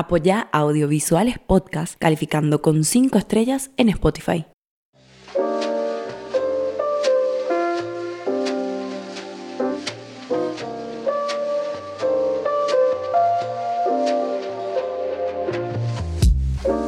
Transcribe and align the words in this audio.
Apoya 0.00 0.48
Audiovisuales 0.52 1.40
Podcast 1.40 1.96
calificando 1.98 2.62
con 2.62 2.84
5 2.84 3.18
estrellas 3.18 3.72
en 3.76 3.88
Spotify. 3.88 4.46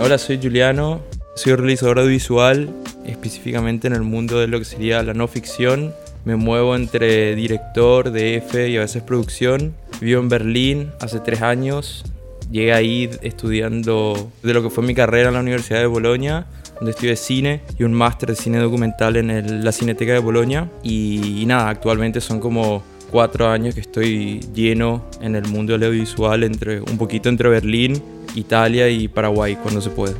Hola, 0.01 0.17
soy 0.17 0.39
Juliano, 0.41 1.01
soy 1.35 1.57
realizador 1.57 1.99
audiovisual, 1.99 2.73
específicamente 3.05 3.89
en 3.89 3.95
el 3.95 4.03
mundo 4.03 4.39
de 4.39 4.47
lo 4.47 4.61
que 4.61 4.65
sería 4.65 5.03
la 5.03 5.15
no 5.15 5.27
ficción. 5.27 5.93
Me 6.25 6.37
muevo 6.37 6.77
entre 6.77 7.35
director, 7.35 8.13
DF 8.13 8.69
y 8.69 8.77
a 8.77 8.83
veces 8.83 9.03
producción. 9.03 9.75
Vivo 10.01 10.21
en 10.21 10.29
Berlín 10.29 10.93
hace 11.01 11.19
tres 11.19 11.43
años 11.43 12.05
llegué 12.51 12.73
ahí 12.73 13.11
estudiando 13.23 14.31
de 14.43 14.55
lo 14.55 14.63
que 14.63 14.71
fue 14.71 14.85
mi 14.85 14.95
carrera 14.95 15.29
en 15.29 15.35
la 15.35 15.41
Universidad 15.41 15.81
de 15.81 15.87
Bolonia, 15.87 16.47
donde 16.77 16.93
estudié 16.93 17.17
cine 17.17 17.61
y 17.79 17.85
un 17.85 17.93
máster 17.93 18.31
de 18.31 18.37
cine 18.37 18.59
documental 18.59 19.17
en 19.17 19.65
la 19.65 19.73
Cineteca 19.73 20.13
de 20.13 20.19
Bolonia. 20.19 20.71
Y, 20.83 21.45
nada, 21.47 21.69
actualmente 21.69 22.21
son 22.21 22.41
como 22.41 22.83
cuatro 23.11 23.49
años 23.49 23.75
que 23.75 23.81
estoy 23.81 24.41
lleno 24.55 25.05
en 25.21 25.37
el 25.37 25.47
mundo 25.47 25.73
del 25.73 25.85
audiovisual, 25.85 26.43
entre, 26.45 26.81
un 26.81 26.97
poquito 26.97 27.29
entre 27.29 27.49
Berlín, 27.49 28.03
Italia 28.35 28.89
y 28.89 29.09
Paraguay, 29.09 29.57
cuando 29.57 29.81
se 29.81 29.91
puede. 29.91 30.15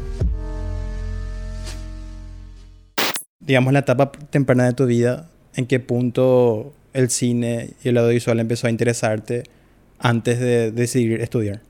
Digamos, 3.41 3.73
la 3.73 3.81
etapa 3.81 4.13
temprana 4.13 4.67
de 4.67 4.75
tu 4.75 4.87
vida, 4.87 5.31
¿en 5.57 5.67
qué 5.67 5.81
punto 5.81 6.73
el 6.93 7.11
cine 7.11 7.71
y 7.83 7.89
el 7.89 7.97
audiovisual 7.97 8.39
empezó 8.39 8.67
a 8.67 8.71
interesarte 8.71 9.45
antes 9.99 10.39
de 10.39 10.71
decidir 10.73 11.21
estudiar? 11.21 11.63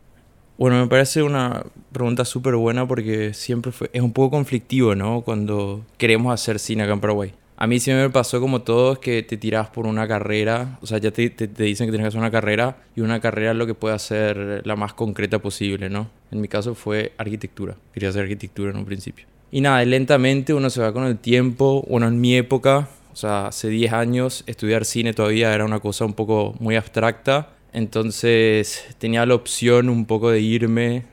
Bueno, 0.61 0.79
me 0.79 0.89
parece 0.89 1.23
una 1.23 1.65
pregunta 1.91 2.27
súper 2.27 2.55
buena 2.55 2.87
porque 2.87 3.33
siempre 3.33 3.73
fue, 3.73 3.89
es 3.95 4.03
un 4.03 4.13
poco 4.13 4.33
conflictivo, 4.33 4.95
¿no? 4.95 5.23
Cuando 5.23 5.87
queremos 5.97 6.35
hacer 6.35 6.59
cine 6.59 6.83
acá 6.83 6.93
en 6.93 7.01
Paraguay. 7.01 7.33
A 7.57 7.67
mí 7.67 7.81
siempre 7.81 8.05
me 8.05 8.11
pasó 8.11 8.43
como 8.43 8.61
todos 8.61 8.99
que 8.99 9.23
te 9.23 9.39
tiras 9.39 9.71
por 9.71 9.87
una 9.87 10.07
carrera, 10.07 10.79
o 10.83 10.87
sea, 10.87 10.99
ya 10.99 11.13
te, 11.13 11.31
te, 11.31 11.47
dicen 11.47 11.87
que 11.87 11.93
tienes 11.93 12.05
que 12.05 12.09
hacer 12.09 12.21
una 12.21 12.31
carrera 12.31 12.77
y 12.95 13.01
una 13.01 13.21
carrera 13.21 13.53
es 13.53 13.57
lo 13.57 13.65
que 13.65 13.73
puede 13.73 13.95
hacer 13.95 14.61
la 14.67 14.77
más 14.77 14.93
concreta 14.93 15.39
posible, 15.39 15.89
¿no? 15.89 16.11
En 16.31 16.43
mi 16.43 16.49
caso 16.49 16.75
fue 16.75 17.15
arquitectura, 17.17 17.77
quería 17.95 18.11
hacer 18.11 18.25
arquitectura 18.25 18.71
en 18.71 18.77
un 18.77 18.85
principio. 18.85 19.25
Y 19.51 19.63
nada, 19.63 19.83
lentamente 19.87 20.53
uno 20.53 20.69
se 20.69 20.83
va 20.83 20.93
con 20.93 21.05
el 21.05 21.17
tiempo, 21.17 21.87
bueno, 21.89 22.07
en 22.07 22.21
mi 22.21 22.37
época, 22.37 22.91
o 23.15 23.17
sea, 23.17 23.47
hace 23.47 23.71
10 23.71 23.95
años, 23.95 24.45
estudiar 24.47 24.85
cine 24.85 25.15
todavía 25.15 25.55
era 25.55 25.65
una 25.65 25.81
cosa 25.81 26.05
un 26.05 26.13
poco 26.13 26.55
muy 26.61 26.77
abstracta 26.77 27.49
entonces 27.73 28.85
tenía 28.99 29.25
la 29.27 29.35
opción 29.35 29.89
un 29.89 30.07
poco 30.07 30.31
de 30.31 30.41
irme, 30.41 31.05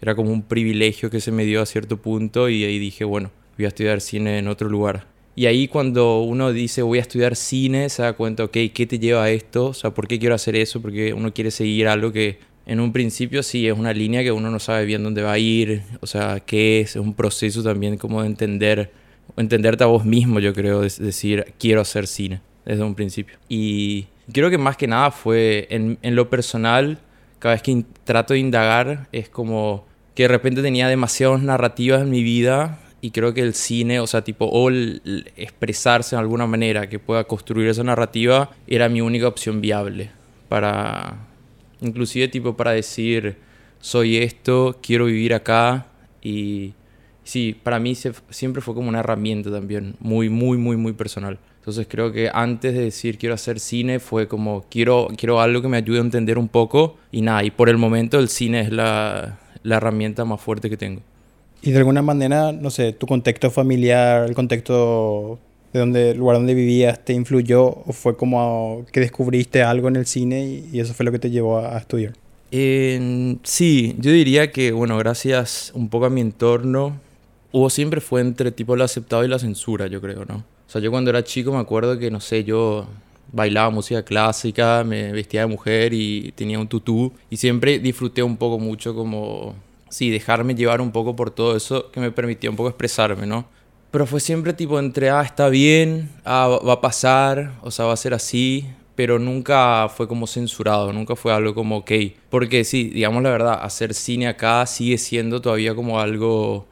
era 0.00 0.14
como 0.14 0.32
un 0.32 0.42
privilegio 0.42 1.10
que 1.10 1.20
se 1.20 1.32
me 1.32 1.44
dio 1.44 1.60
a 1.60 1.66
cierto 1.66 1.96
punto 1.96 2.48
y 2.48 2.64
ahí 2.64 2.78
dije, 2.78 3.04
bueno, 3.04 3.30
voy 3.56 3.64
a 3.64 3.68
estudiar 3.68 4.00
cine 4.00 4.38
en 4.38 4.48
otro 4.48 4.68
lugar. 4.68 5.06
Y 5.34 5.46
ahí 5.46 5.68
cuando 5.68 6.22
uno 6.22 6.52
dice 6.52 6.82
voy 6.82 6.98
a 6.98 7.02
estudiar 7.02 7.36
cine, 7.36 7.88
se 7.90 8.02
da 8.02 8.14
cuenta, 8.14 8.44
ok, 8.44 8.56
¿qué 8.74 8.86
te 8.88 8.98
lleva 8.98 9.22
a 9.24 9.30
esto? 9.30 9.66
O 9.66 9.74
sea, 9.74 9.94
¿por 9.94 10.08
qué 10.08 10.18
quiero 10.18 10.34
hacer 10.34 10.56
eso? 10.56 10.82
Porque 10.82 11.12
uno 11.12 11.32
quiere 11.32 11.52
seguir 11.52 11.86
algo 11.86 12.10
que 12.10 12.38
en 12.66 12.80
un 12.80 12.92
principio 12.92 13.42
sí 13.42 13.66
es 13.68 13.78
una 13.78 13.92
línea 13.92 14.22
que 14.22 14.32
uno 14.32 14.50
no 14.50 14.58
sabe 14.58 14.84
bien 14.84 15.02
dónde 15.02 15.22
va 15.22 15.32
a 15.32 15.38
ir, 15.38 15.82
o 16.00 16.06
sea, 16.06 16.40
qué 16.40 16.80
es, 16.80 16.90
es 16.90 16.96
un 16.96 17.14
proceso 17.14 17.62
también 17.62 17.96
como 17.96 18.20
de 18.20 18.26
entender, 18.26 18.90
entenderte 19.36 19.84
a 19.84 19.86
vos 19.86 20.04
mismo, 20.04 20.40
yo 20.40 20.52
creo, 20.52 20.82
decir, 20.82 21.54
quiero 21.58 21.80
hacer 21.80 22.06
cine 22.06 22.40
desde 22.64 22.82
un 22.82 22.94
principio. 22.94 23.38
Y 23.48 24.06
Creo 24.32 24.50
que 24.50 24.58
más 24.58 24.76
que 24.76 24.86
nada 24.86 25.10
fue 25.10 25.66
en, 25.70 25.98
en 26.02 26.14
lo 26.14 26.28
personal, 26.28 26.98
cada 27.38 27.54
vez 27.54 27.62
que 27.62 27.84
trato 28.04 28.34
de 28.34 28.40
indagar, 28.40 29.08
es 29.12 29.28
como 29.28 29.86
que 30.14 30.24
de 30.24 30.28
repente 30.28 30.62
tenía 30.62 30.88
demasiadas 30.88 31.42
narrativas 31.42 32.02
en 32.02 32.10
mi 32.10 32.22
vida 32.22 32.80
y 33.00 33.12
creo 33.12 33.32
que 33.32 33.40
el 33.40 33.54
cine, 33.54 34.00
o 34.00 34.06
sea, 34.06 34.22
tipo, 34.22 34.46
o 34.46 34.70
expresarse 35.36 36.16
de 36.16 36.20
alguna 36.20 36.46
manera 36.46 36.88
que 36.88 36.98
pueda 36.98 37.24
construir 37.24 37.68
esa 37.68 37.84
narrativa, 37.84 38.50
era 38.66 38.88
mi 38.88 39.00
única 39.00 39.28
opción 39.28 39.60
viable 39.60 40.10
para, 40.48 41.18
inclusive 41.80 42.28
tipo, 42.28 42.56
para 42.56 42.72
decir, 42.72 43.36
soy 43.80 44.16
esto, 44.16 44.78
quiero 44.82 45.04
vivir 45.04 45.34
acá 45.34 45.86
y 46.20 46.74
sí, 47.22 47.56
para 47.62 47.78
mí 47.78 47.94
siempre 47.94 48.60
fue 48.60 48.74
como 48.74 48.88
una 48.88 49.00
herramienta 49.00 49.50
también, 49.50 49.94
muy, 50.00 50.28
muy, 50.28 50.58
muy, 50.58 50.76
muy 50.76 50.92
personal. 50.92 51.38
Entonces 51.68 51.86
creo 51.86 52.12
que 52.12 52.30
antes 52.32 52.72
de 52.72 52.80
decir 52.80 53.18
quiero 53.18 53.34
hacer 53.34 53.60
cine 53.60 54.00
fue 54.00 54.26
como 54.26 54.64
quiero, 54.70 55.08
quiero 55.18 55.38
algo 55.38 55.60
que 55.60 55.68
me 55.68 55.76
ayude 55.76 55.98
a 55.98 56.00
entender 56.00 56.38
un 56.38 56.48
poco 56.48 56.96
y 57.12 57.20
nada, 57.20 57.44
y 57.44 57.50
por 57.50 57.68
el 57.68 57.76
momento 57.76 58.18
el 58.18 58.30
cine 58.30 58.62
es 58.62 58.72
la, 58.72 59.38
la 59.64 59.76
herramienta 59.76 60.24
más 60.24 60.40
fuerte 60.40 60.70
que 60.70 60.78
tengo. 60.78 61.02
Y 61.60 61.72
de 61.72 61.76
alguna 61.76 62.00
manera, 62.00 62.52
no 62.52 62.70
sé, 62.70 62.94
tu 62.94 63.06
contexto 63.06 63.50
familiar, 63.50 64.26
el 64.26 64.34
contexto 64.34 65.38
de 65.74 65.80
donde, 65.80 66.14
lugar 66.14 66.38
donde 66.38 66.54
vivías, 66.54 67.04
¿te 67.04 67.12
influyó 67.12 67.66
o 67.66 67.92
fue 67.92 68.16
como 68.16 68.86
que 68.90 69.00
descubriste 69.00 69.62
algo 69.62 69.88
en 69.88 69.96
el 69.96 70.06
cine 70.06 70.62
y, 70.72 70.80
eso 70.80 70.94
fue 70.94 71.04
lo 71.04 71.12
que 71.12 71.18
te 71.18 71.28
llevó 71.28 71.58
a, 71.58 71.76
estudiar? 71.76 72.14
sí, 73.42 73.94
yo 73.98 74.10
diría 74.10 74.52
que, 74.52 74.72
bueno, 74.72 74.96
gracias 74.96 75.70
un 75.74 75.90
poco 75.90 76.06
a 76.06 76.10
mi 76.10 76.22
entorno, 76.22 76.98
hubo 77.52 77.68
siempre 77.68 78.00
fue 78.00 78.22
entre 78.22 78.52
tipo 78.52 78.74
lo 78.74 78.84
aceptado 78.84 79.22
y 79.22 79.28
la 79.28 79.38
censura, 79.38 79.86
yo 79.86 80.00
creo, 80.00 80.24
¿no? 80.24 80.44
O 80.68 80.70
sea, 80.70 80.82
yo 80.82 80.90
cuando 80.90 81.08
era 81.08 81.24
chico 81.24 81.50
me 81.50 81.58
acuerdo 81.58 81.98
que, 81.98 82.10
no 82.10 82.20
sé, 82.20 82.44
yo 82.44 82.86
bailaba 83.32 83.70
música 83.70 84.02
clásica, 84.02 84.84
me 84.84 85.12
vestía 85.12 85.40
de 85.40 85.46
mujer 85.46 85.94
y 85.94 86.30
tenía 86.32 86.58
un 86.58 86.68
tutú. 86.68 87.10
Y 87.30 87.38
siempre 87.38 87.78
disfruté 87.78 88.22
un 88.22 88.36
poco 88.36 88.58
mucho 88.58 88.94
como, 88.94 89.54
sí, 89.88 90.10
dejarme 90.10 90.54
llevar 90.54 90.82
un 90.82 90.92
poco 90.92 91.16
por 91.16 91.30
todo 91.30 91.56
eso 91.56 91.90
que 91.90 92.00
me 92.00 92.10
permitía 92.10 92.50
un 92.50 92.56
poco 92.56 92.68
expresarme, 92.68 93.26
¿no? 93.26 93.48
Pero 93.90 94.04
fue 94.04 94.20
siempre 94.20 94.52
tipo 94.52 94.78
entre, 94.78 95.08
ah, 95.08 95.22
está 95.22 95.48
bien, 95.48 96.10
ah, 96.26 96.60
va 96.66 96.74
a 96.74 96.80
pasar, 96.82 97.54
o 97.62 97.70
sea, 97.70 97.86
va 97.86 97.94
a 97.94 97.96
ser 97.96 98.12
así, 98.12 98.66
pero 98.94 99.18
nunca 99.18 99.88
fue 99.88 100.06
como 100.06 100.26
censurado, 100.26 100.92
nunca 100.92 101.16
fue 101.16 101.32
algo 101.32 101.54
como, 101.54 101.78
ok. 101.78 101.92
Porque 102.28 102.64
sí, 102.64 102.90
digamos 102.90 103.22
la 103.22 103.30
verdad, 103.30 103.58
hacer 103.62 103.94
cine 103.94 104.28
acá 104.28 104.66
sigue 104.66 104.98
siendo 104.98 105.40
todavía 105.40 105.74
como 105.74 105.98
algo 105.98 106.66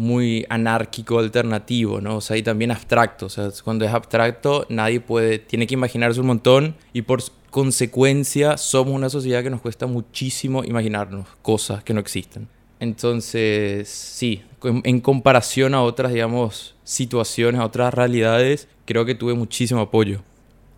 muy 0.00 0.46
anárquico 0.48 1.18
alternativo, 1.18 2.00
¿no? 2.00 2.16
O 2.16 2.20
sea, 2.22 2.38
y 2.38 2.42
también 2.42 2.70
abstracto. 2.70 3.26
O 3.26 3.28
sea, 3.28 3.50
cuando 3.62 3.84
es 3.84 3.92
abstracto, 3.92 4.66
nadie 4.70 4.98
puede, 4.98 5.38
tiene 5.38 5.66
que 5.66 5.74
imaginarse 5.74 6.20
un 6.20 6.26
montón 6.26 6.74
y 6.94 7.02
por 7.02 7.22
consecuencia 7.50 8.56
somos 8.56 8.94
una 8.94 9.10
sociedad 9.10 9.42
que 9.42 9.50
nos 9.50 9.60
cuesta 9.60 9.86
muchísimo 9.86 10.64
imaginarnos 10.64 11.26
cosas 11.42 11.84
que 11.84 11.92
no 11.92 12.00
existen. 12.00 12.48
Entonces, 12.80 13.90
sí, 13.90 14.42
en 14.62 15.00
comparación 15.00 15.74
a 15.74 15.82
otras, 15.82 16.14
digamos, 16.14 16.74
situaciones, 16.82 17.60
a 17.60 17.66
otras 17.66 17.92
realidades, 17.92 18.68
creo 18.86 19.04
que 19.04 19.14
tuve 19.14 19.34
muchísimo 19.34 19.82
apoyo. 19.82 20.22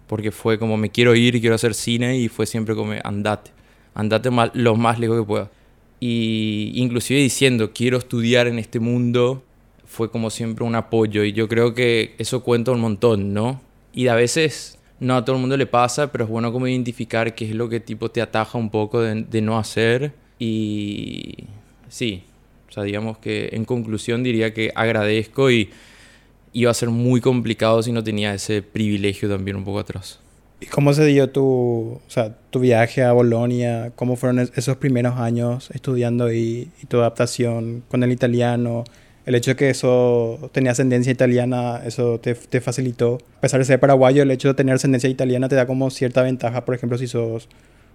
Porque 0.09 0.33
fue 0.33 0.59
como 0.59 0.77
me 0.77 0.91
quiero 0.91 1.15
ir 1.15 1.37
y 1.37 1.41
quiero 1.41 1.55
hacer 1.55 1.75
cine 1.75 2.19
y 2.19 2.27
fue 2.29 2.45
siempre 2.45 2.75
como 2.75 2.93
andate, 3.05 3.53
andate 3.95 4.31
lo 4.55 4.75
más 4.75 4.99
lejos 4.99 5.21
que 5.21 5.25
puedas 5.25 5.49
y 6.05 6.73
inclusive 6.75 7.21
diciendo 7.21 7.71
quiero 7.73 7.97
estudiar 7.97 8.49
en 8.49 8.59
este 8.59 8.81
mundo 8.81 9.45
fue 9.87 10.11
como 10.11 10.31
siempre 10.31 10.65
un 10.65 10.75
apoyo 10.75 11.23
y 11.23 11.33
yo 11.33 11.47
creo 11.47 11.75
que 11.75 12.17
eso 12.19 12.43
cuenta 12.43 12.73
un 12.73 12.81
montón, 12.81 13.33
¿no? 13.33 13.61
Y 13.95 14.09
a 14.09 14.17
veces 14.17 14.81
no 14.99 15.15
a 15.15 15.25
todo 15.25 15.37
el 15.37 15.41
mundo 15.41 15.57
le 15.57 15.67
pasa, 15.67 16.11
pero 16.11 16.25
es 16.25 16.31
bueno 16.31 16.53
como 16.53 16.67
identificar 16.67 17.37
qué 17.37 17.45
es 17.45 17.55
lo 17.55 17.69
que 17.69 17.79
tipo 17.79 18.11
te 18.11 18.21
ataja 18.21 18.59
un 18.59 18.69
poco 18.69 19.01
de, 19.01 19.23
de 19.23 19.43
no 19.43 19.57
hacer 19.57 20.13
y 20.41 21.45
sí, 21.89 22.25
o 22.69 22.73
sea, 22.73 22.83
digamos 22.83 23.19
que 23.19 23.51
en 23.53 23.65
conclusión 23.65 24.25
diría 24.25 24.53
que 24.53 24.73
agradezco 24.75 25.53
y 25.53 25.71
iba 26.53 26.73
a 26.73 26.75
ser 26.75 26.91
muy 26.91 27.21
complicado 27.21 27.81
si 27.81 27.93
no 27.93 28.03
tenía 28.03 28.35
ese 28.35 28.61
privilegio 28.61 29.29
también 29.29 29.57
un 29.57 29.65
poco 29.65 29.79
atrás. 29.79 30.19
¿Y 30.63 30.67
cómo 30.67 30.93
se 30.95 31.05
dio 31.07 31.29
tu, 31.29 31.43
o 31.43 32.01
sea, 32.07 32.37
tu 32.51 32.61
viaje 32.61 33.03
a 33.03 33.11
Bolonia? 33.11 33.91
¿Cómo 33.97 34.15
fueron 34.15 34.39
esos 34.39 34.77
primeros 34.77 35.19
años 35.19 35.69
estudiando 35.75 36.33
y, 36.33 36.71
y 36.81 36.87
tu 36.87 36.99
adaptación 36.99 37.83
con 37.89 38.05
el 38.05 38.13
italiano? 38.13 38.85
El 39.27 39.35
hecho 39.35 39.51
de 39.51 39.57
que 39.57 39.71
eso 39.71 40.51
tenía 40.53 40.71
ascendencia 40.71 41.11
italiana, 41.11 41.83
eso 41.85 42.21
te, 42.21 42.37
te, 42.37 42.61
facilitó. 42.61 43.19
A 43.39 43.41
pesar 43.41 43.59
de 43.59 43.65
ser 43.65 43.81
paraguayo, 43.81 44.23
el 44.23 44.31
hecho 44.31 44.49
de 44.49 44.55
tener 44.55 44.77
ascendencia 44.77 45.11
italiana 45.11 45.49
te 45.49 45.57
da 45.57 45.67
como 45.67 45.91
cierta 45.91 46.23
ventaja, 46.23 46.65
por 46.65 46.77
ejemplo, 46.77 46.97
si 46.97 47.09
sos 47.09 47.49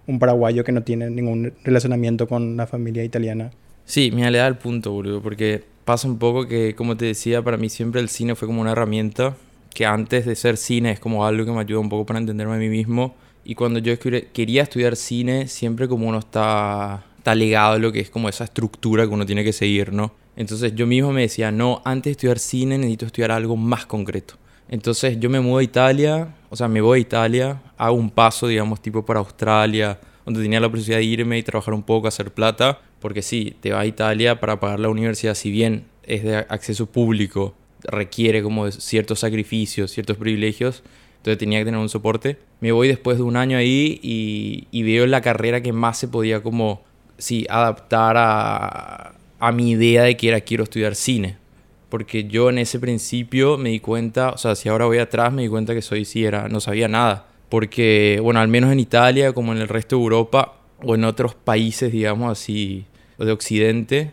un 0.06 0.18
paraguayo 0.18 0.62
que 0.62 0.72
no 0.72 0.82
tiene 0.82 1.08
ningún 1.08 1.54
relacionamiento 1.64 2.28
con 2.28 2.58
la 2.58 2.66
familia 2.66 3.02
italiana. 3.02 3.50
Sí, 3.86 4.10
me 4.10 4.30
le 4.30 4.36
da 4.36 4.46
el 4.46 4.58
punto, 4.58 4.92
boludo, 4.92 5.22
porque 5.22 5.64
pasa 5.86 6.06
un 6.06 6.18
poco 6.18 6.46
que, 6.46 6.74
como 6.74 6.98
te 6.98 7.06
decía, 7.06 7.40
para 7.40 7.56
mí 7.56 7.70
siempre 7.70 8.02
el 8.02 8.10
cine 8.10 8.34
fue 8.34 8.46
como 8.46 8.60
una 8.60 8.72
herramienta 8.72 9.36
que 9.74 9.86
antes 9.86 10.26
de 10.26 10.34
ser 10.34 10.56
cine 10.56 10.92
es 10.92 11.00
como 11.00 11.24
algo 11.24 11.44
que 11.44 11.52
me 11.52 11.60
ayuda 11.60 11.80
un 11.80 11.88
poco 11.88 12.06
para 12.06 12.18
entenderme 12.18 12.54
a 12.54 12.58
mí 12.58 12.68
mismo. 12.68 13.14
Y 13.44 13.54
cuando 13.54 13.78
yo 13.78 13.94
quería 13.98 14.62
estudiar 14.62 14.96
cine, 14.96 15.48
siempre 15.48 15.88
como 15.88 16.08
uno 16.08 16.18
está, 16.18 17.04
está 17.16 17.34
ligado 17.34 17.74
a 17.74 17.78
lo 17.78 17.92
que 17.92 18.00
es 18.00 18.10
como 18.10 18.28
esa 18.28 18.44
estructura 18.44 19.06
que 19.06 19.14
uno 19.14 19.24
tiene 19.24 19.44
que 19.44 19.52
seguir, 19.52 19.92
¿no? 19.92 20.12
Entonces 20.36 20.74
yo 20.74 20.86
mismo 20.86 21.12
me 21.12 21.22
decía, 21.22 21.50
no, 21.50 21.82
antes 21.84 22.04
de 22.04 22.10
estudiar 22.12 22.38
cine 22.38 22.78
necesito 22.78 23.06
estudiar 23.06 23.30
algo 23.30 23.56
más 23.56 23.86
concreto. 23.86 24.34
Entonces 24.68 25.18
yo 25.18 25.30
me 25.30 25.40
mudo 25.40 25.58
a 25.58 25.62
Italia, 25.62 26.34
o 26.50 26.56
sea, 26.56 26.68
me 26.68 26.80
voy 26.80 26.98
a 26.98 27.00
Italia, 27.02 27.62
hago 27.76 27.96
un 27.96 28.10
paso, 28.10 28.46
digamos, 28.46 28.80
tipo 28.82 29.04
para 29.04 29.20
Australia, 29.20 29.98
donde 30.24 30.42
tenía 30.42 30.60
la 30.60 30.68
posibilidad 30.68 30.98
de 30.98 31.04
irme 31.04 31.38
y 31.38 31.42
trabajar 31.42 31.72
un 31.72 31.82
poco, 31.82 32.06
hacer 32.06 32.32
plata, 32.32 32.80
Porque 33.00 33.22
sí, 33.22 33.56
te 33.60 33.72
vas 33.72 33.82
a 33.82 33.86
Italia 33.86 34.40
para 34.40 34.60
pagar 34.60 34.80
la 34.80 34.88
universidad, 34.88 35.34
si 35.34 35.50
bien 35.50 35.86
es 36.02 36.22
de 36.22 36.36
acceso 36.36 36.86
público, 36.86 37.54
requiere 37.84 38.42
como 38.42 38.70
ciertos 38.70 39.20
sacrificios, 39.20 39.90
ciertos 39.90 40.16
privilegios, 40.16 40.82
entonces 41.18 41.38
tenía 41.38 41.58
que 41.58 41.66
tener 41.66 41.80
un 41.80 41.88
soporte. 41.88 42.38
Me 42.60 42.72
voy 42.72 42.88
después 42.88 43.18
de 43.18 43.22
un 43.22 43.36
año 43.36 43.58
ahí 43.58 44.00
y, 44.02 44.66
y 44.70 44.82
veo 44.82 45.06
la 45.06 45.20
carrera 45.20 45.60
que 45.62 45.72
más 45.72 45.98
se 45.98 46.08
podía 46.08 46.42
como, 46.42 46.82
sí, 47.18 47.46
adaptar 47.48 48.16
a, 48.16 49.14
a 49.38 49.52
mi 49.52 49.70
idea 49.70 50.04
de 50.04 50.16
que 50.16 50.28
era 50.28 50.40
quiero 50.40 50.64
estudiar 50.64 50.94
cine. 50.94 51.36
Porque 51.88 52.24
yo 52.24 52.50
en 52.50 52.58
ese 52.58 52.78
principio 52.78 53.56
me 53.56 53.70
di 53.70 53.80
cuenta, 53.80 54.30
o 54.30 54.38
sea, 54.38 54.54
si 54.54 54.68
ahora 54.68 54.84
voy 54.84 54.98
atrás 54.98 55.32
me 55.32 55.42
di 55.42 55.48
cuenta 55.48 55.74
que 55.74 55.82
soy, 55.82 56.04
sí, 56.04 56.24
era, 56.24 56.48
no 56.48 56.60
sabía 56.60 56.86
nada. 56.86 57.26
Porque, 57.48 58.20
bueno, 58.22 58.40
al 58.40 58.48
menos 58.48 58.70
en 58.70 58.78
Italia, 58.78 59.32
como 59.32 59.52
en 59.52 59.58
el 59.58 59.68
resto 59.68 59.96
de 59.96 60.02
Europa, 60.02 60.54
o 60.82 60.94
en 60.94 61.04
otros 61.04 61.34
países, 61.34 61.90
digamos 61.90 62.30
así, 62.30 62.84
de 63.18 63.32
Occidente, 63.32 64.12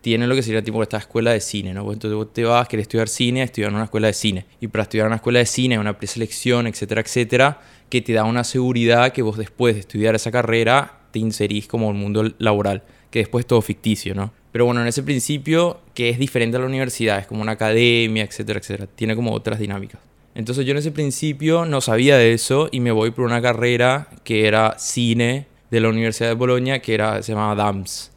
tienen 0.00 0.28
lo 0.28 0.34
que 0.34 0.42
sería 0.42 0.62
tipo 0.62 0.82
esta 0.82 0.98
escuela 0.98 1.32
de 1.32 1.40
cine, 1.40 1.74
¿no? 1.74 1.92
Entonces 1.92 2.16
vos 2.16 2.32
te 2.32 2.44
vas, 2.44 2.68
querés 2.68 2.84
estudiar 2.84 3.08
cine, 3.08 3.42
estudiar 3.42 3.70
en 3.70 3.76
una 3.76 3.84
escuela 3.84 4.06
de 4.06 4.14
cine. 4.14 4.46
Y 4.60 4.68
para 4.68 4.82
estudiar 4.82 5.04
en 5.04 5.08
una 5.08 5.16
escuela 5.16 5.38
de 5.38 5.46
cine, 5.46 5.78
una 5.78 5.98
preselección, 5.98 6.66
etcétera, 6.66 7.00
etcétera, 7.02 7.60
que 7.88 8.00
te 8.00 8.12
da 8.12 8.24
una 8.24 8.44
seguridad 8.44 9.12
que 9.12 9.22
vos 9.22 9.36
después 9.36 9.74
de 9.74 9.80
estudiar 9.80 10.14
esa 10.14 10.30
carrera 10.30 11.00
te 11.10 11.18
inserís 11.18 11.66
como 11.66 11.90
el 11.90 11.96
mundo 11.96 12.32
laboral, 12.38 12.82
que 13.10 13.18
después 13.20 13.42
es 13.42 13.46
todo 13.46 13.60
ficticio, 13.62 14.14
¿no? 14.14 14.32
Pero 14.52 14.64
bueno, 14.64 14.80
en 14.80 14.88
ese 14.88 15.02
principio, 15.02 15.80
que 15.94 16.08
es 16.08 16.18
diferente 16.18 16.56
a 16.56 16.60
la 16.60 16.66
universidad, 16.66 17.18
es 17.18 17.26
como 17.26 17.42
una 17.42 17.52
academia, 17.52 18.24
etcétera, 18.24 18.58
etcétera, 18.58 18.88
tiene 18.94 19.14
como 19.14 19.32
otras 19.32 19.58
dinámicas. 19.58 20.00
Entonces 20.34 20.64
yo 20.64 20.72
en 20.72 20.78
ese 20.78 20.92
principio 20.92 21.64
no 21.64 21.80
sabía 21.80 22.16
de 22.16 22.32
eso 22.32 22.68
y 22.70 22.80
me 22.80 22.92
voy 22.92 23.10
por 23.10 23.24
una 23.24 23.42
carrera 23.42 24.08
que 24.24 24.46
era 24.46 24.76
cine 24.78 25.46
de 25.70 25.80
la 25.80 25.88
Universidad 25.88 26.28
de 26.28 26.34
Bolonia, 26.34 26.80
que 26.80 26.94
era, 26.94 27.22
se 27.22 27.32
llamaba 27.32 27.54
DAMS, 27.54 28.09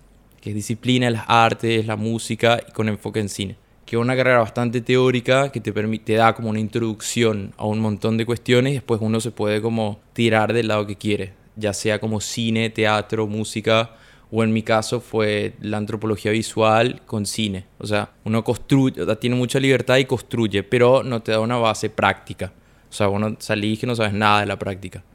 que 0.44 0.50
es 0.50 0.56
disciplina 0.58 1.10
las 1.10 1.24
artes, 1.30 1.88
la 1.88 1.96
música 1.96 2.60
y 2.68 2.74
con 2.74 2.90
enfoque 2.90 3.22
en 3.22 3.30
cine. 3.30 3.56
Que 3.86 3.96
es 3.96 4.02
una 4.02 4.14
carrera 4.14 4.40
bastante 4.40 4.82
teórica 4.82 5.54
que 5.54 5.62
te, 5.62 5.72
permite, 5.72 6.04
te 6.04 6.14
da 6.16 6.36
como 6.36 6.50
una 6.50 6.60
introducción 6.60 7.54
a 7.56 7.66
un 7.66 7.80
montón 7.80 8.18
de 8.18 8.26
cuestiones 8.26 8.72
y 8.72 8.74
después 8.74 9.00
uno 9.02 9.22
se 9.22 9.32
puede 9.32 9.62
como 9.62 10.02
tirar 10.12 10.52
del 10.52 10.68
lado 10.68 10.86
que 10.86 10.98
quiere, 10.98 11.32
ya 11.56 11.72
sea 11.72 12.00
como 12.00 12.20
cine, 12.20 12.70
teatro, 12.70 13.26
música 13.26 13.92
o 14.32 14.44
en 14.44 14.52
mi 14.52 14.64
caso 14.64 15.00
fue 15.00 15.54
la 15.62 15.78
antropología 15.78 16.34
visual 16.34 17.02
con 17.06 17.26
cine. 17.26 17.64
O 17.78 17.88
sea, 17.88 18.12
uno 18.26 18.44
construye, 18.44 19.02
tiene 19.16 19.38
mucha 19.38 19.62
libertad 19.62 19.96
y 19.96 20.04
construye, 20.04 20.62
pero 20.62 21.04
no 21.04 21.22
te 21.22 21.32
da 21.32 21.40
una 21.40 21.56
base 21.56 21.90
práctica. 21.90 22.52
O 22.90 22.94
sea, 22.94 23.08
uno 23.08 23.38
salís 23.40 23.80
que 23.80 23.88
no 23.88 23.96
sabes 23.96 24.12
nada 24.12 24.42
de 24.42 24.48
la 24.48 24.60
práctica. 24.60 25.06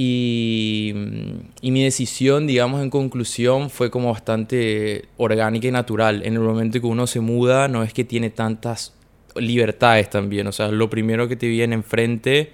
Y, 0.00 0.94
y, 1.60 1.72
mi 1.72 1.82
decisión, 1.82 2.46
digamos, 2.46 2.82
en 2.82 2.88
conclusión, 2.88 3.68
fue 3.68 3.90
como 3.90 4.12
bastante 4.12 5.06
orgánica 5.16 5.66
y 5.66 5.72
natural. 5.72 6.22
En 6.24 6.34
el 6.34 6.40
momento 6.40 6.80
que 6.80 6.86
uno 6.86 7.08
se 7.08 7.18
muda, 7.18 7.66
no 7.66 7.82
es 7.82 7.92
que 7.92 8.04
tiene 8.04 8.30
tantas 8.30 8.94
libertades 9.34 10.08
también. 10.08 10.46
O 10.46 10.52
sea, 10.52 10.68
lo 10.68 10.88
primero 10.88 11.26
que 11.26 11.34
te 11.34 11.48
viene 11.48 11.74
enfrente, 11.74 12.52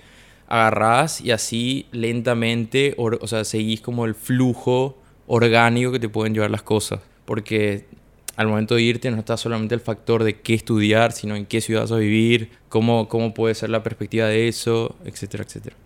agarrás 0.48 1.20
y 1.20 1.32
así 1.32 1.86
lentamente, 1.92 2.94
o 2.96 3.26
sea, 3.26 3.44
seguís 3.44 3.82
como 3.82 4.06
el 4.06 4.14
flujo 4.14 4.96
orgánico 5.26 5.92
que 5.92 6.00
te 6.00 6.08
pueden 6.08 6.32
llevar 6.32 6.50
las 6.50 6.62
cosas. 6.62 7.00
Porque 7.26 7.84
al 8.36 8.48
momento 8.48 8.76
de 8.76 8.82
irte 8.84 9.10
no 9.10 9.18
está 9.18 9.36
solamente 9.36 9.74
el 9.74 9.82
factor 9.82 10.24
de 10.24 10.40
qué 10.40 10.54
estudiar, 10.54 11.12
sino 11.12 11.36
en 11.36 11.44
qué 11.44 11.60
ciudad 11.60 11.82
vas 11.82 11.92
a 11.92 11.96
vivir, 11.96 12.52
cómo, 12.70 13.06
cómo 13.06 13.34
puede 13.34 13.54
ser 13.54 13.68
la 13.68 13.82
perspectiva 13.82 14.28
de 14.28 14.48
eso, 14.48 14.96
etcétera, 15.04 15.44
etcétera. 15.44 15.76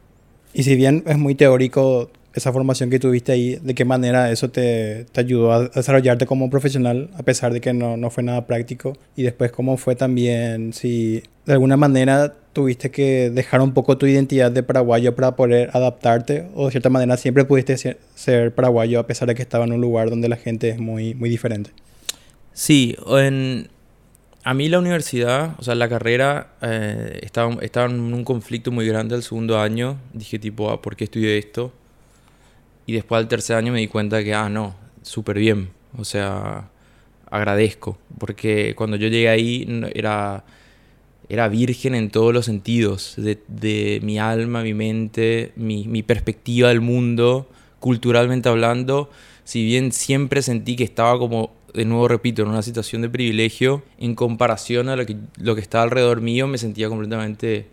Y 0.53 0.63
si 0.63 0.77
bien 0.77 1.05
es 1.07 1.19
muy 1.19 1.35
teórico 1.35 2.11
esa 2.35 2.53
formación 2.53 2.91
que 2.91 2.99
tuviste 2.99 3.33
ahí, 3.33 3.59
¿de 3.63 3.75
qué 3.75 3.85
manera 3.85 4.31
eso 4.31 4.51
te, 4.51 5.07
te 5.13 5.21
ayudó 5.21 5.53
a 5.53 5.69
desarrollarte 5.69 6.27
como 6.27 6.51
profesional, 6.51 7.11
a 7.17 7.23
pesar 7.23 7.53
de 7.53 7.61
que 7.61 7.73
no, 7.73 7.97
no, 7.97 8.11
fue 8.11 8.23
nada 8.23 8.47
práctico? 8.47 8.97
Y 9.17 9.23
después, 9.23 9.51
¿cómo 9.51 9.77
fue 9.77 9.97
también, 9.97 10.73
si 10.73 11.23
de 11.47 11.53
alguna 11.53 11.77
manera 11.77 12.35
tuviste 12.53 12.91
que 12.91 13.31
dejar 13.31 13.61
un 13.61 13.73
poco 13.73 13.99
tu 13.99 14.07
identidad 14.07 14.51
de 14.51 14.63
paraguayo 14.63 15.15
para 15.15 15.37
poder 15.37 15.71
adaptarte? 15.73 16.47
¿O 16.55 16.67
de 16.67 16.71
cierta 16.73 16.91
manera 16.91 17.17
siempre 17.17 17.45
pudiste 17.45 17.77
ser, 17.77 18.55
paraguayo 18.55 19.01
a 19.01 19.07
pesar 19.07 19.29
de 19.29 19.35
que 19.35 19.43
estaba 19.43 19.65
en 19.65 19.73
un 19.73 19.81
lugar 19.81 20.11
donde 20.11 20.29
la 20.29 20.37
gente 20.37 20.69
es 20.69 20.79
muy, 20.79 21.15
muy 21.15 21.29
diferente? 21.29 21.71
Sí, 22.53 22.97
en, 23.09 23.69
a 24.49 24.55
mí 24.55 24.71
la 24.71 24.79
universidad, 24.79 25.57
o 25.59 25.63
sea, 25.63 25.75
la 25.75 25.91
carrera, 25.91 26.55
eh, 26.63 27.19
estaba, 27.21 27.59
estaba 27.61 27.91
en 27.91 28.15
un 28.15 28.25
conflicto 28.25 28.71
muy 28.71 28.87
grande 28.89 29.15
el 29.15 29.23
segundo 29.23 29.61
año. 29.61 29.99
Dije 30.15 30.39
tipo, 30.39 30.71
ah, 30.71 30.81
¿por 30.81 30.97
qué 30.97 31.05
estudié 31.05 31.37
esto? 31.37 31.71
Y 32.87 32.95
después 32.95 33.19
al 33.19 33.29
tercer 33.29 33.57
año 33.57 33.75
me 33.75 33.81
di 33.81 33.89
cuenta 33.89 34.25
que, 34.25 34.33
ah, 34.33 34.49
no, 34.49 34.75
súper 35.03 35.39
bien. 35.39 35.69
O 35.99 36.05
sea, 36.07 36.71
agradezco. 37.31 37.99
Porque 38.19 38.75
cuando 38.75 38.97
yo 38.97 39.09
llegué 39.09 39.29
ahí 39.29 39.69
era, 39.95 40.47
era 41.29 41.49
virgen 41.49 41.95
en 41.95 42.09
todos 42.09 42.33
los 42.33 42.47
sentidos. 42.47 43.17
De, 43.19 43.39
de 43.49 44.01
mi 44.03 44.19
alma, 44.19 44.63
mi 44.63 44.73
mente, 44.73 45.53
mi, 45.57 45.87
mi 45.87 46.03
perspectiva 46.03 46.71
del 46.71 46.81
mundo, 46.81 47.51
culturalmente 47.81 48.49
hablando. 48.49 49.11
Si 49.45 49.63
bien 49.63 49.93
siempre 49.93 50.41
sentí 50.41 50.75
que 50.75 50.85
estaba 50.85 51.19
como 51.19 51.58
de 51.75 51.85
nuevo 51.85 52.09
repito, 52.09 52.43
en 52.43 52.49
una 52.49 52.63
situación 52.63 53.03
de 53.03 53.09
privilegio, 53.09 53.83
en 53.99 54.15
comparación 54.15 54.89
a 54.89 54.97
lo 54.97 55.07
que, 55.07 55.17
lo 55.37 55.55
que 55.55 55.61
estaba 55.61 55.85
alrededor 55.85 56.21
mío, 56.21 56.47
me 56.47 56.59
sentía 56.59 56.89
completamente, 56.89 57.67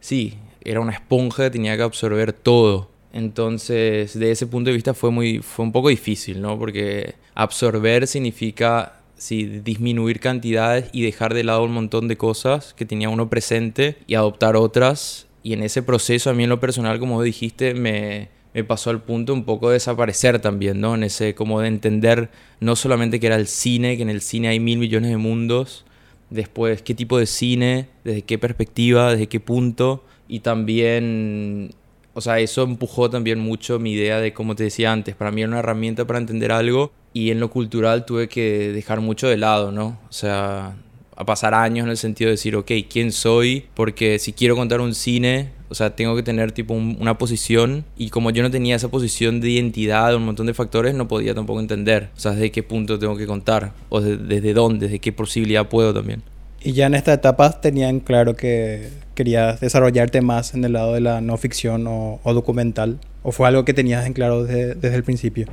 sí, 0.00 0.34
era 0.62 0.80
una 0.80 0.92
esponja 0.92 1.50
tenía 1.50 1.76
que 1.76 1.82
absorber 1.82 2.32
todo. 2.32 2.90
Entonces, 3.12 4.18
de 4.18 4.30
ese 4.30 4.46
punto 4.46 4.70
de 4.70 4.74
vista 4.74 4.92
fue, 4.92 5.10
muy, 5.10 5.38
fue 5.38 5.64
un 5.64 5.72
poco 5.72 5.88
difícil, 5.88 6.42
¿no? 6.42 6.58
Porque 6.58 7.14
absorber 7.34 8.06
significa, 8.06 9.00
sí, 9.16 9.46
disminuir 9.46 10.20
cantidades 10.20 10.90
y 10.92 11.02
dejar 11.02 11.32
de 11.32 11.44
lado 11.44 11.64
un 11.64 11.72
montón 11.72 12.08
de 12.08 12.16
cosas 12.16 12.74
que 12.74 12.84
tenía 12.84 13.08
uno 13.08 13.30
presente 13.30 13.96
y 14.06 14.16
adoptar 14.16 14.56
otras. 14.56 15.28
Y 15.42 15.52
en 15.52 15.62
ese 15.62 15.82
proceso, 15.82 16.28
a 16.28 16.34
mí 16.34 16.42
en 16.42 16.50
lo 16.50 16.60
personal, 16.60 16.98
como 16.98 17.22
dijiste, 17.22 17.72
me, 17.72 18.28
me 18.56 18.64
pasó 18.64 18.88
al 18.88 19.02
punto 19.02 19.34
un 19.34 19.44
poco 19.44 19.68
de 19.68 19.74
desaparecer 19.74 20.38
también, 20.38 20.80
¿no? 20.80 20.94
En 20.94 21.02
ese 21.02 21.34
como 21.34 21.60
de 21.60 21.68
entender 21.68 22.30
no 22.58 22.74
solamente 22.74 23.20
que 23.20 23.26
era 23.26 23.36
el 23.36 23.48
cine, 23.48 23.98
que 23.98 24.02
en 24.02 24.08
el 24.08 24.22
cine 24.22 24.48
hay 24.48 24.60
mil 24.60 24.78
millones 24.78 25.10
de 25.10 25.18
mundos, 25.18 25.84
después 26.30 26.80
qué 26.80 26.94
tipo 26.94 27.18
de 27.18 27.26
cine, 27.26 27.88
desde 28.02 28.22
qué 28.22 28.38
perspectiva, 28.38 29.12
desde 29.12 29.26
qué 29.26 29.40
punto, 29.40 30.04
y 30.26 30.40
también, 30.40 31.74
o 32.14 32.22
sea, 32.22 32.40
eso 32.40 32.62
empujó 32.62 33.10
también 33.10 33.40
mucho 33.40 33.78
mi 33.78 33.92
idea 33.92 34.20
de, 34.20 34.32
como 34.32 34.56
te 34.56 34.64
decía 34.64 34.90
antes, 34.90 35.14
para 35.14 35.30
mí 35.30 35.42
era 35.42 35.50
una 35.50 35.58
herramienta 35.58 36.06
para 36.06 36.18
entender 36.18 36.50
algo, 36.50 36.92
y 37.12 37.32
en 37.32 37.40
lo 37.40 37.50
cultural 37.50 38.06
tuve 38.06 38.26
que 38.26 38.72
dejar 38.72 39.02
mucho 39.02 39.28
de 39.28 39.36
lado, 39.36 39.70
¿no? 39.70 39.98
O 40.08 40.12
sea, 40.14 40.76
a 41.14 41.24
pasar 41.26 41.52
años 41.52 41.84
en 41.84 41.90
el 41.90 41.98
sentido 41.98 42.28
de 42.28 42.36
decir, 42.36 42.56
ok, 42.56 42.72
¿quién 42.88 43.12
soy? 43.12 43.66
Porque 43.74 44.18
si 44.18 44.32
quiero 44.32 44.56
contar 44.56 44.80
un 44.80 44.94
cine, 44.94 45.50
o 45.68 45.74
sea, 45.74 45.96
tengo 45.96 46.16
que 46.16 46.22
tener 46.22 46.52
tipo 46.52 46.74
un, 46.74 46.96
una 47.00 47.18
posición 47.18 47.84
y 47.96 48.10
como 48.10 48.30
yo 48.30 48.42
no 48.42 48.50
tenía 48.50 48.76
esa 48.76 48.88
posición 48.88 49.40
de 49.40 49.50
identidad, 49.50 50.14
un 50.14 50.24
montón 50.24 50.46
de 50.46 50.54
factores, 50.54 50.94
no 50.94 51.08
podía 51.08 51.34
tampoco 51.34 51.60
entender, 51.60 52.10
o 52.16 52.20
sea, 52.20 52.32
desde 52.32 52.50
qué 52.50 52.62
punto 52.62 52.98
tengo 52.98 53.16
que 53.16 53.26
contar 53.26 53.72
o 53.88 54.00
de, 54.00 54.16
desde 54.16 54.54
dónde, 54.54 54.86
desde 54.86 54.98
qué 54.98 55.12
posibilidad 55.12 55.68
puedo 55.68 55.92
también. 55.94 56.22
Y 56.62 56.72
ya 56.72 56.86
en 56.86 56.94
esta 56.94 57.12
etapa 57.12 57.60
tenían 57.60 58.00
claro 58.00 58.34
que 58.34 58.88
querías 59.14 59.60
desarrollarte 59.60 60.20
más 60.20 60.54
en 60.54 60.64
el 60.64 60.72
lado 60.72 60.94
de 60.94 61.00
la 61.00 61.20
no 61.20 61.36
ficción 61.36 61.86
o, 61.86 62.20
o 62.22 62.34
documental, 62.34 62.98
o 63.22 63.32
fue 63.32 63.48
algo 63.48 63.64
que 63.64 63.74
tenías 63.74 64.06
en 64.06 64.12
claro 64.12 64.44
desde, 64.44 64.74
desde 64.74 64.96
el 64.96 65.04
principio. 65.04 65.46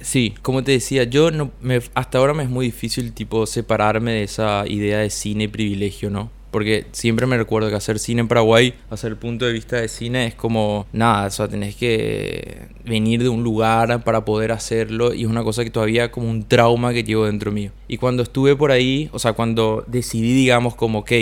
Sí, 0.00 0.34
como 0.42 0.62
te 0.62 0.72
decía, 0.72 1.04
yo 1.04 1.30
no 1.30 1.50
me, 1.60 1.80
hasta 1.94 2.18
ahora 2.18 2.34
me 2.34 2.42
es 2.42 2.50
muy 2.50 2.66
difícil 2.66 3.12
tipo 3.12 3.46
separarme 3.46 4.12
de 4.12 4.22
esa 4.24 4.64
idea 4.66 4.98
de 4.98 5.10
cine 5.10 5.48
privilegio, 5.48 6.10
¿no? 6.10 6.30
Porque 6.56 6.86
siempre 6.92 7.26
me 7.26 7.36
recuerdo 7.36 7.68
que 7.68 7.74
hacer 7.74 7.98
cine 7.98 8.22
en 8.22 8.28
Paraguay, 8.28 8.72
hacer 8.88 9.10
el 9.10 9.18
punto 9.18 9.44
de 9.44 9.52
vista 9.52 9.76
de 9.76 9.88
cine, 9.88 10.26
es 10.26 10.34
como 10.34 10.86
nada, 10.90 11.26
o 11.26 11.30
sea, 11.30 11.48
tenés 11.48 11.76
que 11.76 12.68
venir 12.82 13.22
de 13.22 13.28
un 13.28 13.44
lugar 13.44 14.02
para 14.04 14.24
poder 14.24 14.52
hacerlo 14.52 15.12
y 15.12 15.24
es 15.24 15.28
una 15.28 15.44
cosa 15.44 15.64
que 15.64 15.70
todavía 15.70 16.10
como 16.10 16.30
un 16.30 16.44
trauma 16.44 16.94
que 16.94 17.04
llevo 17.04 17.26
dentro 17.26 17.52
mío. 17.52 17.72
Y 17.88 17.98
cuando 17.98 18.22
estuve 18.22 18.56
por 18.56 18.70
ahí, 18.70 19.10
o 19.12 19.18
sea, 19.18 19.34
cuando 19.34 19.84
decidí, 19.86 20.32
digamos, 20.32 20.74
como, 20.74 21.00
ok, 21.00 21.12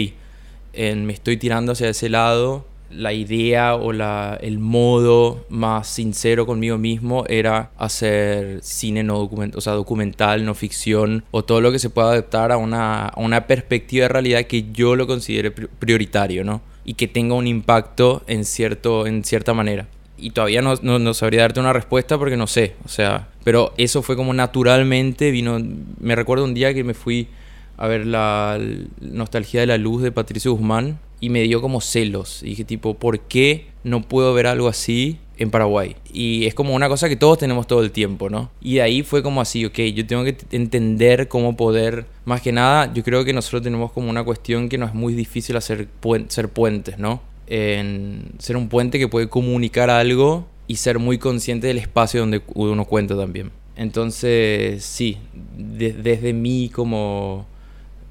en, 0.73 1.05
me 1.05 1.13
estoy 1.13 1.37
tirando 1.37 1.73
hacia 1.73 1.89
ese 1.89 2.09
lado, 2.09 2.65
la 2.97 3.13
idea 3.13 3.75
o 3.75 3.93
la, 3.93 4.39
el 4.41 4.59
modo 4.59 5.45
más 5.49 5.89
sincero 5.89 6.47
conmigo 6.47 6.79
mismo 6.79 7.25
era 7.29 7.71
hacer 7.77 8.61
cine 8.63 9.03
no 9.03 9.19
documental, 9.19 9.59
o 9.59 9.61
sea, 9.61 9.73
documental, 9.75 10.45
no 10.45 10.55
ficción, 10.55 11.25
o 11.31 11.45
todo 11.45 11.61
lo 11.61 11.73
que 11.73 11.79
se 11.79 11.91
pueda 11.91 12.13
adaptar 12.13 12.53
a 12.53 12.57
una, 12.57 13.07
a 13.07 13.21
una 13.21 13.47
perspectiva 13.47 14.05
de 14.05 14.09
realidad 14.09 14.45
que 14.45 14.73
yo 14.73 14.97
lo 14.97 15.07
considere 15.07 15.51
prioritario, 15.51 16.45
¿no? 16.45 16.63
Y 16.85 16.95
que 16.95 17.09
tenga 17.09 17.35
un 17.35 17.47
impacto 17.47 18.23
en, 18.27 18.45
cierto, 18.45 19.07
en 19.07 19.25
cierta 19.25 19.55
manera. 19.55 19.87
Y 20.17 20.31
todavía 20.31 20.63
no, 20.63 20.75
no, 20.83 20.99
no 20.99 21.15
sabría 21.15 21.43
darte 21.43 21.61
una 21.61 21.73
respuesta 21.73 22.19
porque 22.19 22.37
no 22.37 22.47
sé, 22.47 22.75
o 22.85 22.89
sea, 22.89 23.29
pero 23.43 23.75
eso 23.77 24.03
fue 24.03 24.17
como 24.17 24.33
naturalmente, 24.33 25.31
vino, 25.31 25.59
me 25.99 26.15
recuerdo 26.15 26.45
un 26.45 26.55
día 26.55 26.73
que 26.73 26.85
me 26.85 26.95
fui 26.95 27.29
a 27.77 27.89
ver 27.89 28.07
la 28.07 28.61
Nostalgia 29.01 29.61
de 29.61 29.67
la 29.67 29.79
Luz 29.79 30.03
de 30.03 30.13
Patricio 30.13 30.53
Guzmán 30.53 30.99
y 31.25 31.31
me 31.31 31.43
dio 31.43 31.61
como 31.61 31.81
celos. 31.81 32.43
Y 32.43 32.51
dije 32.51 32.65
tipo, 32.65 32.95
¿por 32.95 33.21
qué 33.21 33.67
no 33.85 34.03
puedo 34.03 34.35
ver 34.35 34.47
algo 34.47 34.69
así 34.69 35.19
en 35.37 35.51
Paraguay. 35.51 35.97
Y 36.13 36.47
es 36.47 36.55
como 36.55 36.75
una 36.75 36.89
cosa 36.89 37.09
que 37.09 37.17
todos 37.17 37.39
tenemos 37.39 37.67
todo 37.67 37.83
el 37.83 37.91
tiempo, 37.91 38.31
¿no? 38.31 38.51
Y 38.61 38.75
de 38.75 38.83
ahí 38.83 39.03
fue 39.03 39.23
como 39.23 39.41
así, 39.41 39.65
ok, 39.65 39.79
yo 39.95 40.07
tengo 40.07 40.25
que 40.25 40.37
entender 40.53 41.29
cómo 41.29 41.57
poder, 41.57 42.07
más 42.25 42.41
que 42.41 42.53
nada, 42.53 42.93
yo 42.93 43.03
creo 43.03 43.25
que 43.25 43.33
nosotros 43.33 43.63
tenemos 43.63 43.93
como 43.93 44.11
una 44.11 44.23
cuestión 44.23 44.69
que 44.69 44.79
nos 44.79 44.91
es 44.91 44.95
muy 44.95 45.15
difícil 45.15 45.57
hacer 45.57 45.89
ser 46.29 46.49
puentes, 46.51 46.99
¿no? 46.99 47.21
En 47.47 48.33
ser 48.39 48.57
un 48.57 48.69
puente 48.69 48.99
que 48.99 49.09
puede 49.09 49.29
comunicar 49.29 49.91
algo 49.91 50.47
y 50.67 50.77
ser 50.77 50.99
muy 50.99 51.19
consciente 51.19 51.67
del 51.67 51.79
espacio 51.79 52.21
donde 52.21 52.43
uno 52.55 52.85
cuenta 52.85 53.17
también. 53.17 53.51
Entonces, 53.77 54.85
sí, 54.85 55.19
desde 55.57 56.33
mí 56.33 56.71
como... 56.73 57.47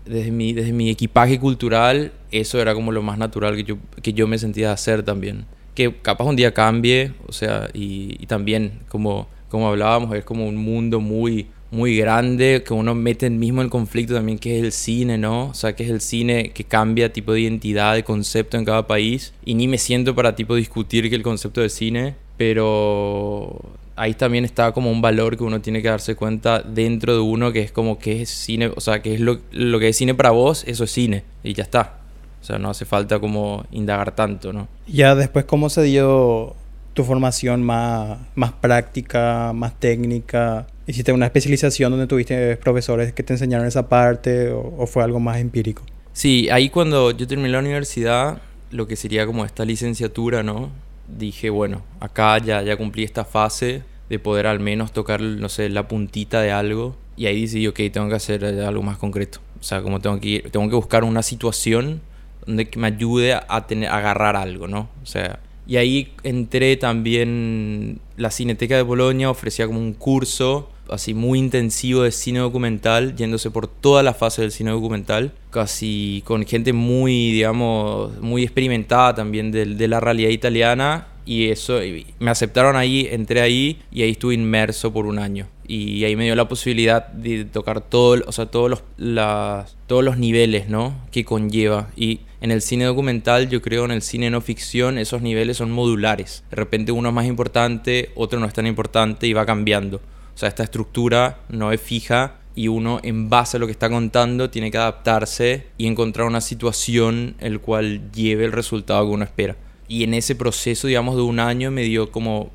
Desde 0.06 0.32
mi, 0.32 0.54
desde 0.54 0.74
mi 0.74 0.90
equipaje 0.90 1.40
cultural, 1.40 2.12
eso 2.32 2.62
era 2.62 2.74
como 2.74 2.92
lo 2.92 3.02
más 3.02 3.18
natural 3.18 3.56
que 3.56 3.64
yo, 3.64 3.78
que 4.02 4.14
yo 4.14 4.28
me 4.28 4.38
sentía 4.38 4.72
hacer 4.72 5.04
también 5.04 5.46
que 5.76 5.96
capaz 6.02 6.26
un 6.26 6.36
día 6.36 6.54
cambie, 6.54 7.14
o 7.28 7.32
sea, 7.32 7.70
y, 7.74 8.16
y, 8.20 8.28
también 8.28 8.82
como, 8.90 9.28
como 9.50 9.68
hablábamos, 9.68 10.16
es 10.16 10.24
como 10.24 10.48
un 10.48 10.56
mundo 10.56 11.00
muy, 11.00 11.48
muy 11.72 11.98
grande 11.98 12.64
que 12.66 12.74
uno 12.74 12.94
mete 12.94 13.30
mismo 13.30 13.62
el 13.62 13.70
conflicto 13.70 14.14
también 14.14 14.38
que 14.38 14.60
es 14.60 14.64
el 14.64 14.72
cine, 14.72 15.18
¿no? 15.18 15.48
O 15.48 15.54
sea, 15.54 15.76
que 15.76 15.84
es 15.84 15.90
el 15.90 16.02
cine 16.02 16.52
que 16.52 16.64
cambia 16.64 17.12
tipo 17.12 17.34
de 17.34 17.42
identidad, 17.42 17.96
de 17.96 18.04
concepto 18.04 18.58
en 18.58 18.66
cada 18.66 18.86
país 18.86 19.34
y 19.44 19.56
ni 19.56 19.68
me 19.68 19.78
siento 19.78 20.14
para 20.16 20.36
tipo 20.36 20.56
discutir 20.56 21.10
que 21.10 21.16
el 21.16 21.24
concepto 21.24 21.62
de 21.62 21.70
cine, 21.70 22.16
pero 22.38 23.60
ahí 23.96 24.14
también 24.14 24.46
está 24.46 24.72
como 24.72 24.92
un 24.92 25.02
valor 25.02 25.38
que 25.38 25.44
uno 25.44 25.62
tiene 25.62 25.82
que 25.82 25.90
darse 25.90 26.16
cuenta 26.16 26.62
dentro 26.62 27.14
de 27.14 27.20
uno 27.20 27.52
que 27.52 27.62
es 27.62 27.72
como 27.72 28.00
que 28.00 28.22
es 28.22 28.30
cine, 28.30 28.72
o 28.76 28.82
sea, 28.82 29.02
que 29.02 29.14
es 29.16 29.20
lo, 29.20 29.40
lo 29.52 29.80
que 29.80 29.90
es 29.90 29.98
cine 29.98 30.14
para 30.16 30.32
vos, 30.32 30.64
eso 30.68 30.84
es 30.84 30.92
cine 30.92 31.24
y 31.44 31.54
ya 31.54 31.64
está. 31.64 31.98
O 32.42 32.46
sea, 32.46 32.60
no 32.60 32.70
hace 32.70 32.84
falta 32.84 33.20
como 33.20 33.66
indagar 33.72 34.14
tanto, 34.14 34.52
¿no? 34.52 34.68
Ya 34.86 35.16
después, 35.16 35.46
¿cómo 35.46 35.70
se 35.70 35.82
dio 35.84 36.56
tu 36.94 37.06
formación 37.06 37.64
más, 37.64 38.20
más 38.36 38.52
práctica, 38.52 39.54
más 39.54 39.80
técnica? 39.80 40.68
¿Hiciste 40.86 41.14
una 41.14 41.28
especialización 41.28 41.92
donde 41.92 42.08
tuviste 42.08 42.58
profesores 42.58 43.14
que 43.14 43.24
te 43.24 43.32
enseñaron 43.32 43.66
esa 43.66 43.88
parte 43.88 44.52
o, 44.52 44.86
fue 44.88 45.04
algo 45.04 45.22
más 45.22 45.38
empírico? 45.38 45.84
Sí, 46.12 46.50
ahí 46.50 46.70
cuando 46.70 47.12
yo 47.12 47.26
terminé 47.28 47.50
la 47.50 47.60
universidad, 47.60 48.42
lo 48.72 48.88
que 48.88 48.98
sería 48.98 49.26
como 49.26 49.46
esta 49.46 49.64
licenciatura, 49.64 50.44
¿no? 50.44 50.70
Dije, 51.08 51.50
bueno, 51.50 51.84
acá 52.00 52.38
ya, 52.38 52.62
ya 52.62 52.78
cumplí 52.78 53.04
esta 53.04 53.26
fase 53.26 53.84
de 54.10 54.20
poder 54.20 54.48
al 54.48 54.60
menos 54.60 54.92
tocar, 54.92 55.22
no 55.22 55.50
sé, 55.50 55.70
la 55.70 55.88
puntita 55.88 56.42
de 56.42 56.52
algo. 56.52 56.96
Y 57.16 57.28
ahí 57.28 57.42
decidí, 57.42 57.68
ok, 57.68 57.80
tengo 57.92 58.10
que 58.10 58.16
hacer 58.16 58.46
algo 58.46 58.82
más 58.82 58.98
concreto. 58.98 59.40
O 59.60 59.64
sea, 59.64 59.82
como 59.82 60.00
tengo 60.00 60.20
que, 60.20 60.48
tengo 60.52 60.68
que 60.70 60.76
buscar 60.76 61.04
una 61.04 61.24
situación 61.24 62.02
donde 62.46 62.70
me 62.76 62.88
ayude 62.88 63.34
a, 63.34 63.68
tener, 63.68 63.90
a 63.90 63.98
agarrar 63.98 64.36
algo, 64.36 64.68
¿no? 64.68 64.90
O 65.02 65.06
sea, 65.06 65.40
y 65.66 65.78
ahí 65.78 66.14
entré 66.24 66.76
también, 66.76 68.00
la 68.18 68.32
Cineteca 68.32 68.76
de 68.76 68.82
Bolonia 68.82 69.30
ofrecía 69.30 69.66
como 69.68 69.80
un 69.80 69.94
curso 69.94 70.70
así 70.90 71.14
muy 71.14 71.40
intensivo 71.40 72.04
de 72.04 72.12
cine 72.12 72.40
documental, 72.40 73.16
yéndose 73.16 73.52
por 73.52 73.68
toda 73.68 74.04
la 74.04 74.14
fase 74.14 74.42
del 74.42 74.52
cine 74.52 74.72
documental, 74.72 75.34
casi 75.50 76.24
con 76.26 76.46
gente 76.46 76.74
muy, 76.74 77.32
digamos, 77.32 78.20
muy 78.22 78.44
experimentada 78.44 79.16
también 79.16 79.52
de, 79.52 79.66
de 79.66 79.88
la 79.88 80.00
realidad 80.00 80.30
italiana 80.30 81.08
y 81.26 81.50
eso, 81.50 81.80
me 82.20 82.32
aceptaron 82.32 82.76
ahí, 82.76 83.08
entré 83.10 83.42
ahí 83.42 83.82
y 83.92 84.02
ahí 84.02 84.12
estuve 84.12 84.34
inmerso 84.34 84.92
por 84.92 85.06
un 85.06 85.20
año. 85.20 85.48
Y 85.66 86.04
ahí 86.04 86.18
me 86.18 86.26
dio 86.26 86.36
la 86.36 86.50
posibilidad 86.50 87.08
de 87.08 87.46
tocar 87.46 87.80
todo, 87.82 88.22
o 88.28 88.32
sea, 88.34 88.48
todos 88.48 88.70
los, 88.70 88.84
todos 89.88 90.04
los 90.04 90.18
niveles, 90.18 90.68
¿no? 90.68 90.94
Que 91.12 91.24
conlleva. 91.24 91.90
Y 91.96 92.22
en 92.42 92.52
el 92.52 92.62
cine 92.62 92.84
documental, 92.84 93.50
yo 93.50 93.62
creo 93.62 93.86
en 93.86 93.92
el 93.92 94.02
cine 94.02 94.30
no 94.30 94.42
ficción, 94.42 94.98
esos 94.98 95.22
niveles 95.22 95.58
son 95.58 95.72
modulares. 95.72 96.44
De 96.50 96.58
repente 96.58 96.92
uno 96.92 97.10
es 97.10 97.16
más 97.16 97.26
importante, 97.26 98.12
otro 98.16 98.40
no 98.40 98.46
es 98.46 98.54
tan 98.54 98.68
importante 98.68 99.26
y 99.26 99.34
va 99.34 99.46
cambiando. 99.46 100.02
O 100.36 100.38
sea, 100.38 100.50
esta 100.50 100.64
estructura 100.64 101.40
no 101.50 101.72
es 101.72 101.82
fija 101.82 102.36
y 102.56 102.68
uno 102.68 103.00
en 103.04 103.30
base 103.30 103.58
a 103.58 103.60
lo 103.60 103.66
que 103.66 103.72
está 103.72 103.90
contando 103.90 104.50
tiene 104.50 104.72
que 104.72 104.78
adaptarse 104.78 105.68
y 105.78 105.88
encontrar 105.88 106.28
una 106.28 106.42
situación 106.42 107.36
el 107.40 107.60
cual 107.60 108.12
lleve 108.12 108.46
el 108.46 108.52
resultado 108.52 109.06
que 109.06 109.12
uno 109.12 109.24
espera 109.24 109.56
y 109.88 110.04
en 110.04 110.14
ese 110.14 110.36
proceso, 110.36 110.88
digamos, 110.88 111.16
de 111.16 111.22
un 111.22 111.40
año 111.40 111.72
me 111.72 111.84
dio 111.84 112.12
como 112.12 112.52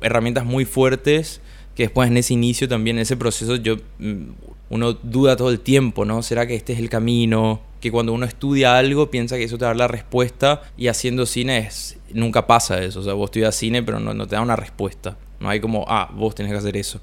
herramientas 0.00 0.44
muy 0.44 0.64
fuertes 0.64 1.40
que 1.74 1.84
después 1.84 2.08
en 2.10 2.16
ese 2.16 2.34
inicio 2.34 2.68
también, 2.68 2.96
en 2.96 3.02
ese 3.02 3.16
proceso, 3.16 3.56
yo, 3.56 3.76
mm, 3.98 4.30
uno 4.70 4.94
duda 4.94 5.36
todo 5.36 5.50
el 5.50 5.60
tiempo, 5.60 6.04
¿no? 6.04 6.22
¿Será 6.22 6.46
que 6.46 6.54
este 6.54 6.72
es 6.72 6.78
el 6.78 6.88
camino? 6.88 7.60
Que 7.80 7.90
cuando 7.92 8.12
uno 8.12 8.26
estudia 8.26 8.76
algo 8.76 9.10
piensa 9.10 9.36
que 9.36 9.44
eso 9.44 9.58
te 9.58 9.64
da 9.64 9.74
la 9.74 9.86
respuesta 9.86 10.62
y 10.76 10.88
haciendo 10.88 11.24
cine 11.26 11.58
es, 11.58 11.98
nunca 12.12 12.46
pasa 12.46 12.82
eso. 12.82 13.00
O 13.00 13.02
sea, 13.02 13.12
vos 13.12 13.26
estudias 13.26 13.54
cine 13.54 13.82
pero 13.82 14.00
no, 14.00 14.14
no 14.14 14.26
te 14.26 14.34
da 14.34 14.42
una 14.42 14.56
respuesta. 14.56 15.16
No 15.40 15.48
hay 15.48 15.60
como, 15.60 15.84
ah, 15.88 16.10
vos 16.14 16.34
tenés 16.34 16.52
que 16.52 16.58
hacer 16.58 16.76
eso. 16.76 17.00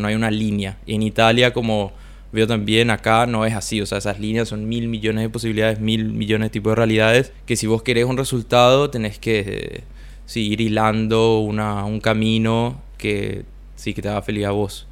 No 0.00 0.08
hay 0.08 0.14
una 0.14 0.30
línea. 0.30 0.78
En 0.86 1.02
Italia 1.02 1.52
como 1.52 1.92
veo 2.34 2.48
también 2.48 2.90
acá 2.90 3.26
no 3.26 3.46
es 3.46 3.54
así, 3.54 3.80
o 3.80 3.86
sea, 3.86 3.98
esas 3.98 4.18
líneas 4.18 4.48
son 4.48 4.68
mil 4.68 4.88
millones 4.88 5.22
de 5.22 5.30
posibilidades, 5.30 5.78
mil 5.78 6.12
millones 6.12 6.46
de 6.46 6.50
tipos 6.50 6.72
de 6.72 6.74
realidades, 6.74 7.32
que 7.46 7.54
si 7.54 7.68
vos 7.68 7.84
querés 7.84 8.06
un 8.06 8.16
resultado 8.16 8.90
tenés 8.90 9.20
que 9.20 9.84
seguir 10.26 10.60
hilando 10.60 11.38
una, 11.38 11.84
un 11.84 12.00
camino 12.00 12.80
que 12.98 13.44
sí 13.76 13.94
que 13.94 14.02
te 14.02 14.08
haga 14.08 14.20
feliz 14.22 14.46
a 14.46 14.50
vos. 14.50 14.88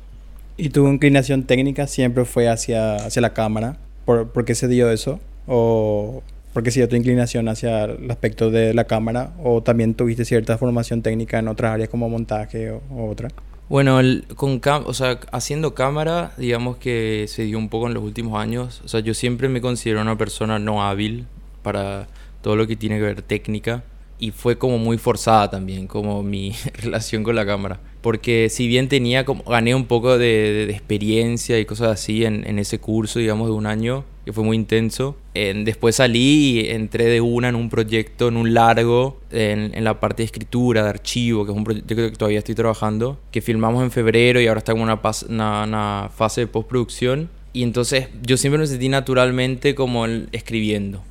¿Y 0.56 0.68
tu 0.68 0.86
inclinación 0.86 1.42
técnica 1.42 1.88
siempre 1.88 2.24
fue 2.24 2.48
hacia, 2.48 2.94
hacia 2.94 3.20
la 3.20 3.34
cámara? 3.34 3.76
¿Por, 4.04 4.28
¿Por, 4.28 4.44
qué 4.44 4.54
se 4.54 4.68
dio 4.68 4.88
eso? 4.90 5.18
¿O 5.48 6.22
por 6.52 6.62
qué 6.62 6.70
se 6.70 6.78
dio 6.78 6.88
tu 6.88 6.94
inclinación 6.94 7.48
hacia 7.48 7.84
el 7.84 8.08
aspecto 8.08 8.52
de 8.52 8.72
la 8.72 8.84
cámara? 8.84 9.32
¿O 9.42 9.62
también 9.62 9.94
tuviste 9.94 10.24
cierta 10.24 10.58
formación 10.58 11.02
técnica 11.02 11.40
en 11.40 11.48
otras 11.48 11.72
áreas 11.72 11.88
como 11.88 12.08
montaje 12.08 12.70
o 12.70 12.82
otra? 13.10 13.30
Bueno, 13.72 13.98
con 14.36 14.60
o 14.84 14.92
sea, 14.92 15.18
haciendo 15.32 15.72
cámara, 15.72 16.34
digamos 16.36 16.76
que 16.76 17.24
se 17.26 17.44
dio 17.44 17.56
un 17.56 17.70
poco 17.70 17.86
en 17.86 17.94
los 17.94 18.02
últimos 18.02 18.38
años. 18.38 18.82
O 18.84 18.88
sea, 18.88 19.00
yo 19.00 19.14
siempre 19.14 19.48
me 19.48 19.62
considero 19.62 20.02
una 20.02 20.18
persona 20.18 20.58
no 20.58 20.84
hábil 20.84 21.24
para 21.62 22.06
todo 22.42 22.54
lo 22.54 22.66
que 22.66 22.76
tiene 22.76 22.96
que 22.96 23.04
ver 23.04 23.22
técnica. 23.22 23.82
Y 24.18 24.30
fue 24.30 24.58
como 24.58 24.76
muy 24.76 24.98
forzada 24.98 25.50
también, 25.50 25.86
como 25.86 26.22
mi 26.22 26.52
relación 26.74 27.24
con 27.24 27.34
la 27.34 27.46
cámara. 27.46 27.80
Porque 28.02 28.50
si 28.50 28.66
bien 28.66 28.90
tenía 28.90 29.24
como, 29.24 29.42
gané 29.44 29.74
un 29.74 29.86
poco 29.86 30.18
de, 30.18 30.66
de, 30.66 30.70
experiencia 30.70 31.58
y 31.58 31.64
cosas 31.64 31.92
así 31.92 32.26
en, 32.26 32.46
en, 32.46 32.58
ese 32.58 32.78
curso, 32.78 33.20
digamos, 33.20 33.48
de 33.48 33.54
un 33.54 33.64
año, 33.64 34.04
que 34.26 34.34
fue 34.34 34.44
muy 34.44 34.58
intenso. 34.58 35.16
Después 35.34 35.96
salí 35.96 36.60
y 36.60 36.70
entré 36.70 37.06
de 37.06 37.20
una 37.20 37.48
en 37.48 37.54
un 37.54 37.70
proyecto, 37.70 38.28
en 38.28 38.36
un 38.36 38.52
largo, 38.52 39.20
en, 39.30 39.74
en, 39.74 39.84
la 39.84 39.98
parte 39.98 40.22
de 40.22 40.26
escritura, 40.26 40.84
de 40.84 40.90
archivo, 40.90 41.44
que 41.44 41.52
es 41.52 41.56
un 41.56 41.64
proyecto 41.64 41.94
que 41.94 42.10
todavía 42.10 42.38
estoy 42.38 42.54
trabajando, 42.54 43.18
que 43.30 43.40
filmamos 43.40 43.82
en 43.82 43.90
febrero 43.90 44.40
y 44.40 44.46
ahora 44.46 44.58
está 44.58 44.72
en 44.72 44.80
una, 44.80 45.00
una, 45.28 45.64
una 45.64 46.10
fase 46.14 46.42
de 46.42 46.46
postproducción. 46.48 47.30
Y 47.54 47.62
entonces 47.62 48.08
yo 48.22 48.36
siempre 48.36 48.58
me 48.58 48.66
sentí 48.66 48.88
naturalmente 48.88 49.74
como 49.74 50.06
escribiendo, 50.06 51.02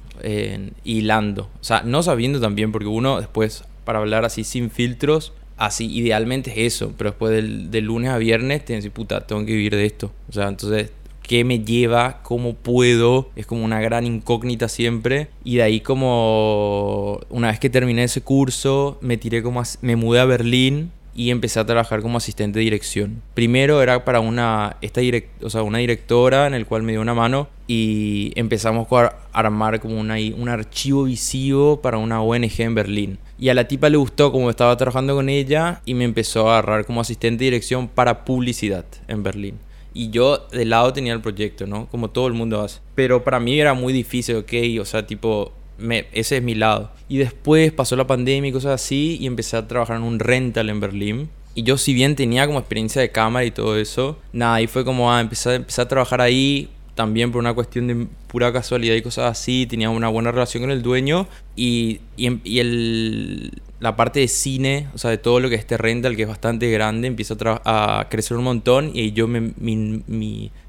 hilando. 0.83 1.49
O 1.59 1.63
sea, 1.63 1.83
no 1.83 2.03
sabiendo 2.03 2.39
también, 2.39 2.71
porque 2.71 2.87
uno 2.87 3.19
después, 3.19 3.63
para 3.85 3.99
hablar 3.99 4.25
así 4.25 4.43
sin 4.43 4.69
filtros, 4.71 5.33
así 5.57 5.85
idealmente 5.91 6.49
es 6.51 6.75
eso, 6.75 6.93
pero 6.97 7.11
después 7.11 7.31
del, 7.31 7.69
del 7.69 7.85
lunes 7.85 8.09
a 8.09 8.17
viernes, 8.17 8.65
decís, 8.65 8.89
puta, 8.89 9.21
tengo 9.27 9.45
que 9.45 9.51
vivir 9.51 9.75
de 9.75 9.85
esto. 9.85 10.11
O 10.29 10.31
sea, 10.31 10.47
entonces 10.47 10.91
qué 11.21 11.43
me 11.43 11.59
lleva, 11.59 12.21
cómo 12.23 12.53
puedo, 12.53 13.29
es 13.35 13.45
como 13.45 13.63
una 13.63 13.79
gran 13.79 14.05
incógnita 14.05 14.69
siempre. 14.69 15.29
Y 15.43 15.57
de 15.57 15.63
ahí 15.63 15.81
como 15.81 17.19
una 17.29 17.49
vez 17.49 17.59
que 17.59 17.69
terminé 17.69 18.03
ese 18.03 18.21
curso, 18.21 18.97
me 19.01 19.17
tiré 19.17 19.43
como 19.43 19.61
me 19.81 19.95
mudé 19.95 20.19
a 20.19 20.25
Berlín 20.25 20.91
y 21.13 21.29
empecé 21.29 21.59
a 21.59 21.65
trabajar 21.65 22.01
como 22.01 22.17
asistente 22.17 22.59
de 22.59 22.63
dirección. 22.63 23.21
Primero 23.33 23.81
era 23.81 24.05
para 24.05 24.19
una, 24.19 24.77
esta 24.81 25.01
direct, 25.01 25.43
o 25.43 25.49
sea, 25.49 25.63
una 25.63 25.79
directora 25.79 26.47
en 26.47 26.53
el 26.53 26.65
cual 26.65 26.83
me 26.83 26.93
dio 26.93 27.01
una 27.01 27.13
mano 27.13 27.49
y 27.67 28.31
empezamos 28.35 28.87
a 28.91 29.15
armar 29.33 29.79
como 29.79 29.99
una, 29.99 30.15
un 30.15 30.49
archivo 30.49 31.03
visivo 31.03 31.81
para 31.81 31.97
una 31.97 32.21
ONG 32.21 32.61
en 32.61 32.75
Berlín. 32.75 33.19
Y 33.37 33.49
a 33.49 33.53
la 33.53 33.67
tipa 33.67 33.89
le 33.89 33.97
gustó 33.97 34.31
como 34.31 34.49
estaba 34.49 34.75
trabajando 34.77 35.15
con 35.15 35.29
ella 35.29 35.81
y 35.85 35.93
me 35.93 36.05
empezó 36.05 36.49
a 36.49 36.59
agarrar 36.59 36.85
como 36.85 37.01
asistente 37.01 37.43
de 37.43 37.51
dirección 37.51 37.87
para 37.87 38.23
publicidad 38.23 38.85
en 39.07 39.23
Berlín. 39.23 39.59
Y 39.93 40.09
yo 40.09 40.47
de 40.51 40.65
lado 40.65 40.93
tenía 40.93 41.13
el 41.13 41.21
proyecto, 41.21 41.67
¿no? 41.67 41.87
Como 41.87 42.09
todo 42.09 42.27
el 42.27 42.33
mundo 42.33 42.61
hace. 42.61 42.79
Pero 42.95 43.23
para 43.23 43.39
mí 43.39 43.59
era 43.59 43.73
muy 43.73 43.93
difícil, 43.93 44.37
¿ok? 44.37 44.53
O 44.79 44.85
sea, 44.85 45.05
tipo, 45.05 45.51
me, 45.77 46.05
ese 46.13 46.37
es 46.37 46.43
mi 46.43 46.55
lado. 46.55 46.91
Y 47.09 47.17
después 47.17 47.71
pasó 47.71 47.95
la 47.95 48.07
pandemia 48.07 48.49
y 48.49 48.53
cosas 48.53 48.81
así 48.81 49.17
y 49.19 49.27
empecé 49.27 49.57
a 49.57 49.67
trabajar 49.67 49.97
en 49.97 50.03
un 50.03 50.19
rental 50.19 50.69
en 50.69 50.79
Berlín. 50.79 51.29
Y 51.53 51.63
yo 51.63 51.77
si 51.77 51.93
bien 51.93 52.15
tenía 52.15 52.47
como 52.47 52.59
experiencia 52.59 53.01
de 53.01 53.11
cámara 53.11 53.45
y 53.45 53.51
todo 53.51 53.77
eso, 53.77 54.17
nada, 54.31 54.55
ahí 54.55 54.67
fue 54.67 54.85
como, 54.85 55.11
ah, 55.11 55.19
empecé, 55.19 55.55
empecé 55.55 55.81
a 55.81 55.87
trabajar 55.87 56.21
ahí 56.21 56.69
también 56.95 57.31
por 57.31 57.39
una 57.39 57.53
cuestión 57.53 57.87
de 57.87 58.07
pura 58.27 58.53
casualidad 58.53 58.95
y 58.95 59.01
cosas 59.01 59.31
así, 59.31 59.65
tenía 59.65 59.89
una 59.89 60.07
buena 60.07 60.31
relación 60.31 60.63
con 60.63 60.71
el 60.71 60.81
dueño 60.81 61.27
y, 61.55 61.99
y, 62.15 62.39
y 62.43 62.59
el, 62.59 63.61
la 63.81 63.95
parte 63.95 64.19
de 64.19 64.27
cine, 64.27 64.87
o 64.93 64.99
sea, 64.99 65.09
de 65.09 65.17
todo 65.17 65.39
lo 65.39 65.49
que 65.49 65.55
es 65.55 65.61
este 65.61 65.75
rental, 65.75 66.15
que 66.15 66.21
es 66.21 66.27
bastante 66.27 66.69
grande, 66.69 67.07
empieza 67.07 67.35
a, 67.65 68.07
crecer 68.09 68.37
un 68.37 68.43
montón 68.43 68.91
y 68.93 69.11
yo 69.11 69.27
me, 69.27 69.53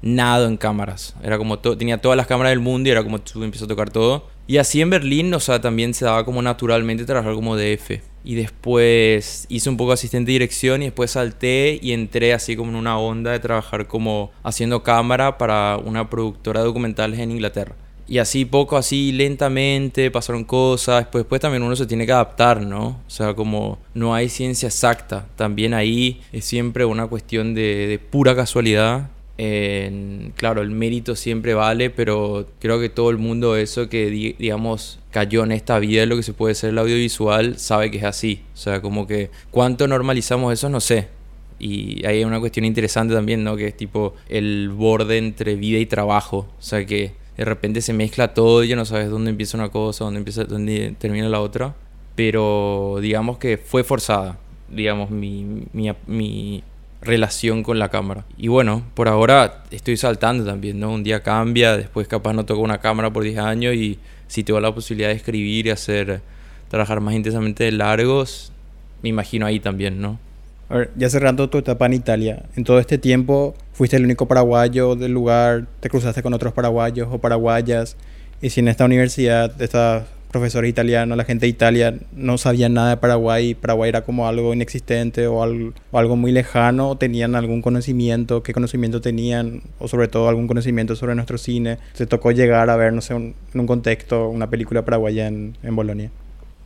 nado 0.01 0.47
en 0.47 0.57
cámaras. 0.57 1.15
Era 1.23 1.37
como 1.37 1.59
todo, 1.59 1.77
tenía 1.77 1.99
todas 1.99 2.17
las 2.17 2.25
cámaras 2.25 2.49
del 2.49 2.59
mundo 2.59 2.89
y 2.89 2.91
era 2.91 3.03
como 3.03 3.21
tú 3.21 3.43
empiezas 3.43 3.67
a 3.67 3.69
tocar 3.69 3.91
todo. 3.91 4.27
Y 4.47 4.57
así 4.57 4.81
en 4.81 4.89
Berlín, 4.89 5.31
o 5.35 5.39
sea, 5.39 5.61
también 5.61 5.93
se 5.93 6.05
daba 6.05 6.25
como 6.25 6.41
naturalmente 6.41 7.05
trabajar 7.05 7.35
como 7.35 7.55
DF. 7.55 8.01
Y 8.25 8.33
después 8.33 9.45
hice 9.47 9.69
un 9.69 9.77
poco 9.77 9.91
asistente 9.91 10.31
de 10.31 10.33
dirección 10.33 10.81
y 10.81 10.85
después 10.85 11.11
salté 11.11 11.79
y 11.81 11.91
entré 11.91 12.33
así 12.33 12.55
como 12.55 12.71
en 12.71 12.77
una 12.77 12.97
onda 12.97 13.31
de 13.31 13.39
trabajar 13.39 13.87
como 13.87 14.31
haciendo 14.41 14.81
cámara 14.81 15.37
para 15.37 15.77
una 15.77 16.09
productora 16.09 16.61
de 16.61 16.65
documentales 16.65 17.19
en 17.19 17.29
Inglaterra. 17.29 17.75
Y 18.07 18.17
así 18.17 18.45
poco, 18.45 18.77
así 18.77 19.11
lentamente 19.11 20.11
pasaron 20.11 20.43
cosas. 20.43 21.03
Después, 21.05 21.23
después 21.23 21.41
también 21.41 21.63
uno 21.63 21.75
se 21.75 21.85
tiene 21.85 22.05
que 22.05 22.11
adaptar, 22.11 22.61
¿no? 22.61 23.01
O 23.07 23.09
sea, 23.09 23.33
como 23.33 23.79
no 23.93 24.13
hay 24.13 24.29
ciencia 24.29 24.67
exacta. 24.67 25.27
También 25.35 25.73
ahí 25.73 26.21
es 26.31 26.45
siempre 26.45 26.85
una 26.85 27.07
cuestión 27.07 27.53
de, 27.53 27.87
de 27.87 27.99
pura 27.99 28.35
casualidad 28.35 29.09
claro, 30.35 30.61
el 30.61 30.69
mérito 30.69 31.15
siempre 31.15 31.53
vale, 31.53 31.89
pero 31.89 32.47
creo 32.59 32.79
que 32.79 32.89
todo 32.89 33.09
el 33.09 33.17
mundo 33.17 33.55
eso 33.55 33.89
que 33.89 34.09
digamos 34.37 34.99
cayó 35.11 35.43
en 35.43 35.51
esta 35.51 35.79
vida 35.79 36.01
de 36.01 36.07
lo 36.07 36.15
que 36.15 36.23
se 36.23 36.33
puede 36.33 36.55
ser 36.55 36.71
el 36.71 36.77
audiovisual 36.77 37.57
sabe 37.57 37.91
que 37.91 37.97
es 37.97 38.03
así. 38.03 38.41
O 38.53 38.57
sea, 38.57 38.81
como 38.81 39.07
que 39.07 39.29
cuánto 39.51 39.87
normalizamos 39.87 40.53
eso 40.53 40.69
no 40.69 40.79
sé. 40.79 41.07
Y 41.59 42.05
ahí 42.05 42.17
hay 42.17 42.23
una 42.25 42.39
cuestión 42.39 42.65
interesante 42.65 43.13
también, 43.13 43.43
¿no? 43.43 43.55
Que 43.55 43.67
es 43.67 43.77
tipo 43.77 44.15
el 44.27 44.69
borde 44.69 45.17
entre 45.17 45.55
vida 45.55 45.79
y 45.79 45.85
trabajo. 45.85 46.47
O 46.59 46.61
sea, 46.61 46.85
que 46.85 47.13
de 47.37 47.45
repente 47.45 47.81
se 47.81 47.93
mezcla 47.93 48.33
todo 48.33 48.63
y 48.63 48.67
ya 48.67 48.75
no 48.75 48.85
sabes 48.85 49.09
dónde 49.09 49.31
empieza 49.31 49.57
una 49.57 49.69
cosa, 49.69 50.05
dónde, 50.05 50.19
empieza, 50.19 50.43
dónde 50.45 50.95
termina 50.97 51.29
la 51.29 51.41
otra. 51.41 51.75
Pero 52.15 52.97
digamos 53.01 53.37
que 53.39 53.57
fue 53.57 53.83
forzada, 53.83 54.37
digamos, 54.69 55.09
mi, 55.09 55.65
mi, 55.73 55.91
mi 56.05 56.63
relación 57.01 57.63
con 57.63 57.79
la 57.79 57.89
cámara. 57.89 58.25
Y 58.37 58.47
bueno, 58.47 58.83
por 58.93 59.07
ahora 59.07 59.63
estoy 59.71 59.97
saltando 59.97 60.45
también, 60.45 60.79
¿no? 60.79 60.91
Un 60.91 61.03
día 61.03 61.21
cambia, 61.21 61.77
después 61.77 62.07
capaz 62.07 62.33
no 62.33 62.45
toco 62.45 62.61
una 62.61 62.79
cámara 62.79 63.11
por 63.11 63.23
10 63.23 63.37
años 63.39 63.75
y 63.75 63.99
si 64.27 64.43
tengo 64.43 64.59
la 64.59 64.73
posibilidad 64.73 65.09
de 65.09 65.15
escribir 65.15 65.67
y 65.67 65.69
hacer, 65.71 66.21
trabajar 66.69 67.01
más 67.01 67.13
intensamente 67.13 67.65
de 67.65 67.71
largos, 67.71 68.51
me 69.01 69.09
imagino 69.09 69.45
ahí 69.45 69.59
también, 69.59 70.01
¿no? 70.01 70.19
A 70.69 70.77
ver, 70.77 70.91
ya 70.95 71.09
cerrando 71.09 71.49
tu 71.49 71.57
etapa 71.57 71.85
en 71.85 71.93
Italia, 71.93 72.43
en 72.55 72.63
todo 72.63 72.79
este 72.79 72.97
tiempo 72.97 73.53
fuiste 73.73 73.97
el 73.97 74.05
único 74.05 74.27
paraguayo 74.27 74.95
del 74.95 75.11
lugar, 75.11 75.67
te 75.79 75.89
cruzaste 75.89 76.23
con 76.23 76.33
otros 76.33 76.53
paraguayos 76.53 77.09
o 77.11 77.19
paraguayas, 77.19 77.97
y 78.41 78.49
si 78.49 78.61
en 78.61 78.69
esta 78.69 78.85
universidad, 78.85 79.61
esta 79.61 80.05
profesores 80.33 80.69
italianos, 80.69 81.15
la 81.15 81.23
gente 81.23 81.45
de 81.45 81.51
Italia 81.51 81.95
no 82.11 82.37
sabía 82.37 82.67
nada 82.67 82.89
de 82.89 82.97
Paraguay, 82.97 83.53
Paraguay 83.53 83.87
era 83.87 84.01
como 84.01 84.27
algo 84.27 84.53
inexistente 84.53 85.27
o 85.27 85.43
algo, 85.43 86.15
muy 86.17 86.31
lejano, 86.33 86.97
tenían 86.97 87.35
algún 87.35 87.61
conocimiento, 87.61 88.43
qué 88.43 88.51
conocimiento 88.51 88.99
tenían, 88.99 89.61
o 89.79 89.87
sobre 89.87 90.09
todo 90.09 90.27
algún 90.27 90.47
conocimiento 90.47 90.95
sobre 90.95 91.15
nuestro 91.15 91.37
cine. 91.37 91.77
Se 91.93 92.07
tocó 92.07 92.31
llegar 92.31 92.69
a 92.69 92.75
ver, 92.75 92.91
no 92.91 93.01
sé, 93.01 93.13
en 93.13 93.35
un 93.53 93.67
contexto, 93.67 94.27
una 94.27 94.49
película 94.49 94.83
paraguaya 94.83 95.27
en, 95.27 95.55
en 95.61 95.75
Bolonia. 95.75 96.09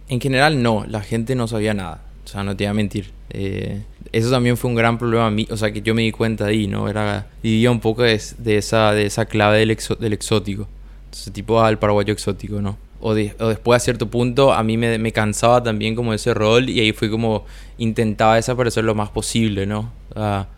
En 0.08 0.22
general 0.22 0.64
no, 0.64 0.86
la 0.88 1.02
gente 1.02 1.36
no 1.36 1.50
sabía 1.50 1.74
nada, 1.74 2.02
o 2.28 2.30
sea, 2.30 2.44
no 2.44 2.58
te 2.58 2.66
voy 2.66 2.72
a 2.72 2.74
mentir. 2.74 3.12
Eh, 3.30 3.84
eso 4.12 4.30
también 4.30 4.58
fue 4.58 4.70
un 4.70 4.76
gran 4.76 4.98
problema 4.98 5.28
a 5.28 5.32
mí, 5.32 5.48
o 5.50 5.56
sea, 5.56 5.72
que 5.72 5.82
yo 5.82 5.96
me 5.96 6.02
di 6.02 6.12
cuenta 6.12 6.46
ahí, 6.46 6.68
¿no? 6.68 6.90
Era, 6.90 7.28
vivía 7.42 7.72
un 7.72 7.80
poco 7.80 8.04
de, 8.04 8.14
esa, 8.14 8.92
de 8.92 9.06
esa 9.06 9.26
clave 9.26 9.60
del, 9.60 9.78
del 10.00 10.14
exótico, 10.14 10.68
ese 11.12 11.32
tipo 11.32 11.62
al 11.62 11.80
paraguayo 11.80 12.14
exótico, 12.14 12.62
¿no? 12.62 12.78
o, 13.00 13.14
después 13.14 13.78
a 13.78 13.80
cierto 13.80 14.10
punto 14.10 14.54
a 14.54 14.64
mí 14.64 14.78
me, 14.78 15.12
cansaba 15.12 15.62
también 15.62 15.96
como 15.96 16.14
ese 16.14 16.34
rol 16.34 16.70
y 16.70 16.80
ahí 16.80 16.94
fue 16.94 17.10
como 17.10 17.46
intentaba 17.78 18.36
desaparecer 18.36 18.84
lo 18.84 18.96
más 18.96 19.10
posible, 19.10 19.66
¿no? 19.66 19.92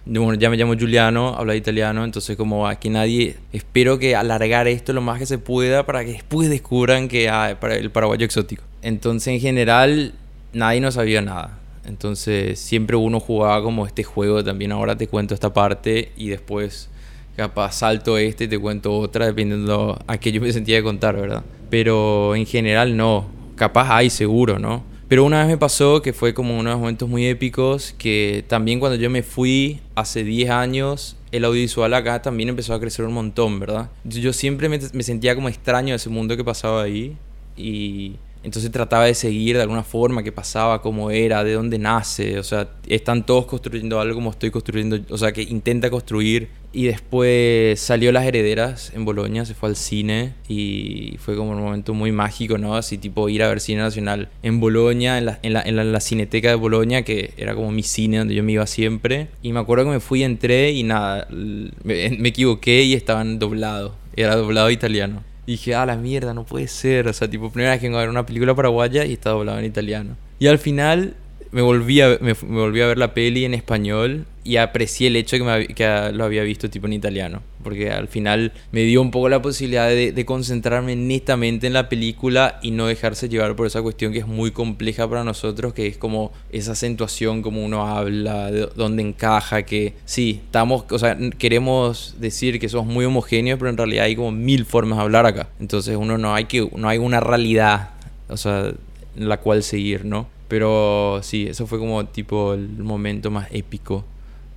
bueno, 0.06 0.36
ya 0.36 0.50
me 0.50 0.56
llamo 0.56 0.76
Giuliano, 0.76 1.36
hablo 1.38 1.54
italiano, 1.54 2.06
entonces 2.06 2.38
como 2.38 2.66
aquí 2.66 2.90
nadie, 2.90 3.36
espero 3.52 4.00
que 4.00 4.16
alargar 4.16 4.70
esto 4.70 4.94
lo 4.94 5.02
más 5.02 5.20
que 5.20 5.26
se 5.26 5.38
pueda 5.38 5.86
para 5.86 6.06
que 6.06 6.14
después 6.14 6.50
descubran 6.50 7.10
que 7.10 7.30
ah, 7.30 7.50
el 7.50 7.92
paraguayo 7.92 8.26
exótico. 8.26 8.64
Entonces 8.82 9.28
en 9.34 9.42
general 9.42 10.14
nadie 10.54 10.80
no 10.80 10.94
sabía 10.94 11.22
nada. 11.22 11.59
Entonces 11.86 12.60
siempre 12.60 12.96
uno 12.96 13.20
jugaba 13.20 13.62
como 13.64 13.86
este 13.86 14.04
juego 14.04 14.44
también, 14.44 14.72
ahora 14.72 14.98
te 14.98 15.08
cuento 15.08 15.34
esta 15.34 15.54
parte 15.54 16.12
y 16.18 16.30
después 16.30 16.90
capaz 17.36 17.74
salto 17.74 18.18
este 18.18 18.46
y 18.46 18.48
te 18.48 18.60
cuento 18.60 18.98
otra 18.98 19.26
dependiendo 19.26 19.98
a 20.08 20.18
qué 20.18 20.32
yo 20.32 20.42
me 20.42 20.52
sentía 20.52 20.76
de 20.76 20.84
contar, 20.84 21.16
¿verdad? 21.16 21.44
pero 21.70 22.36
en 22.36 22.46
general 22.46 22.98
no. 22.98 23.28
Capaz 23.56 23.96
hay 23.96 24.10
seguro, 24.10 24.58
¿no? 24.58 24.84
Pero 25.08 25.26
una 25.26 25.40
vez 25.40 25.48
me 25.48 25.58
pasó 25.58 26.02
que 26.02 26.14
fue 26.14 26.34
como 26.34 26.54
uno 26.58 26.70
de 26.70 26.76
los 26.76 26.80
momentos 26.80 27.10
muy 27.10 27.26
épicos, 27.26 27.96
que 27.98 28.46
también 28.48 28.80
cuando 28.80 28.96
yo 28.96 29.10
me 29.10 29.24
fui 29.24 29.80
hace 29.96 30.24
10 30.24 30.50
años, 30.52 31.18
el 31.32 31.46
audiovisual 31.46 31.94
acá 31.94 32.22
también 32.22 32.50
empezó 32.50 32.74
a 32.74 32.80
crecer 32.80 33.06
un 33.06 33.14
montón, 33.14 33.60
¿verdad? 33.60 33.90
Yo 34.04 34.34
siempre 34.34 34.70
me, 34.70 34.80
sentía 34.80 35.36
como 35.36 35.50
extraño 35.50 35.90
de 35.90 35.96
ese 35.96 36.10
mundo 36.10 36.38
que 36.38 36.44
pasaba 36.44 36.84
ahí 36.84 37.18
y 37.58 38.16
entonces 38.44 38.72
trataba 38.72 39.06
de 39.06 39.14
seguir 39.14 39.58
de 39.58 39.64
alguna 39.64 39.84
forma 39.84 40.24
qué 40.24 40.32
pasaba, 40.32 40.82
cómo 40.82 41.12
era, 41.12 41.44
de 41.44 41.54
dónde 41.54 41.78
nace. 41.78 42.40
O 42.40 42.44
sea, 42.44 42.70
están 42.88 43.26
todos 43.26 43.46
construyendo 43.46 44.00
algo 44.00 44.16
como 44.16 44.32
estoy 44.32 44.50
construyendo, 44.50 45.00
o 45.10 45.18
sea, 45.18 45.34
que 45.34 45.42
intenta 45.42 45.90
construir. 45.90 46.48
Y 46.72 46.86
después 46.86 47.80
salió 47.80 48.12
Las 48.12 48.26
Herederas 48.26 48.94
en 48.94 49.04
Bolonia, 49.04 49.44
se 49.44 49.56
fue 49.56 49.70
al 49.70 49.76
cine 49.76 50.36
y 50.48 51.16
fue 51.18 51.36
como 51.36 51.52
un 51.52 51.60
momento 51.60 51.96
muy 51.96 52.12
mágico, 52.12 52.60
¿no? 52.60 52.76
Así 52.76 53.00
tipo 53.00 53.28
ir 53.28 53.42
a 53.42 53.48
ver 53.48 53.60
cine 53.60 53.82
nacional 53.82 54.30
en 54.44 54.60
Bolonia, 54.60 55.18
en 55.18 55.26
la, 55.26 55.40
en 55.42 55.54
la, 55.54 55.64
en 55.64 55.92
la, 55.92 56.00
cineteca 56.00 56.50
de 56.50 56.56
Bolonia, 56.56 57.02
que 57.02 57.34
era 57.38 57.56
como 57.56 57.72
mi 57.72 57.82
cine 57.82 58.20
donde 58.20 58.36
yo 58.36 58.44
me 58.44 58.52
iba 58.52 58.68
siempre. 58.68 59.30
Y 59.42 59.52
me 59.52 59.60
acuerdo 59.60 59.86
que 59.86 59.92
me 59.92 60.00
fui, 60.00 60.24
entré 60.24 60.72
y 60.72 60.84
nada, 60.84 61.28
me, 61.32 62.10
me 62.18 62.30
equivoqué 62.30 62.84
y 62.84 62.94
estaban 62.94 63.40
doblados. 63.40 63.94
Era 64.16 64.36
doblado 64.36 64.70
italiano. 64.70 65.24
Dije, 65.50 65.74
ah, 65.74 65.84
la 65.84 65.96
mierda, 65.96 66.36
no 66.36 66.46
puede 66.46 66.68
ser. 66.68 67.08
O 67.08 67.14
sea, 67.14 67.28
tipo, 67.28 67.50
primera 67.50 67.72
vez 67.72 67.80
que 67.80 67.88
vengo 67.88 67.98
a 67.98 68.02
ver 68.02 68.10
una 68.12 68.24
película 68.24 68.54
paraguaya 68.54 69.04
y 69.06 69.14
está 69.14 69.32
doblado 69.32 69.58
en 69.58 69.66
italiano. 69.66 70.16
Y 70.38 70.46
al 70.46 70.60
final 70.60 71.16
me 71.52 71.62
volví, 71.62 72.02
a, 72.02 72.18
me, 72.22 72.34
volví 72.34 72.82
a 72.82 72.88
ver 72.88 72.98
la 72.98 73.14
peli 73.14 73.46
en 73.46 73.54
español 73.54 74.26
y 74.44 74.58
aprecié 74.58 75.08
el 75.08 75.16
hecho 75.16 75.36
de 75.36 75.44
que, 75.44 75.46
me, 75.46 75.68
que 75.68 76.12
lo 76.14 76.24
había 76.24 76.44
visto 76.44 76.70
tipo 76.70 76.88
en 76.88 76.94
italiano. 76.94 77.42
Porque 77.64 77.92
al 77.92 78.08
final 78.08 78.54
me 78.72 78.82
dio 78.82 79.02
un 79.02 79.12
poco 79.12 79.30
la 79.30 79.42
posibilidad 79.42 79.90
de, 79.90 80.12
de, 80.12 80.26
concentrarme 80.26 80.96
netamente 80.96 81.68
en 81.68 81.74
la 81.74 81.90
película 81.90 82.60
y 82.62 82.72
no 82.72 82.88
dejarse 82.88 83.30
llevar 83.30 83.56
por 83.56 83.68
esa 83.68 83.82
cuestión 83.82 84.14
que 84.14 84.20
es 84.20 84.28
muy 84.28 84.52
compleja 84.52 85.08
para 85.10 85.24
nosotros, 85.24 85.74
que 85.74 85.88
es 85.88 85.98
como 85.98 86.32
esa 86.52 86.72
acentuación, 86.72 87.42
como 87.42 87.66
uno 87.66 87.86
habla, 87.86 88.50
de 88.52 88.70
dónde 88.76 89.04
encaja, 89.04 89.64
que 89.64 89.96
sí, 90.06 90.42
estamos, 90.46 90.86
o 90.90 91.00
sea, 91.00 91.18
queremos 91.38 92.16
decir 92.20 92.60
que 92.60 92.70
somos 92.70 92.94
muy 92.94 93.06
homogéneos, 93.06 93.60
pero 93.60 93.70
en 93.70 93.78
realidad 93.78 94.06
hay 94.06 94.16
como 94.16 94.32
mil 94.32 94.66
formas 94.66 94.98
de 95.00 95.04
hablar 95.04 95.26
acá. 95.26 95.50
Entonces 95.60 95.98
uno 95.98 96.18
no 96.18 96.34
hay 96.34 96.46
que, 96.46 96.70
no 96.76 96.88
hay 96.88 96.98
una 96.98 97.20
realidad, 97.20 97.90
o 98.30 98.38
sea, 98.38 98.72
en 99.18 99.30
la 99.30 99.38
cual 99.38 99.64
seguir, 99.64 100.06
¿no? 100.06 100.28
Pero 100.50 101.22
sí, 101.24 101.48
eso 101.48 101.68
fue 101.68 101.80
como 101.80 102.06
tipo 102.08 102.54
el 102.54 102.68
momento 102.80 103.32
más 103.32 103.48
épico 103.52 104.04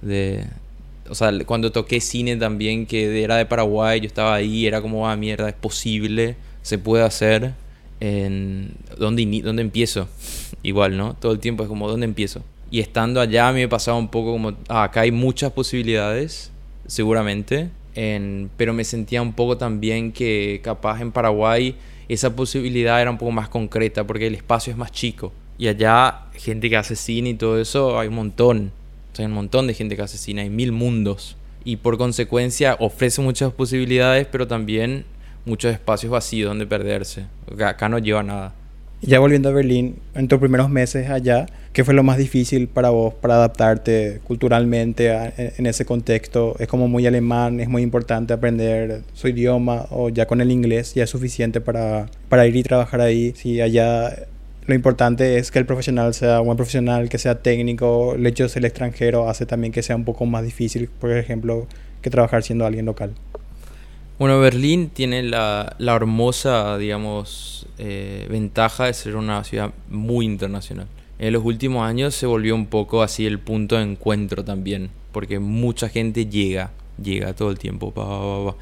de... 0.00 0.44
O 1.08 1.14
sea, 1.14 1.30
cuando 1.44 1.70
toqué 1.70 2.00
cine 2.00 2.36
también, 2.36 2.86
que 2.86 3.22
era 3.22 3.36
de 3.36 3.44
Paraguay, 3.44 4.00
yo 4.00 4.06
estaba 4.06 4.34
ahí, 4.34 4.66
era 4.66 4.80
como, 4.80 5.08
ah, 5.08 5.14
mierda, 5.16 5.48
es 5.48 5.54
posible, 5.54 6.36
se 6.62 6.78
puede 6.78 7.04
hacer. 7.04 7.52
En, 8.00 8.72
¿dónde, 8.98 9.42
¿Dónde 9.44 9.62
empiezo? 9.62 10.08
Igual, 10.62 10.96
¿no? 10.96 11.14
Todo 11.14 11.32
el 11.32 11.38
tiempo 11.38 11.62
es 11.62 11.68
como, 11.68 11.88
¿dónde 11.88 12.06
empiezo? 12.06 12.42
Y 12.70 12.80
estando 12.80 13.20
allá 13.20 13.48
a 13.48 13.52
mí 13.52 13.60
me 13.60 13.68
pasaba 13.68 13.98
un 13.98 14.08
poco 14.08 14.32
como, 14.32 14.54
ah, 14.68 14.84
acá 14.84 15.02
hay 15.02 15.12
muchas 15.12 15.52
posibilidades, 15.52 16.50
seguramente, 16.86 17.68
en, 17.94 18.50
pero 18.56 18.72
me 18.72 18.84
sentía 18.84 19.20
un 19.20 19.34
poco 19.34 19.58
también 19.58 20.12
que 20.12 20.60
capaz 20.64 21.02
en 21.02 21.12
Paraguay 21.12 21.76
esa 22.08 22.34
posibilidad 22.34 23.00
era 23.00 23.10
un 23.10 23.18
poco 23.18 23.32
más 23.32 23.48
concreta 23.50 24.06
porque 24.06 24.26
el 24.26 24.34
espacio 24.34 24.70
es 24.70 24.78
más 24.78 24.90
chico. 24.90 25.32
Y 25.62 25.68
allá, 25.68 26.22
gente 26.34 26.68
que 26.68 26.76
hace 26.76 26.96
cine 26.96 27.30
y 27.30 27.34
todo 27.34 27.60
eso, 27.60 27.96
hay 28.00 28.08
un 28.08 28.16
montón. 28.16 28.72
hay 29.16 29.26
un 29.26 29.30
montón 29.30 29.68
de 29.68 29.74
gente 29.74 29.94
que 29.94 30.02
hace 30.02 30.18
cine, 30.18 30.42
hay 30.42 30.50
mil 30.50 30.72
mundos. 30.72 31.36
Y 31.62 31.76
por 31.76 31.98
consecuencia 31.98 32.76
ofrece 32.80 33.22
muchas 33.22 33.52
posibilidades, 33.52 34.26
pero 34.26 34.48
también 34.48 35.04
muchos 35.44 35.72
espacios 35.72 36.10
vacíos 36.10 36.48
donde 36.48 36.66
perderse. 36.66 37.26
Acá 37.64 37.88
no 37.88 38.00
lleva 38.00 38.24
nada. 38.24 38.54
Ya 39.02 39.20
volviendo 39.20 39.50
a 39.50 39.52
Berlín, 39.52 40.00
en 40.16 40.26
tus 40.26 40.40
primeros 40.40 40.68
meses 40.68 41.08
allá, 41.10 41.46
¿qué 41.72 41.84
fue 41.84 41.94
lo 41.94 42.02
más 42.02 42.18
difícil 42.18 42.66
para 42.66 42.90
vos 42.90 43.14
para 43.14 43.34
adaptarte 43.34 44.20
culturalmente 44.24 45.12
en 45.36 45.66
ese 45.66 45.84
contexto? 45.84 46.56
Es 46.58 46.66
como 46.66 46.88
muy 46.88 47.06
alemán, 47.06 47.60
es 47.60 47.68
muy 47.68 47.82
importante 47.82 48.32
aprender 48.32 49.02
su 49.14 49.28
idioma 49.28 49.86
o 49.90 50.08
ya 50.08 50.26
con 50.26 50.40
el 50.40 50.50
inglés 50.50 50.94
ya 50.94 51.04
es 51.04 51.10
suficiente 51.10 51.60
para, 51.60 52.06
para 52.28 52.48
ir 52.48 52.56
y 52.56 52.64
trabajar 52.64 53.00
ahí. 53.00 53.32
Si 53.36 53.60
allá 53.60 54.26
lo 54.66 54.74
importante 54.74 55.38
es 55.38 55.50
que 55.50 55.58
el 55.58 55.66
profesional 55.66 56.14
sea 56.14 56.40
un 56.40 56.46
buen 56.46 56.56
profesional, 56.56 57.08
que 57.08 57.18
sea 57.18 57.42
técnico. 57.42 58.14
El 58.14 58.26
hecho 58.26 58.44
de 58.44 58.48
ser 58.48 58.64
extranjero 58.64 59.28
hace 59.28 59.44
también 59.44 59.72
que 59.72 59.82
sea 59.82 59.96
un 59.96 60.04
poco 60.04 60.24
más 60.26 60.44
difícil, 60.44 60.88
por 61.00 61.10
ejemplo, 61.10 61.66
que 62.00 62.10
trabajar 62.10 62.42
siendo 62.42 62.64
alguien 62.64 62.86
local. 62.86 63.12
Bueno, 64.18 64.38
Berlín 64.38 64.90
tiene 64.90 65.24
la, 65.24 65.74
la 65.78 65.96
hermosa, 65.96 66.78
digamos, 66.78 67.66
eh, 67.78 68.26
ventaja 68.30 68.86
de 68.86 68.94
ser 68.94 69.16
una 69.16 69.42
ciudad 69.42 69.72
muy 69.88 70.26
internacional. 70.26 70.86
En 71.18 71.32
los 71.32 71.44
últimos 71.44 71.84
años 71.84 72.14
se 72.14 72.26
volvió 72.26 72.54
un 72.54 72.66
poco 72.66 73.02
así 73.02 73.26
el 73.26 73.40
punto 73.40 73.76
de 73.76 73.82
encuentro 73.82 74.44
también, 74.44 74.90
porque 75.10 75.40
mucha 75.40 75.88
gente 75.88 76.26
llega, 76.26 76.70
llega 77.02 77.32
todo 77.32 77.50
el 77.50 77.58
tiempo, 77.58 78.56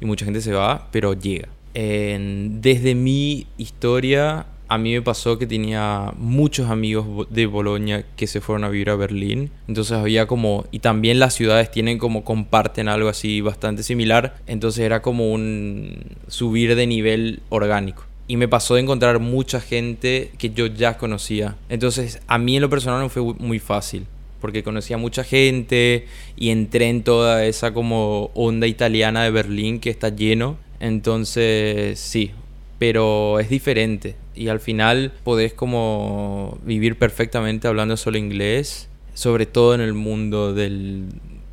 y 0.00 0.04
mucha 0.04 0.26
gente 0.26 0.42
se 0.42 0.52
va, 0.52 0.88
pero 0.90 1.14
llega. 1.14 1.48
Desde 1.72 2.94
mi 2.94 3.46
historia, 3.58 4.46
a 4.68 4.78
mí 4.78 4.92
me 4.92 5.02
pasó 5.02 5.38
que 5.38 5.46
tenía 5.46 6.12
muchos 6.18 6.70
amigos 6.70 7.28
de 7.30 7.46
Bolonia 7.46 8.04
que 8.16 8.26
se 8.26 8.40
fueron 8.40 8.64
a 8.64 8.68
vivir 8.68 8.90
a 8.90 8.96
Berlín. 8.96 9.50
Entonces 9.68 9.96
había 9.96 10.26
como, 10.26 10.64
y 10.70 10.80
también 10.80 11.18
las 11.18 11.34
ciudades 11.34 11.70
tienen 11.70 11.98
como, 11.98 12.24
comparten 12.24 12.88
algo 12.88 13.08
así 13.08 13.40
bastante 13.40 13.82
similar. 13.82 14.36
Entonces 14.46 14.84
era 14.84 15.02
como 15.02 15.32
un 15.32 15.98
subir 16.28 16.74
de 16.74 16.86
nivel 16.86 17.40
orgánico. 17.48 18.04
Y 18.28 18.36
me 18.36 18.48
pasó 18.48 18.74
de 18.74 18.80
encontrar 18.80 19.20
mucha 19.20 19.60
gente 19.60 20.32
que 20.36 20.50
yo 20.50 20.66
ya 20.66 20.98
conocía. 20.98 21.56
Entonces 21.68 22.20
a 22.26 22.38
mí 22.38 22.56
en 22.56 22.62
lo 22.62 22.70
personal 22.70 23.00
no 23.00 23.08
fue 23.08 23.22
muy 23.22 23.58
fácil 23.58 24.06
porque 24.40 24.62
conocía 24.62 24.98
mucha 24.98 25.24
gente 25.24 26.06
y 26.36 26.50
entré 26.50 26.88
en 26.88 27.02
toda 27.02 27.44
esa 27.46 27.72
como 27.72 28.30
onda 28.34 28.66
italiana 28.66 29.24
de 29.24 29.30
Berlín 29.30 29.80
que 29.80 29.90
está 29.90 30.08
lleno. 30.10 30.58
Entonces, 30.78 31.98
sí, 31.98 32.32
pero 32.78 33.40
es 33.40 33.48
diferente 33.48 34.14
y 34.36 34.48
al 34.48 34.60
final 34.60 35.12
podés 35.24 35.52
como 35.54 36.58
vivir 36.64 36.98
perfectamente 36.98 37.66
hablando 37.66 37.96
solo 37.96 38.18
inglés, 38.18 38.88
sobre 39.14 39.46
todo 39.46 39.74
en 39.74 39.80
el 39.80 39.94
mundo 39.94 40.52
del, 40.52 41.06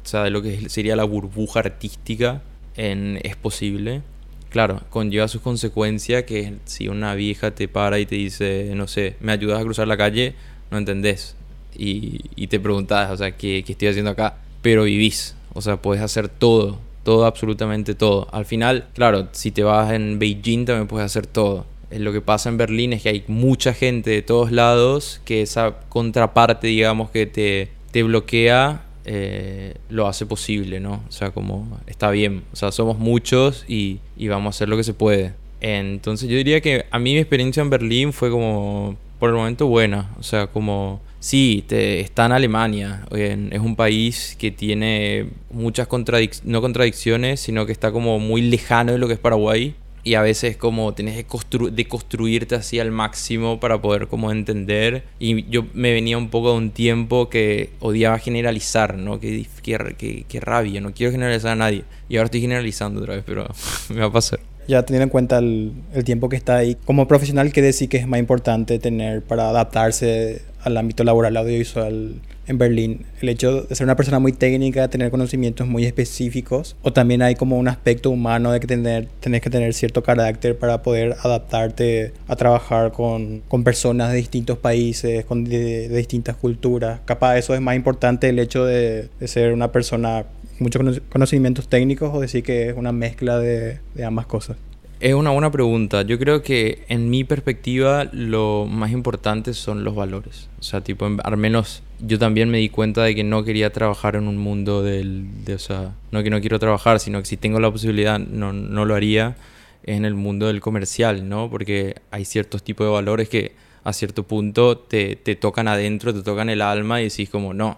o 0.03 0.07
sea, 0.07 0.23
de 0.23 0.29
lo 0.29 0.41
que 0.41 0.69
sería 0.69 0.95
la 0.95 1.05
burbuja 1.05 1.61
artística, 1.61 2.41
en, 2.75 3.19
es 3.23 3.35
posible. 3.35 4.01
Claro, 4.49 4.81
conlleva 4.89 5.27
sus 5.27 5.41
consecuencias 5.41 6.23
que 6.23 6.55
si 6.65 6.87
una 6.87 7.15
vieja 7.15 7.51
te 7.51 7.67
para 7.67 7.99
y 7.99 8.05
te 8.05 8.15
dice, 8.15 8.71
no 8.75 8.87
sé, 8.87 9.15
me 9.19 9.31
ayudas 9.31 9.59
a 9.59 9.63
cruzar 9.63 9.87
la 9.87 9.97
calle, 9.97 10.35
no 10.69 10.77
entendés. 10.77 11.35
Y, 11.75 12.21
y 12.35 12.47
te 12.47 12.59
preguntas, 12.59 13.09
o 13.09 13.17
sea, 13.17 13.31
¿qué, 13.31 13.63
¿qué 13.65 13.71
estoy 13.71 13.87
haciendo 13.87 14.11
acá? 14.11 14.37
Pero 14.61 14.83
vivís, 14.83 15.35
o 15.53 15.61
sea, 15.61 15.77
puedes 15.77 16.03
hacer 16.03 16.29
todo, 16.29 16.79
todo, 17.03 17.25
absolutamente 17.25 17.95
todo. 17.95 18.27
Al 18.31 18.45
final, 18.45 18.89
claro, 18.93 19.29
si 19.31 19.51
te 19.51 19.63
vas 19.63 19.91
en 19.91 20.19
Beijing 20.19 20.65
también 20.65 20.87
puedes 20.87 21.05
hacer 21.05 21.25
todo. 21.25 21.65
Lo 21.91 22.11
que 22.11 22.21
pasa 22.21 22.49
en 22.49 22.57
Berlín 22.57 22.93
es 22.93 23.03
que 23.03 23.09
hay 23.09 23.23
mucha 23.27 23.73
gente 23.73 24.09
de 24.09 24.21
todos 24.21 24.51
lados 24.51 25.21
que 25.25 25.41
esa 25.41 25.79
contraparte, 25.89 26.67
digamos, 26.67 27.11
que 27.11 27.25
te, 27.25 27.69
te 27.91 28.03
bloquea, 28.03 28.85
eh, 29.05 29.75
lo 29.89 30.07
hace 30.07 30.25
posible, 30.25 30.79
¿no? 30.79 31.03
O 31.07 31.11
sea, 31.11 31.31
como 31.31 31.79
está 31.87 32.09
bien. 32.11 32.43
O 32.53 32.55
sea, 32.55 32.71
somos 32.71 32.97
muchos 32.97 33.65
y, 33.67 33.99
y 34.17 34.27
vamos 34.27 34.47
a 34.47 34.57
hacer 34.57 34.69
lo 34.69 34.77
que 34.77 34.83
se 34.83 34.93
puede. 34.93 35.33
Entonces 35.63 36.29
yo 36.29 36.35
diría 36.35 36.61
que 36.61 36.85
a 36.91 36.99
mí 36.99 37.13
mi 37.13 37.19
experiencia 37.19 37.61
en 37.61 37.69
Berlín 37.69 38.11
fue 38.11 38.29
como, 38.29 38.97
por 39.17 39.29
el 39.29 39.35
momento, 39.35 39.67
buena. 39.67 40.11
O 40.19 40.23
sea, 40.23 40.47
como, 40.47 41.01
sí, 41.19 41.63
te, 41.67 42.01
está 42.01 42.25
en 42.25 42.33
Alemania. 42.33 43.05
es 43.11 43.59
un 43.59 43.75
país 43.77 44.35
que 44.37 44.51
tiene 44.51 45.27
muchas 45.51 45.87
contradicciones, 45.87 46.51
no 46.51 46.61
contradicciones, 46.61 47.39
sino 47.39 47.65
que 47.65 47.71
está 47.71 47.93
como 47.93 48.19
muy 48.19 48.41
lejano 48.41 48.91
de 48.91 48.97
lo 48.97 49.07
que 49.07 49.13
es 49.13 49.19
Paraguay. 49.19 49.73
Y 50.05 50.15
a 50.15 50.21
veces 50.21 50.57
como 50.57 50.93
tenés 50.93 51.15
que 51.15 51.25
constru- 51.27 51.69
de 51.71 51.87
construirte 51.87 52.55
así 52.55 52.79
al 52.79 52.91
máximo 52.91 53.59
para 53.59 53.81
poder 53.81 54.07
como 54.07 54.31
entender. 54.31 55.03
Y 55.19 55.43
yo 55.49 55.65
me 55.73 55.93
venía 55.93 56.17
un 56.17 56.29
poco 56.29 56.51
de 56.51 56.57
un 56.57 56.71
tiempo 56.71 57.29
que 57.29 57.69
odiaba 57.79 58.19
generalizar, 58.19 58.97
¿no? 58.97 59.19
Qué, 59.19 59.45
qué- 59.61 60.25
qué 60.27 60.39
rabia, 60.41 60.81
no 60.81 60.91
quiero 60.93 61.11
generalizar 61.11 61.51
a 61.51 61.55
nadie. 61.55 61.83
Y 62.09 62.17
ahora 62.17 62.25
estoy 62.25 62.41
generalizando 62.41 62.99
otra 63.01 63.15
vez, 63.15 63.23
pero 63.25 63.47
me 63.89 64.01
va 64.01 64.07
a 64.07 64.11
pasar. 64.11 64.39
Ya 64.67 64.83
teniendo 64.83 65.03
en 65.03 65.09
cuenta 65.09 65.39
el, 65.39 65.71
el 65.93 66.03
tiempo 66.05 66.29
que 66.29 66.35
está 66.37 66.57
ahí, 66.57 66.77
como 66.85 67.07
profesional, 67.07 67.51
¿qué 67.51 67.61
decir 67.61 67.89
que 67.89 67.97
es 67.97 68.07
más 68.07 68.19
importante 68.19 68.79
tener 68.79 69.21
para 69.21 69.49
adaptarse 69.49 70.41
al 70.63 70.77
ámbito 70.77 71.03
laboral 71.03 71.35
audiovisual 71.35 72.15
en 72.47 72.57
Berlín? 72.57 73.05
El 73.21 73.29
hecho 73.29 73.63
de 73.63 73.75
ser 73.75 73.85
una 73.85 73.95
persona 73.95 74.19
muy 74.19 74.33
técnica, 74.33 74.87
tener 74.87 75.11
conocimientos 75.11 75.67
muy 75.67 75.85
específicos, 75.85 76.75
o 76.81 76.93
también 76.93 77.21
hay 77.21 77.35
como 77.35 77.57
un 77.57 77.67
aspecto 77.67 78.09
humano 78.09 78.51
de 78.51 78.59
que 78.59 78.67
tener, 78.67 79.07
tenés 79.19 79.41
que 79.41 79.49
tener 79.49 79.73
cierto 79.73 80.03
carácter 80.03 80.57
para 80.57 80.81
poder 80.81 81.15
adaptarte 81.21 82.13
a 82.27 82.35
trabajar 82.35 82.91
con, 82.91 83.41
con 83.47 83.63
personas 83.63 84.11
de 84.11 84.17
distintos 84.17 84.57
países, 84.57 85.25
con 85.25 85.43
de, 85.43 85.89
de 85.89 85.97
distintas 85.97 86.35
culturas. 86.35 86.99
Capaz 87.05 87.37
eso 87.37 87.53
es 87.53 87.61
más 87.61 87.75
importante 87.75 88.29
el 88.29 88.39
hecho 88.39 88.65
de, 88.65 89.09
de 89.19 89.27
ser 89.27 89.53
una 89.53 89.71
persona 89.71 90.25
muchos 90.59 90.81
cono- 90.81 91.01
conocimientos 91.09 91.67
técnicos 91.67 92.11
o 92.13 92.19
decir 92.19 92.43
que 92.43 92.69
es 92.69 92.77
una 92.77 92.91
mezcla 92.91 93.39
de, 93.39 93.79
de 93.95 94.03
ambas 94.05 94.25
cosas. 94.25 94.57
Es 95.03 95.13
una 95.13 95.31
buena 95.31 95.51
pregunta. 95.51 96.03
Yo 96.03 96.17
creo 96.17 96.41
que 96.41 96.85
en 96.87 97.09
mi 97.09 97.25
perspectiva 97.25 98.05
lo 98.13 98.65
más 98.69 98.91
importante 98.91 99.53
son 99.53 99.83
los 99.83 99.95
valores. 99.95 100.47
O 100.61 100.63
sea, 100.63 100.79
tipo, 100.79 101.05
al 101.21 101.35
menos 101.35 101.83
yo 101.99 102.17
también 102.17 102.49
me 102.49 102.59
di 102.59 102.69
cuenta 102.69 103.03
de 103.03 103.13
que 103.13 103.25
no 103.25 103.43
quería 103.43 103.73
trabajar 103.73 104.15
en 104.15 104.29
un 104.29 104.37
mundo 104.37 104.81
del... 104.81 105.43
De, 105.43 105.55
o 105.55 105.59
sea, 105.59 105.91
no 106.11 106.23
que 106.23 106.29
no 106.29 106.39
quiero 106.39 106.57
trabajar, 106.57 107.01
sino 107.01 107.19
que 107.19 107.25
si 107.25 107.35
tengo 107.35 107.59
la 107.59 107.69
posibilidad 107.69 108.17
no, 108.17 108.53
no 108.53 108.85
lo 108.85 108.95
haría 108.95 109.35
en 109.83 110.05
el 110.05 110.15
mundo 110.15 110.47
del 110.47 110.61
comercial, 110.61 111.27
¿no? 111.27 111.49
Porque 111.49 111.97
hay 112.09 112.23
ciertos 112.23 112.63
tipos 112.63 112.87
de 112.87 112.93
valores 112.93 113.27
que 113.27 113.51
a 113.83 113.91
cierto 113.91 114.23
punto 114.23 114.77
te, 114.77 115.17
te 115.17 115.35
tocan 115.35 115.67
adentro, 115.67 116.13
te 116.13 116.23
tocan 116.23 116.47
el 116.47 116.61
alma 116.61 117.01
y 117.01 117.09
decís 117.09 117.29
como, 117.29 117.53
no, 117.53 117.77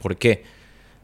¿por 0.00 0.16
qué? 0.16 0.44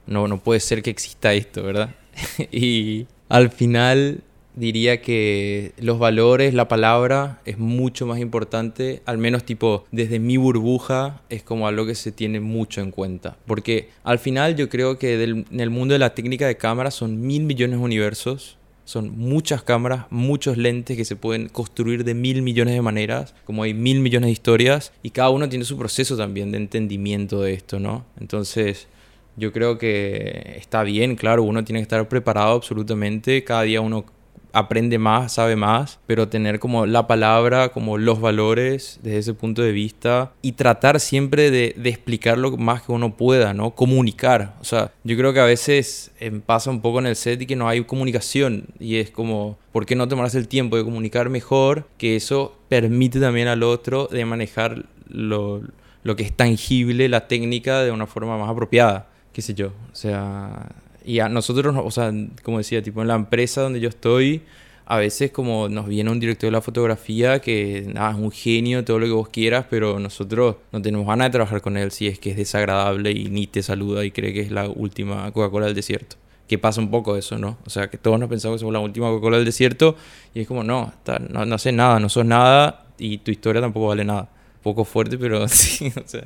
no, 0.07 0.27
no 0.27 0.39
puede 0.39 0.61
ser 0.61 0.83
que 0.83 0.89
exista 0.89 1.35
esto, 1.35 1.63
¿verdad? 1.63 1.95
y 2.51 3.07
al 3.29 3.51
final 3.51 4.23
diría 4.59 5.01
que 5.01 5.73
los 5.79 5.99
valores, 5.99 6.55
la 6.55 6.69
palabra 6.69 7.41
es 7.45 7.59
mucho 7.59 8.07
más 8.07 8.19
importante, 8.19 9.03
al 9.07 9.19
menos 9.19 9.45
tipo 9.45 9.85
desde 9.93 10.19
mi 10.19 10.37
burbuja 10.37 11.23
es 11.29 11.43
como 11.43 11.67
algo 11.69 11.87
que 11.87 11.95
se 11.95 12.13
tiene 12.13 12.41
mucho 12.41 12.81
en 12.81 12.91
cuenta, 12.91 13.37
porque 13.47 13.89
al 14.05 14.19
final 14.19 14.57
yo 14.57 14.69
creo 14.69 14.99
que 14.99 15.17
del- 15.17 15.47
en 15.51 15.61
el 15.61 15.71
mundo 15.71 15.93
de 15.95 15.99
la 15.99 16.15
técnica 16.15 16.47
de 16.47 16.57
cámara 16.57 16.91
son 16.91 17.21
mil 17.21 17.45
millones 17.45 17.79
de 17.79 17.85
universos. 17.85 18.57
Son 18.85 19.19
muchas 19.19 19.63
cámaras, 19.63 20.07
muchos 20.09 20.57
lentes 20.57 20.97
que 20.97 21.05
se 21.05 21.15
pueden 21.15 21.51
construir 21.51 22.05
de 22.05 22.15
mil 22.15 22.41
millones 22.41 22.73
de 22.73 22.81
maneras, 22.81 23.35
como 23.45 23.63
hay 23.63 23.75
mil 23.75 24.01
millones 24.01 24.29
de 24.29 24.33
historias, 24.33 24.95
y 25.03 25.11
cada 25.11 25.29
uno 25.29 25.47
tiene 25.51 25.67
su 25.67 25.77
proceso 25.77 26.17
también 26.17 26.53
de 26.53 26.57
entendimiento 26.57 27.43
de 27.43 27.53
esto, 27.53 27.79
¿no? 27.81 28.07
Entonces, 28.19 28.89
yo 29.37 29.53
creo 29.53 29.77
que 29.77 30.55
está 30.57 30.85
bien, 30.85 31.17
claro, 31.17 31.43
uno 31.43 31.65
tiene 31.65 31.81
que 31.81 31.83
estar 31.83 32.09
preparado 32.09 32.55
absolutamente, 32.57 33.45
cada 33.45 33.63
día 33.65 33.83
uno 33.83 34.07
aprende 34.53 34.99
más, 34.99 35.35
sabe 35.35 35.57
más, 35.57 35.99
pero 36.07 36.29
tener 36.29 36.59
como 36.59 36.87
la 36.87 37.07
palabra, 37.07 37.71
como 37.71 37.99
los 37.99 38.21
valores 38.21 38.99
desde 39.03 39.19
ese 39.19 39.35
punto 39.35 39.63
de 39.63 39.73
vista 39.73 40.33
y 40.43 40.53
tratar 40.53 41.01
siempre 41.01 41.51
de, 41.51 41.75
de 41.77 41.89
explicar 41.89 42.39
lo 42.39 42.57
más 42.57 42.83
que 42.83 42.93
uno 42.93 43.17
pueda, 43.17 43.55
¿no? 43.55 43.73
Comunicar. 43.73 44.55
O 44.61 44.65
sea, 44.65 44.93
yo 45.05 45.17
creo 45.17 45.33
que 45.33 45.41
a 45.41 45.45
veces 45.45 46.13
eh, 46.21 46.31
pasa 46.45 46.71
un 46.71 46.81
poco 46.81 46.99
en 46.99 47.07
el 47.07 47.17
set 47.17 47.41
y 47.43 47.47
que 47.47 47.57
no 47.57 47.69
hay 47.69 47.85
comunicación 47.85 48.67
y 48.79 48.97
es 48.97 49.11
como, 49.11 49.59
¿por 49.73 49.87
qué 49.87 49.97
no 49.97 50.09
tomarse 50.09 50.39
el 50.39 50.49
tiempo 50.49 50.77
de 50.77 50.85
comunicar 50.85 51.29
mejor? 51.29 51.89
Que 51.99 52.17
eso 52.17 52.57
permite 52.69 53.21
también 53.21 53.49
al 53.49 53.63
otro 53.63 54.09
de 54.11 54.25
manejar 54.25 54.87
lo, 55.09 55.63
lo 56.03 56.17
que 56.17 56.23
es 56.23 56.33
tangible, 56.33 57.09
la 57.09 57.29
técnica, 57.29 57.83
de 57.83 57.91
una 57.91 58.07
forma 58.07 58.37
más 58.39 58.51
apropiada 58.51 59.09
qué 59.39 59.43
sé 59.43 59.55
yo, 59.55 59.69
o 59.69 59.95
sea, 59.95 60.67
y 61.09 61.21
a 61.21 61.29
nosotros, 61.29 61.75
o 61.83 61.91
sea, 61.91 62.13
como 62.43 62.59
decía, 62.59 62.83
tipo 62.83 63.03
en 63.03 63.09
la 63.09 63.15
empresa 63.15 63.63
donde 63.63 63.81
yo 63.81 63.89
estoy, 63.89 64.43
a 64.87 64.97
veces 64.97 65.31
como 65.31 65.69
nos 65.69 65.87
viene 65.87 66.11
un 66.11 66.19
director 66.21 66.49
de 66.49 66.53
la 66.53 66.61
fotografía 66.63 67.41
que 67.41 67.85
nada, 67.93 68.11
es 68.13 68.17
un 68.17 68.31
genio, 68.31 68.85
todo 68.85 68.99
lo 68.99 69.07
que 69.07 69.13
vos 69.13 69.29
quieras, 69.29 69.67
pero 69.69 69.99
nosotros 69.99 70.57
no 70.73 70.81
tenemos 70.81 71.07
ganas 71.07 71.27
de 71.29 71.33
trabajar 71.33 71.61
con 71.61 71.77
él 71.77 71.91
si 71.91 72.07
es 72.07 72.19
que 72.19 72.31
es 72.31 72.37
desagradable 72.37 73.11
y 73.13 73.29
ni 73.29 73.47
te 73.47 73.63
saluda 73.63 74.05
y 74.05 74.11
cree 74.11 74.33
que 74.33 74.41
es 74.41 74.51
la 74.51 74.69
última 74.69 75.31
Coca-Cola 75.33 75.67
del 75.67 75.75
desierto. 75.75 76.17
Que 76.47 76.57
pasa 76.59 76.81
un 76.81 76.91
poco 76.91 77.17
eso, 77.17 77.37
¿no? 77.39 77.59
O 77.67 77.71
sea, 77.71 77.89
que 77.91 77.99
todos 77.99 78.19
nos 78.19 78.31
pensamos 78.31 78.57
que 78.57 78.61
somos 78.61 78.73
la 78.73 78.81
última 78.81 79.09
Coca-Cola 79.09 79.37
del 79.37 79.45
desierto 79.45 79.95
y 80.35 80.41
es 80.41 80.49
como, 80.49 80.65
no, 80.65 80.93
está- 80.97 81.19
no, 81.19 81.45
no 81.45 81.59
sé 81.59 81.73
nada, 81.73 82.01
no 82.01 82.09
sos 82.09 82.25
nada 82.25 82.87
y 82.99 83.19
tu 83.19 83.31
historia 83.31 83.61
tampoco 83.61 83.89
vale 83.89 84.05
nada. 84.05 84.31
Poco 84.63 84.85
fuerte, 84.87 85.19
pero 85.19 85.47
sí, 85.49 85.93
o 86.03 86.09
sea. 86.09 86.25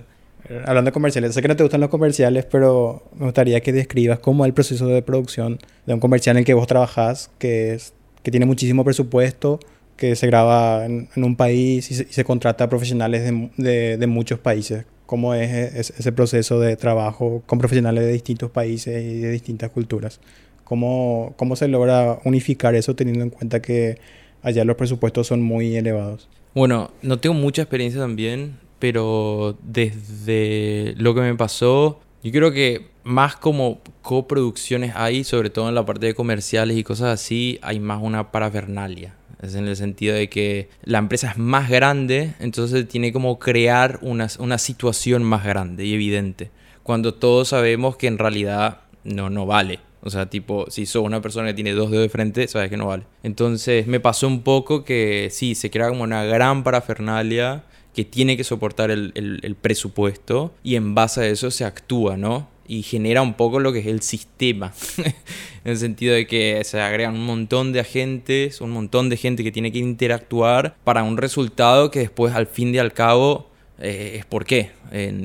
Hablando 0.66 0.90
de 0.90 0.92
comerciales, 0.92 1.34
sé 1.34 1.42
que 1.42 1.48
no 1.48 1.56
te 1.56 1.62
gustan 1.62 1.80
los 1.80 1.90
comerciales, 1.90 2.44
pero 2.44 3.04
me 3.16 3.24
gustaría 3.26 3.60
que 3.60 3.72
describas 3.72 4.18
cómo 4.18 4.44
es 4.44 4.48
el 4.48 4.54
proceso 4.54 4.86
de 4.86 5.00
producción 5.02 5.58
de 5.86 5.94
un 5.94 6.00
comercial 6.00 6.36
en 6.36 6.40
el 6.40 6.44
que 6.44 6.54
vos 6.54 6.66
trabajás, 6.66 7.30
que, 7.38 7.74
es, 7.74 7.94
que 8.22 8.30
tiene 8.30 8.46
muchísimo 8.46 8.84
presupuesto, 8.84 9.60
que 9.96 10.16
se 10.16 10.26
graba 10.26 10.84
en, 10.86 11.08
en 11.14 11.24
un 11.24 11.36
país 11.36 11.90
y 11.90 11.94
se, 11.94 12.02
y 12.04 12.12
se 12.12 12.24
contrata 12.24 12.64
a 12.64 12.68
profesionales 12.68 13.22
de, 13.24 13.50
de- 13.56 13.96
de 13.98 14.06
muchos 14.06 14.38
países. 14.40 14.84
¿Cómo 15.06 15.34
es, 15.34 15.50
es- 15.74 15.90
ese 15.98 16.12
proceso 16.12 16.58
de 16.58 16.76
trabajo 16.76 17.42
con 17.46 17.58
profesionales 17.58 18.04
de 18.04 18.12
distintos 18.12 18.50
países 18.50 19.02
y 19.02 19.20
de 19.20 19.30
distintas 19.30 19.70
culturas? 19.70 20.20
¿Cómo, 20.64 21.34
¿Cómo 21.36 21.54
se 21.56 21.68
logra 21.68 22.18
unificar 22.24 22.74
eso 22.74 22.94
teniendo 22.96 23.22
en 23.24 23.30
cuenta 23.30 23.60
que 23.62 23.98
allá 24.42 24.64
los 24.64 24.76
presupuestos 24.76 25.26
son 25.26 25.42
muy 25.42 25.76
elevados? 25.76 26.28
Bueno, 26.54 26.90
no 27.02 27.18
tengo 27.18 27.34
mucha 27.34 27.62
experiencia 27.62 28.00
también, 28.00 28.56
pero 28.82 29.56
desde 29.62 30.94
lo 30.96 31.14
que 31.14 31.20
me 31.20 31.36
pasó, 31.36 32.00
yo 32.24 32.32
creo 32.32 32.50
que 32.50 32.88
más 33.04 33.36
como 33.36 33.80
coproducciones 34.02 34.96
hay, 34.96 35.22
sobre 35.22 35.50
todo 35.50 35.68
en 35.68 35.76
la 35.76 35.86
parte 35.86 36.06
de 36.06 36.14
comerciales 36.14 36.76
y 36.76 36.82
cosas 36.82 37.10
así, 37.10 37.60
hay 37.62 37.78
más 37.78 38.02
una 38.02 38.32
parafernalia. 38.32 39.14
Es 39.40 39.54
en 39.54 39.68
el 39.68 39.76
sentido 39.76 40.16
de 40.16 40.28
que 40.28 40.68
la 40.82 40.98
empresa 40.98 41.30
es 41.30 41.38
más 41.38 41.70
grande, 41.70 42.34
entonces 42.40 42.88
tiene 42.88 43.12
como 43.12 43.38
crear 43.38 44.00
una, 44.02 44.26
una 44.40 44.58
situación 44.58 45.22
más 45.22 45.44
grande 45.44 45.86
y 45.86 45.94
evidente. 45.94 46.50
Cuando 46.82 47.14
todos 47.14 47.50
sabemos 47.50 47.96
que 47.96 48.08
en 48.08 48.18
realidad 48.18 48.80
no, 49.04 49.30
no 49.30 49.46
vale. 49.46 49.78
O 50.00 50.10
sea, 50.10 50.28
tipo, 50.28 50.68
si 50.70 50.86
sos 50.86 51.04
una 51.04 51.22
persona 51.22 51.46
que 51.46 51.54
tiene 51.54 51.70
dos 51.70 51.92
dedos 51.92 52.02
de 52.02 52.08
frente, 52.08 52.48
sabes 52.48 52.68
que 52.68 52.76
no 52.76 52.88
vale. 52.88 53.04
Entonces 53.22 53.86
me 53.86 54.00
pasó 54.00 54.26
un 54.26 54.42
poco 54.42 54.82
que 54.82 55.28
sí, 55.30 55.54
se 55.54 55.70
crea 55.70 55.88
como 55.88 56.02
una 56.02 56.24
gran 56.24 56.64
parafernalia 56.64 57.62
que 57.94 58.04
tiene 58.04 58.36
que 58.36 58.44
soportar 58.44 58.90
el, 58.90 59.12
el, 59.14 59.54
presupuesto 59.54 60.54
y 60.62 60.76
en 60.76 60.94
base 60.94 61.20
a 61.20 61.26
eso 61.26 61.50
se 61.50 61.64
actúa, 61.64 62.16
¿no? 62.16 62.48
Y 62.66 62.82
genera 62.82 63.20
un 63.20 63.34
poco 63.34 63.60
lo 63.60 63.72
que 63.72 63.80
es 63.80 63.86
el 63.86 64.00
sistema, 64.00 64.72
en 64.96 65.70
el 65.70 65.76
sentido 65.76 66.14
de 66.14 66.26
que 66.26 66.62
se 66.64 66.80
agregan 66.80 67.14
un 67.14 67.26
montón 67.26 67.72
de 67.72 67.80
agentes, 67.80 68.60
un 68.60 68.70
montón 68.70 69.10
de 69.10 69.16
gente 69.16 69.44
que 69.44 69.52
tiene 69.52 69.72
que 69.72 69.78
interactuar 69.78 70.76
para 70.84 71.02
un 71.02 71.18
resultado 71.18 71.90
que 71.90 71.98
después 71.98 72.34
al 72.34 72.46
fin 72.46 72.74
y 72.74 72.78
al 72.78 72.92
cabo 72.94 73.50
eh, 73.78 74.16
es 74.18 74.24
por 74.24 74.46
qué, 74.46 74.70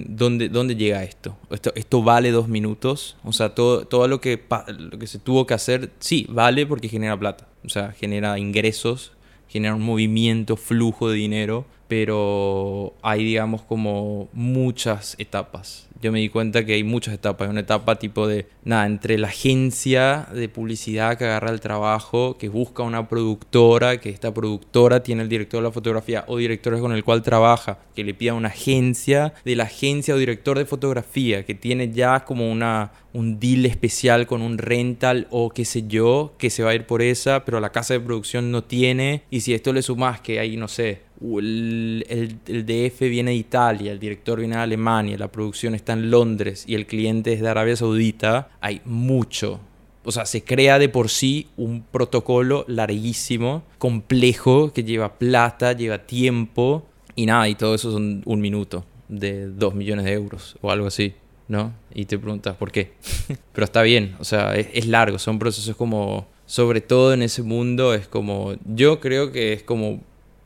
¿dónde, 0.08 0.50
¿dónde 0.50 0.76
llega 0.76 1.04
esto? 1.04 1.38
esto? 1.52 1.72
Esto 1.76 2.02
vale 2.02 2.32
dos 2.32 2.48
minutos, 2.48 3.16
o 3.24 3.32
sea, 3.32 3.54
todo, 3.54 3.86
todo 3.86 4.08
lo, 4.08 4.20
que, 4.20 4.42
lo 4.68 4.98
que 4.98 5.08
se 5.08 5.20
tuvo 5.20 5.46
que 5.46 5.54
hacer, 5.54 5.92
sí, 6.00 6.26
vale 6.28 6.66
porque 6.66 6.90
genera 6.90 7.18
plata, 7.18 7.48
o 7.64 7.70
sea, 7.70 7.92
genera 7.92 8.40
ingresos, 8.40 9.14
genera 9.48 9.76
un 9.76 9.84
movimiento, 9.84 10.58
flujo 10.58 11.10
de 11.10 11.18
dinero, 11.18 11.66
pero 11.88 12.94
hay, 13.02 13.24
digamos, 13.24 13.62
como 13.62 14.30
muchas 14.34 15.16
etapas 15.20 15.88
yo 16.02 16.12
me 16.12 16.20
di 16.20 16.30
cuenta 16.30 16.66
que 16.66 16.74
hay 16.74 16.84
muchas 16.84 17.14
etapas. 17.14 17.48
Hay 17.48 17.52
una 17.52 17.62
etapa 17.62 17.98
tipo 17.98 18.28
de, 18.28 18.48
nada, 18.64 18.86
entre 18.86 19.18
la 19.18 19.28
agencia 19.28 20.28
de 20.34 20.50
publicidad 20.50 21.18
que 21.18 21.26
agarra 21.26 21.52
el 21.52 21.60
trabajo, 21.60 22.38
que 22.38 22.50
busca 22.50 22.84
una 22.84 23.08
productora, 23.08 24.00
que 24.00 24.10
esta 24.10 24.34
productora 24.34 25.02
tiene 25.04 25.24
el 25.24 25.30
director 25.30 25.62
de 25.62 25.68
la 25.68 25.72
fotografía 25.72 26.24
o 26.28 26.38
directores 26.38 26.82
con 26.82 26.92
el 26.92 27.04
cual 27.04 27.24
trabaja, 27.24 27.80
que 27.96 28.04
le 28.04 28.14
pida 28.14 28.34
una 28.34 28.50
agencia, 28.50 29.34
de 29.44 29.56
la 29.56 29.64
agencia 29.64 30.14
o 30.14 30.18
director 30.18 30.58
de 30.58 30.66
fotografía, 30.66 31.46
que 31.46 31.56
tiene 31.56 31.92
ya 31.92 32.26
como 32.26 32.52
una, 32.52 32.92
un 33.14 33.40
deal 33.40 33.66
especial 33.66 34.28
con 34.28 34.42
un 34.42 34.58
rental 34.58 35.28
o 35.32 35.50
qué 35.50 35.66
sé 35.66 35.88
yo, 35.88 36.34
que 36.38 36.50
se 36.50 36.64
va 36.64 36.72
a 36.72 36.76
ir 36.76 36.86
por 36.86 37.02
esa, 37.02 37.46
pero 37.46 37.60
la 37.60 37.72
casa 37.72 37.94
de 37.94 38.00
producción 38.00 38.52
no 38.52 38.64
tiene. 38.64 39.24
Y 39.32 39.42
si 39.42 39.54
esto 39.54 39.74
le 39.74 39.82
sumas 39.82 40.22
que 40.22 40.40
hay, 40.40 40.58
no 40.58 40.68
sé, 40.68 41.07
el, 41.22 42.40
DF 42.46 43.00
viene 43.02 43.32
de 43.32 43.38
Italia, 43.38 43.92
el 43.92 44.00
director 44.00 44.40
viene 44.40 44.56
de 44.56 44.62
Alemania, 44.62 45.18
la 45.18 45.32
producción 45.32 45.76
está 45.76 45.94
en 45.94 46.12
Londres 46.12 46.64
y 46.68 46.76
el 46.76 46.86
cliente 46.86 47.34
es 47.34 47.42
de 47.42 47.50
Arabia 47.50 47.76
Saudita, 47.76 48.50
hay 48.62 48.82
mucho. 48.86 49.60
O 50.04 50.12
sea, 50.12 50.26
se 50.26 50.44
crea 50.44 50.80
de 50.80 50.90
por 50.90 51.10
sí 51.10 51.48
un 51.58 51.84
protocolo 51.84 52.66
larguísimo, 52.68 53.64
complejo, 53.78 54.72
que 54.72 54.84
lleva 54.84 55.18
plata, 55.18 55.74
lleva 55.74 56.06
tiempo 56.06 56.86
y 57.16 57.26
nada, 57.26 57.50
y 57.50 57.56
todo 57.56 57.76
eso 57.76 57.92
son 57.92 58.22
un 58.26 58.40
minuto 58.40 58.86
de 59.10 59.48
dos 59.48 59.74
millones 59.74 60.06
de 60.06 60.14
euros 60.14 60.56
o 60.62 60.72
algo 60.72 60.88
así, 60.88 61.14
¿no? 61.48 61.74
Y 61.94 62.06
te 62.06 62.20
preguntas 62.20 62.56
por 62.56 62.72
qué. 62.72 62.94
Pero 63.54 63.66
está 63.66 63.82
bien, 63.82 64.16
o 64.20 64.24
sea, 64.24 64.56
es, 64.56 64.68
es 64.74 64.88
largo, 64.88 65.18
son 65.18 65.40
procesos 65.40 65.76
como, 65.76 66.28
sobre 66.46 66.80
todo 66.80 67.14
en 67.14 67.24
ese 67.24 67.42
mundo, 67.42 67.94
es 67.94 68.08
como, 68.08 68.54
yo 68.66 69.00
creo 69.00 69.32
que 69.32 69.54
es 69.54 69.64
como 69.64 70.02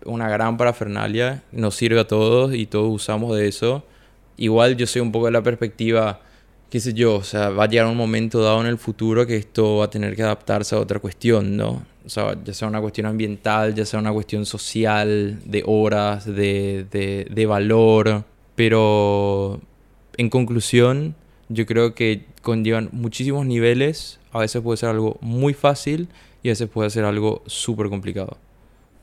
una 0.06 0.30
gran 0.30 0.58
parafernalia, 0.58 1.44
nos 1.52 1.76
sirve 1.76 2.00
a 2.00 2.08
todos 2.08 2.54
y 2.54 2.66
todos 2.66 2.92
usamos 2.94 3.36
de 3.38 3.48
eso. 3.48 3.84
Igual 4.38 4.78
yo 4.78 4.88
soy 4.88 5.02
un 5.02 5.12
poco 5.12 5.26
de 5.26 5.32
la 5.32 5.44
perspectiva, 5.44 6.22
qué 6.70 6.80
sé 6.80 6.94
yo, 6.94 7.16
o 7.16 7.24
sea, 7.24 7.50
va 7.50 7.66
a 7.66 7.68
llegar 7.68 7.88
un 7.88 7.98
momento 7.98 8.42
dado 8.42 8.62
en 8.62 8.68
el 8.68 8.78
futuro 8.78 9.28
que 9.28 9.38
esto 9.38 9.78
va 9.78 9.86
a 9.86 9.90
tener 9.90 10.16
que 10.16 10.24
adaptarse 10.24 10.76
a 10.76 10.80
otra 10.80 11.00
cuestión, 11.00 11.58
¿no? 11.58 11.84
O 12.06 12.10
sea, 12.10 12.36
ya 12.44 12.54
sea 12.54 12.68
una 12.68 12.82
cuestión 12.82 13.06
ambiental, 13.06 13.76
ya 13.76 13.86
sea 13.86 14.00
una 14.00 14.12
cuestión 14.12 14.46
social, 14.46 15.40
de 15.46 15.64
horas, 15.66 16.26
de, 16.26 16.86
de, 16.90 17.28
de 17.30 17.46
valor, 17.46 18.24
pero 18.56 19.62
en 20.18 20.30
conclusión, 20.30 21.16
yo 21.50 21.66
creo 21.66 21.94
que 21.94 22.26
conllevan 22.42 22.90
muchísimos 22.92 23.46
niveles, 23.46 24.20
a 24.32 24.40
veces 24.40 24.62
puede 24.62 24.78
ser 24.78 24.90
algo 24.90 25.18
muy 25.22 25.54
fácil 25.54 26.08
y 26.44 26.50
a 26.50 26.52
veces 26.52 26.70
puede 26.70 26.90
ser 26.90 27.06
algo 27.06 27.44
súper 27.46 27.90
complicado. 27.90 28.38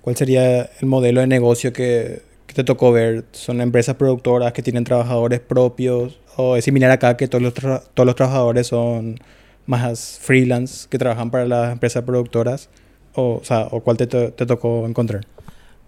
¿Cuál 0.09 0.17
sería 0.17 0.71
el 0.81 0.87
modelo 0.87 1.21
de 1.21 1.27
negocio 1.27 1.71
que, 1.75 2.23
te 2.47 2.65
tocó 2.65 2.93
ver? 2.93 3.27
¿Son 3.33 3.61
empresas 3.61 3.97
productoras 3.97 4.55
que 4.55 4.63
tienen 4.63 4.83
trabajadores 4.83 5.39
propios? 5.39 6.19
¿O 6.37 6.57
es 6.57 6.65
similar 6.65 6.91
acá 6.91 7.19
que 7.19 7.29
todos 7.29 7.43
los, 7.43 7.53
todos 7.53 8.07
los 8.07 8.15
trabajadores 8.15 8.69
son 8.69 9.21
más 9.67 10.19
freelance 10.23 10.89
que 10.89 10.97
trabajan 10.97 11.31
para 11.31 11.45
las 11.45 11.73
empresas 11.73 12.05
productoras? 12.05 12.71
¿O, 13.13 13.41
o, 13.43 13.45
sea, 13.45 13.69
¿o 13.71 13.81
cuál 13.81 13.99
te, 13.99 14.07
te 14.07 14.47
tocó 14.47 14.87
encontrar? 14.87 15.27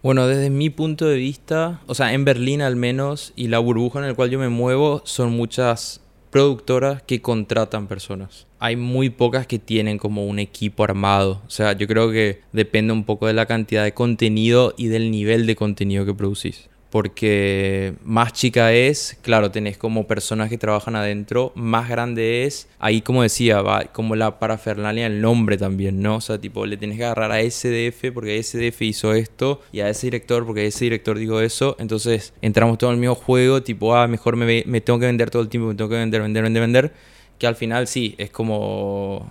Bueno, 0.02 0.26
desde 0.26 0.50
mi 0.50 0.68
punto 0.68 1.06
de 1.06 1.16
vista, 1.16 1.80
o 1.87 1.94
sea, 1.94 2.12
en 2.12 2.26
Berlín 2.26 2.61
al 2.61 2.76
menos, 2.76 3.33
y 3.37 3.48
la 3.48 3.59
burbuja 3.59 4.00
en 4.00 4.09
la 4.09 4.12
cual 4.12 4.28
yo 4.28 4.38
me 4.38 4.50
muevo, 4.50 5.00
son 5.06 5.30
muchas 5.30 6.02
productoras 6.28 7.02
que 7.04 7.22
contratan 7.22 7.87
personas. 7.87 8.49
Hay 8.60 8.76
muy 8.76 9.10
pocas 9.10 9.46
que 9.46 9.58
tienen 9.58 9.98
como 9.98 10.26
un 10.26 10.38
equipo 10.38 10.84
armado. 10.84 11.42
O 11.46 11.50
sea, 11.50 11.72
yo 11.72 11.88
creo 11.88 12.12
que 12.12 12.40
depende 12.52 12.92
un 12.92 13.04
poco 13.04 13.26
de 13.26 13.32
la 13.32 13.46
cantidad 13.46 13.82
de 13.82 13.94
contenido 13.94 14.74
y 14.76 14.86
del 14.86 15.10
nivel 15.10 15.46
de 15.46 15.56
contenido 15.56 16.06
que 16.06 16.14
producís 16.14 16.70
porque 16.90 17.94
más 18.02 18.32
chica 18.32 18.72
es, 18.72 19.16
claro, 19.22 19.50
tenés 19.50 19.78
como 19.78 20.06
personas 20.06 20.50
que 20.50 20.58
trabajan 20.58 20.96
adentro, 20.96 21.52
más 21.54 21.88
grande 21.88 22.44
es, 22.44 22.68
ahí 22.80 23.00
como 23.00 23.22
decía, 23.22 23.62
va 23.62 23.84
como 23.84 24.16
la 24.16 24.40
parafernalia 24.40 25.06
el 25.06 25.20
nombre 25.20 25.56
también, 25.56 26.02
¿no? 26.02 26.16
O 26.16 26.20
sea, 26.20 26.38
tipo, 26.38 26.66
le 26.66 26.76
tienes 26.76 26.98
que 26.98 27.04
agarrar 27.04 27.30
a 27.30 27.40
SDF 27.40 28.12
porque 28.12 28.42
SDF 28.42 28.82
hizo 28.82 29.14
esto 29.14 29.62
y 29.72 29.80
a 29.80 29.88
ese 29.88 30.08
director 30.08 30.44
porque 30.44 30.66
ese 30.66 30.86
director 30.86 31.16
dijo 31.16 31.40
eso, 31.40 31.76
entonces 31.78 32.34
entramos 32.42 32.76
todo 32.76 32.90
en 32.90 32.94
el 32.94 33.00
mismo 33.00 33.14
juego, 33.14 33.62
tipo, 33.62 33.94
ah, 33.94 34.08
mejor 34.08 34.34
me, 34.34 34.64
me 34.66 34.80
tengo 34.80 34.98
que 34.98 35.06
vender 35.06 35.30
todo 35.30 35.42
el 35.42 35.48
tiempo, 35.48 35.68
me 35.68 35.74
tengo 35.76 35.90
que 35.90 35.96
vender, 35.96 36.22
vender, 36.22 36.42
vender, 36.42 36.60
vender, 36.60 36.92
que 37.40 37.46
al 37.46 37.57
final 37.57 37.88
sí, 37.88 38.14
es 38.18 38.31
como, 38.31 39.29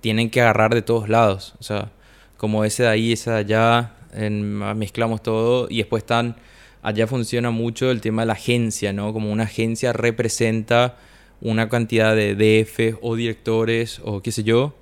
tienen 0.00 0.30
que 0.30 0.40
agarrar 0.40 0.74
de 0.74 0.82
todos 0.82 1.08
lados, 1.08 1.54
o 1.60 1.62
sea, 1.62 1.92
como 2.38 2.64
ese 2.64 2.84
de 2.84 2.88
ahí, 2.88 3.12
ese 3.12 3.30
de 3.30 3.36
allá, 3.36 3.92
mezclamos 4.74 5.22
todo 5.22 5.68
y 5.70 5.76
después 5.76 6.02
están 6.02 6.36
allá 6.82 7.06
funciona 7.06 7.50
mucho 7.50 7.90
el 7.90 8.00
tema 8.00 8.22
de 8.22 8.26
la 8.26 8.32
agencia, 8.32 8.94
¿no? 8.94 9.12
Como 9.12 9.30
una 9.30 9.44
agencia 9.44 9.92
representa 9.92 10.96
una 11.42 11.68
cantidad 11.68 12.16
de 12.16 12.34
DF 12.34 12.98
o 13.02 13.14
directores 13.14 14.00
o 14.04 14.22
qué 14.22 14.32
sé 14.32 14.42
yo. 14.42 14.74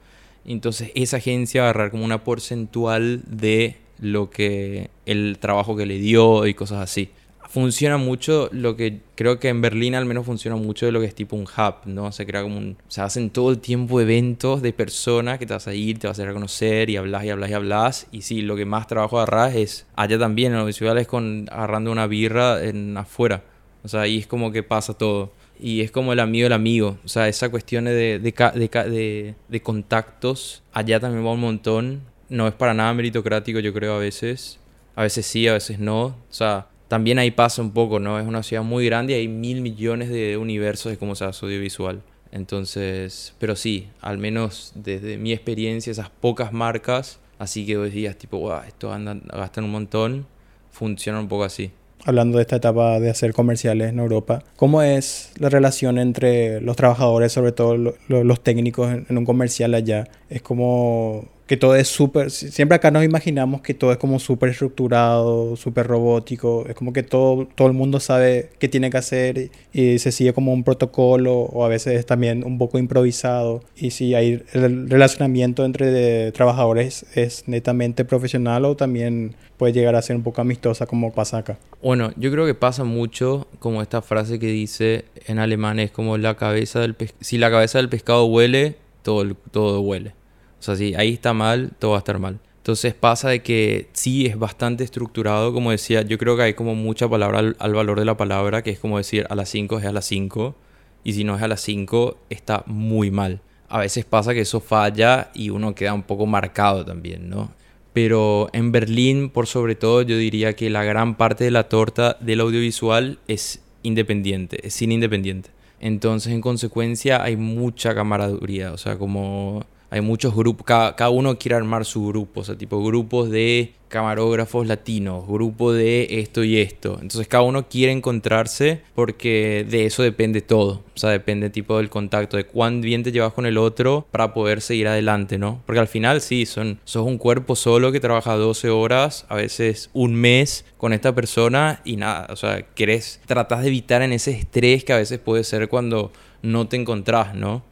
Entonces 0.44 0.92
esa 0.94 1.16
agencia 1.16 1.62
va 1.62 1.66
a 1.66 1.70
agarrar 1.70 1.90
como 1.90 2.04
una 2.04 2.22
porcentual 2.22 3.22
de 3.26 3.76
lo 3.98 4.30
que 4.30 4.90
el 5.04 5.38
trabajo 5.40 5.76
que 5.76 5.86
le 5.86 5.98
dio 5.98 6.46
y 6.46 6.54
cosas 6.54 6.78
así 6.80 7.10
funciona 7.48 7.96
mucho 7.96 8.48
lo 8.52 8.76
que 8.76 9.00
creo 9.14 9.38
que 9.38 9.48
en 9.48 9.60
Berlín 9.60 9.94
al 9.94 10.04
menos 10.04 10.26
funciona 10.26 10.56
mucho 10.56 10.86
de 10.86 10.92
lo 10.92 11.00
que 11.00 11.06
es 11.06 11.14
tipo 11.14 11.36
un 11.36 11.44
hub, 11.44 11.74
¿no? 11.86 12.12
Se 12.12 12.26
crea 12.26 12.42
como 12.42 12.58
un... 12.58 12.76
Se 12.88 13.00
hacen 13.00 13.30
todo 13.30 13.50
el 13.50 13.58
tiempo 13.58 14.00
eventos 14.00 14.62
de 14.62 14.72
personas 14.72 15.38
que 15.38 15.46
te 15.46 15.54
vas 15.54 15.66
a 15.66 15.74
ir, 15.74 15.98
te 15.98 16.06
vas 16.06 16.18
a 16.18 16.22
hacer 16.22 16.30
a 16.30 16.34
conocer 16.34 16.90
y 16.90 16.96
hablas 16.96 17.24
y 17.24 17.30
hablas 17.30 17.50
y 17.50 17.54
hablas. 17.54 18.06
Y 18.12 18.22
sí, 18.22 18.42
lo 18.42 18.56
que 18.56 18.64
más 18.64 18.86
trabajo 18.86 19.18
agarras 19.18 19.54
es 19.54 19.86
allá 19.96 20.18
también, 20.18 20.52
en 20.52 20.58
los 20.58 20.80
es 20.80 21.06
con 21.06 21.48
agarrando 21.50 21.92
una 21.92 22.06
birra 22.06 22.62
en 22.62 22.96
afuera. 22.96 23.42
O 23.84 23.88
sea, 23.88 24.02
ahí 24.02 24.18
es 24.18 24.26
como 24.26 24.50
que 24.52 24.62
pasa 24.62 24.94
todo. 24.94 25.32
Y 25.58 25.80
es 25.80 25.90
como 25.90 26.12
el 26.12 26.20
amigo 26.20 26.44
del 26.44 26.52
amigo. 26.52 26.98
O 27.04 27.08
sea, 27.08 27.28
esa 27.28 27.48
cuestión 27.48 27.84
de, 27.84 28.18
de, 28.18 28.18
de, 28.18 29.34
de 29.48 29.62
contactos, 29.62 30.62
allá 30.72 31.00
también 31.00 31.24
va 31.24 31.32
un 31.32 31.40
montón. 31.40 32.02
No 32.28 32.48
es 32.48 32.54
para 32.54 32.74
nada 32.74 32.92
meritocrático, 32.92 33.60
yo 33.60 33.72
creo, 33.72 33.94
a 33.94 33.98
veces. 33.98 34.58
A 34.96 35.02
veces 35.02 35.26
sí, 35.26 35.46
a 35.46 35.52
veces 35.52 35.78
no. 35.78 36.06
O 36.06 36.16
sea, 36.30 36.66
también 36.88 37.18
ahí 37.18 37.30
pasa 37.30 37.62
un 37.62 37.72
poco, 37.72 37.98
¿no? 38.00 38.18
Es 38.18 38.26
una 38.26 38.42
ciudad 38.42 38.62
muy 38.62 38.86
grande 38.86 39.14
y 39.14 39.16
hay 39.16 39.28
mil 39.28 39.60
millones 39.60 40.08
de 40.08 40.36
universos 40.36 40.92
de 40.92 40.98
cómo 40.98 41.14
se 41.14 41.24
hace 41.24 41.44
audiovisual. 41.44 42.02
Entonces, 42.32 43.34
pero 43.38 43.56
sí, 43.56 43.88
al 44.00 44.18
menos 44.18 44.72
desde 44.74 45.16
mi 45.16 45.32
experiencia, 45.32 45.90
esas 45.90 46.10
pocas 46.10 46.52
marcas, 46.52 47.18
así 47.38 47.64
que 47.66 47.76
vos 47.76 47.90
días 47.90 48.16
tipo, 48.16 48.38
wow, 48.38 48.60
esto 48.66 48.92
andan, 48.92 49.22
gastan 49.32 49.64
un 49.64 49.70
montón, 49.70 50.26
funcionan 50.70 51.22
un 51.22 51.28
poco 51.28 51.44
así. 51.44 51.70
Hablando 52.04 52.36
de 52.36 52.42
esta 52.42 52.56
etapa 52.56 53.00
de 53.00 53.10
hacer 53.10 53.32
comerciales 53.32 53.90
en 53.90 53.98
Europa, 53.98 54.44
¿cómo 54.56 54.82
es 54.82 55.32
la 55.38 55.48
relación 55.48 55.98
entre 55.98 56.60
los 56.60 56.76
trabajadores, 56.76 57.32
sobre 57.32 57.52
todo 57.52 57.94
los 58.08 58.40
técnicos 58.44 58.92
en 59.08 59.18
un 59.18 59.24
comercial 59.24 59.74
allá? 59.74 60.06
¿Es 60.28 60.42
como 60.42 61.26
que 61.46 61.56
todo 61.56 61.76
es 61.76 61.88
súper, 61.88 62.30
siempre 62.30 62.74
acá 62.74 62.90
nos 62.90 63.04
imaginamos 63.04 63.60
que 63.60 63.72
todo 63.72 63.92
es 63.92 63.98
como 63.98 64.18
súper 64.18 64.50
estructurado, 64.50 65.54
súper 65.56 65.86
robótico, 65.86 66.64
es 66.68 66.74
como 66.74 66.92
que 66.92 67.04
todo, 67.04 67.46
todo 67.54 67.68
el 67.68 67.74
mundo 67.74 68.00
sabe 68.00 68.50
qué 68.58 68.68
tiene 68.68 68.90
que 68.90 68.96
hacer 68.96 69.50
y 69.72 69.98
se 69.98 70.10
sigue 70.10 70.32
como 70.32 70.52
un 70.52 70.64
protocolo 70.64 71.34
o 71.34 71.64
a 71.64 71.68
veces 71.68 71.98
es 71.98 72.06
también 72.06 72.44
un 72.44 72.58
poco 72.58 72.78
improvisado 72.78 73.62
y 73.76 73.92
si 73.92 74.14
hay 74.14 74.42
el 74.52 74.90
relacionamiento 74.90 75.64
entre 75.64 76.32
trabajadores 76.32 77.06
es 77.14 77.44
netamente 77.46 78.04
profesional 78.04 78.64
o 78.64 78.76
también 78.76 79.36
puede 79.56 79.72
llegar 79.72 79.94
a 79.94 80.02
ser 80.02 80.16
un 80.16 80.22
poco 80.22 80.40
amistosa 80.40 80.86
como 80.86 81.12
pasa 81.12 81.38
acá. 81.38 81.58
Bueno, 81.80 82.10
yo 82.16 82.32
creo 82.32 82.46
que 82.46 82.54
pasa 82.54 82.82
mucho 82.82 83.46
como 83.60 83.82
esta 83.82 84.02
frase 84.02 84.40
que 84.40 84.48
dice 84.48 85.04
en 85.26 85.38
alemán 85.38 85.78
es 85.78 85.92
como 85.92 86.18
la 86.18 86.36
cabeza 86.36 86.80
del 86.80 86.96
si 87.20 87.38
la 87.38 87.50
cabeza 87.50 87.78
del 87.78 87.88
pescado 87.88 88.26
huele, 88.26 88.76
todo, 89.02 89.24
todo 89.52 89.80
huele. 89.80 90.14
O 90.58 90.62
sea, 90.62 90.76
si 90.76 90.94
ahí 90.94 91.12
está 91.12 91.32
mal, 91.32 91.72
todo 91.78 91.92
va 91.92 91.98
a 91.98 92.00
estar 92.00 92.18
mal. 92.18 92.38
Entonces 92.66 92.94
pasa 92.94 93.28
de 93.28 93.42
que 93.42 93.88
sí 93.92 94.26
es 94.26 94.36
bastante 94.36 94.82
estructurado, 94.82 95.52
como 95.52 95.70
decía, 95.70 96.02
yo 96.02 96.18
creo 96.18 96.36
que 96.36 96.42
hay 96.42 96.54
como 96.54 96.74
mucha 96.74 97.08
palabra 97.08 97.54
al, 97.58 97.74
valor 97.74 98.00
de 98.00 98.04
la 98.04 98.16
palabra, 98.16 98.62
que 98.62 98.70
es 98.70 98.80
como 98.80 98.98
decir 98.98 99.24
a 99.30 99.36
las 99.36 99.48
5 99.50 99.78
es 99.78 99.84
a 99.84 99.92
las 99.92 100.04
5, 100.06 100.56
y 101.04 101.12
si 101.12 101.22
no 101.22 101.36
es 101.36 101.42
a 101.42 101.48
las 101.48 101.60
5 101.60 102.18
está 102.28 102.64
muy 102.66 103.12
mal. 103.12 103.40
a 103.68 103.78
veces 103.78 104.04
pasa 104.04 104.34
que 104.34 104.40
eso 104.40 104.60
falla 104.60 105.30
y 105.32 105.50
uno 105.50 105.76
queda 105.76 105.94
un 105.94 106.02
poco 106.02 106.26
marcado 106.26 106.84
también, 106.84 107.28
¿no? 107.30 107.52
Pero 107.92 108.48
en 108.52 108.72
Berlín, 108.72 109.30
por 109.30 109.46
sobre 109.46 109.76
todo, 109.76 110.02
yo 110.02 110.18
diría 110.18 110.54
que 110.56 110.68
la 110.68 110.82
gran 110.82 111.16
parte 111.16 111.44
de 111.44 111.52
la 111.52 111.68
torta 111.68 112.16
del 112.20 112.40
audiovisual 112.40 113.20
es 113.28 113.62
independiente, 113.84 114.66
es 114.66 114.74
cine 114.74 114.94
independiente. 114.94 115.50
Entonces, 115.78 116.32
en 116.32 116.40
consecuencia, 116.40 117.22
hay 117.22 117.36
mucha 117.36 117.94
camaradería, 117.94 118.72
o 118.72 118.76
sea, 118.76 118.98
como 118.98 119.64
hay 119.90 120.00
muchos 120.00 120.34
grupos, 120.34 120.66
cada, 120.66 121.10
uno 121.10 121.38
quiere 121.38 121.56
armar 121.56 121.84
su 121.84 122.06
grupo, 122.06 122.40
o 122.40 122.44
sea, 122.44 122.56
tipo 122.56 122.82
grupos 122.82 123.30
de 123.30 123.72
camarógrafos 123.88 124.66
latinos, 124.66 125.26
grupo 125.28 125.72
de 125.72 126.20
esto 126.20 126.42
y 126.42 126.58
esto. 126.58 126.98
Entonces 127.00 127.28
cada 127.28 127.44
uno 127.44 127.68
quiere 127.68 127.92
encontrarse 127.92 128.82
porque 128.94 129.64
de 129.68 129.86
eso 129.86 130.02
depende 130.02 130.40
todo. 130.40 130.82
O 130.94 130.98
sea, 130.98 131.10
depende 131.10 131.50
tipo 131.50 131.76
del 131.76 131.88
contacto, 131.88 132.36
de 132.36 132.44
cuán 132.44 132.80
bien 132.80 133.04
te 133.04 133.12
llevas 133.12 133.32
con 133.32 133.46
el 133.46 133.58
otro 133.58 134.06
para 134.10 134.34
poder 134.34 134.60
seguir 134.60 134.88
adelante, 134.88 135.38
¿no? 135.38 135.62
Porque 135.66 135.78
al 135.78 135.88
final 135.88 136.20
sí, 136.20 136.46
son, 136.46 136.80
sos 136.84 137.06
un 137.06 137.16
cuerpo 137.16 137.54
solo 137.54 137.92
que 137.92 138.00
trabaja 138.00 138.34
12 138.34 138.70
horas, 138.70 139.24
a 139.28 139.36
veces 139.36 139.90
un 139.92 140.14
mes 140.14 140.64
con 140.78 140.92
esta 140.92 141.14
persona 141.14 141.80
y 141.84 141.96
nada, 141.96 142.26
o 142.30 142.36
sea, 142.36 142.62
querés, 142.74 143.20
tratás 143.26 143.62
de 143.62 143.68
evitar 143.68 144.02
en 144.02 144.12
ese 144.12 144.32
estrés 144.32 144.84
que 144.84 144.92
a 144.92 144.96
veces 144.96 145.20
puede 145.20 145.44
ser 145.44 145.68
cuando 145.68 146.12
no 146.42 146.66
te 146.66 146.76
encontrás, 146.76 147.34
¿no? 147.34 147.62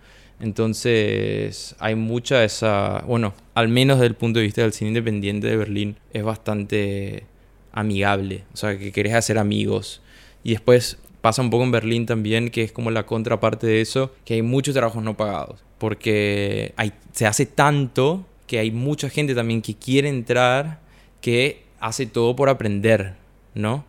Entonces 0.41 1.77
hay 1.79 1.95
mucha 1.95 2.45
esa, 2.45 3.05
bueno, 3.07 3.35
al 3.55 3.69
menos 3.69 3.99
desde 3.99 4.09
el 4.09 4.15
punto 4.15 4.41
de 4.41 4.45
vista 4.45 4.63
del 4.63 4.73
cine 4.73 4.89
independiente 4.89 5.47
de 5.47 5.57
Berlín, 5.57 5.97
es 6.13 6.23
bastante 6.23 7.25
amigable, 7.73 8.45
o 8.53 8.57
sea, 8.57 8.79
que 8.79 8.93
querés 8.93 9.15
hacer 9.15 9.39
amigos. 9.39 10.01
Y 10.43 10.51
después 10.51 10.99
pasa 11.21 11.43
un 11.43 11.51
poco 11.51 11.65
en 11.65 11.71
Berlín 11.71 12.07
también, 12.07 12.51
que 12.51 12.63
es 12.63 12.73
como 12.73 12.91
la 12.91 13.07
contraparte 13.07 13.67
de 13.67 13.81
eso, 13.81 14.13
que 14.25 14.35
hay 14.35 14.43
muchos 14.43 14.75
trabajos 14.75 15.03
no 15.03 15.17
pagados, 15.17 15.61
porque 15.79 16.75
hay, 16.77 16.93
se 17.13 17.27
hace 17.27 17.47
tanto 17.47 18.27
que 18.47 18.59
hay 18.59 18.71
mucha 18.71 19.09
gente 19.09 19.35
también 19.35 19.63
que 19.63 19.75
quiere 19.75 20.09
entrar, 20.09 20.81
que 21.21 21.63
hace 21.81 22.07
todo 22.07 22.37
por 22.37 22.49
aprender, 22.49 23.15
¿no? 23.55 23.85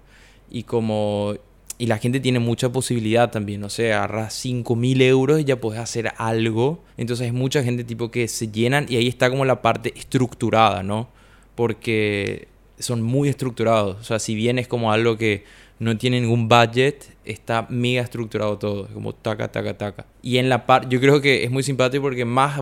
Y 0.50 0.64
como 0.64 1.36
y 1.78 1.88
la 1.88 1.98
gente 1.98 2.20
tiene 2.20 2.40
mucha 2.40 2.72
posibilidad 2.72 3.32
también, 3.32 3.62
no 3.62 3.70
sé, 3.70 3.94
agarras 3.94 4.34
5 4.34 4.76
mil 4.76 5.02
euros 5.02 5.42
y 5.42 5.44
ya 5.44 5.60
puedes 5.60 5.82
hacer 5.82 6.14
algo. 6.18 6.84
Entonces 6.98 7.26
hay 7.26 7.32
mucha 7.32 7.64
gente 7.64 7.84
tipo 7.84 8.12
que 8.12 8.28
se 8.28 8.48
llenan 8.50 8.86
y 8.88 8.96
ahí 8.96 9.08
está 9.08 9.30
como 9.30 9.46
la 9.46 9.62
parte 9.62 9.94
estructurada, 9.98 10.84
¿no? 10.84 11.10
Porque 11.56 12.48
son 12.80 13.02
muy 13.02 13.30
estructurados. 13.30 13.98
O 14.00 14.04
sea, 14.04 14.20
si 14.20 14.36
bien 14.36 14.58
es 14.58 14.68
como 14.68 14.92
algo 14.92 15.18
que 15.18 15.44
no 15.80 15.98
tiene 15.98 16.22
ningún 16.22 16.48
budget, 16.48 17.14
está 17.26 17.68
mega 17.70 18.02
estructurado 18.02 18.58
todo, 18.58 18.88
como 18.94 19.14
taca, 19.14 19.52
taca, 19.52 19.78
taca. 19.78 20.06
Y 20.22 20.38
en 20.38 20.48
la 20.48 20.66
parte, 20.66 20.88
yo 20.90 21.02
creo 21.02 21.20
que 21.20 21.44
es 21.44 21.52
muy 21.52 21.64
simpático 21.64 22.04
porque 22.04 22.24
más, 22.24 22.62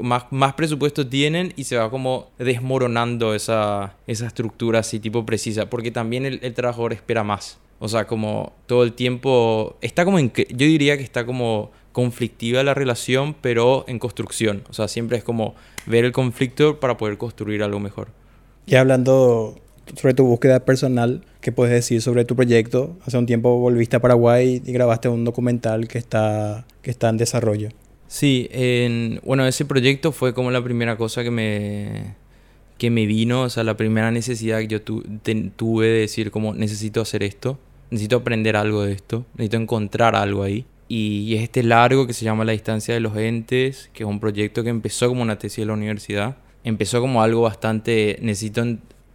más, 0.00 0.26
más 0.30 0.54
presupuesto 0.54 1.06
tienen 1.06 1.52
y 1.56 1.64
se 1.64 1.76
va 1.76 1.90
como 1.90 2.30
desmoronando 2.38 3.34
esa, 3.34 3.96
esa 4.06 4.26
estructura 4.26 4.80
así 4.80 5.00
tipo 5.00 5.26
precisa, 5.26 5.68
porque 5.68 5.90
también 5.90 6.26
el, 6.26 6.38
el 6.42 6.54
trabajador 6.54 6.92
espera 6.92 7.24
más. 7.24 7.58
O 7.84 7.88
sea, 7.88 8.06
como 8.06 8.52
todo 8.66 8.84
el 8.84 8.92
tiempo. 8.92 9.76
Está 9.80 10.04
como 10.04 10.20
en. 10.20 10.32
Yo 10.32 10.66
diría 10.66 10.96
que 10.96 11.02
está 11.02 11.26
como 11.26 11.72
conflictiva 11.90 12.62
la 12.62 12.74
relación, 12.74 13.34
pero 13.40 13.84
en 13.88 13.98
construcción. 13.98 14.62
O 14.70 14.72
sea, 14.72 14.86
siempre 14.86 15.18
es 15.18 15.24
como 15.24 15.56
ver 15.86 16.04
el 16.04 16.12
conflicto 16.12 16.78
para 16.78 16.96
poder 16.96 17.18
construir 17.18 17.60
algo 17.60 17.80
mejor. 17.80 18.06
Y 18.66 18.76
hablando 18.76 19.56
sobre 19.96 20.14
tu 20.14 20.24
búsqueda 20.24 20.64
personal, 20.64 21.24
¿qué 21.40 21.50
puedes 21.50 21.74
decir 21.74 22.00
sobre 22.02 22.24
tu 22.24 22.36
proyecto? 22.36 22.96
Hace 23.04 23.18
un 23.18 23.26
tiempo 23.26 23.58
volviste 23.58 23.96
a 23.96 24.00
Paraguay 24.00 24.62
y 24.64 24.72
grabaste 24.72 25.08
un 25.08 25.24
documental 25.24 25.88
que 25.88 25.98
está, 25.98 26.68
que 26.82 26.92
está 26.92 27.08
en 27.08 27.16
desarrollo. 27.16 27.70
Sí, 28.06 28.48
en, 28.52 29.18
bueno, 29.24 29.44
ese 29.44 29.64
proyecto 29.64 30.12
fue 30.12 30.34
como 30.34 30.52
la 30.52 30.62
primera 30.62 30.96
cosa 30.96 31.24
que 31.24 31.32
me, 31.32 32.14
que 32.78 32.90
me 32.90 33.06
vino, 33.06 33.42
o 33.42 33.50
sea, 33.50 33.64
la 33.64 33.76
primera 33.76 34.12
necesidad 34.12 34.60
que 34.60 34.68
yo 34.68 34.82
tuve 34.82 35.86
de 35.88 35.98
decir 35.98 36.30
como 36.30 36.54
necesito 36.54 37.00
hacer 37.00 37.24
esto 37.24 37.58
necesito 37.92 38.16
aprender 38.16 38.56
algo 38.56 38.82
de 38.82 38.92
esto, 38.92 39.26
necesito 39.34 39.58
encontrar 39.58 40.16
algo 40.16 40.42
ahí. 40.42 40.64
Y 40.88 41.34
es 41.36 41.42
este 41.42 41.62
largo 41.62 42.06
que 42.06 42.14
se 42.14 42.24
llama 42.24 42.44
La 42.44 42.52
distancia 42.52 42.92
de 42.94 43.00
los 43.00 43.16
entes, 43.16 43.90
que 43.92 44.02
es 44.02 44.08
un 44.08 44.18
proyecto 44.18 44.64
que 44.64 44.70
empezó 44.70 45.08
como 45.08 45.22
una 45.22 45.38
tesis 45.38 45.58
de 45.58 45.66
la 45.66 45.74
universidad. 45.74 46.36
Empezó 46.64 47.00
como 47.00 47.22
algo 47.22 47.42
bastante, 47.42 48.18
necesito, 48.20 48.64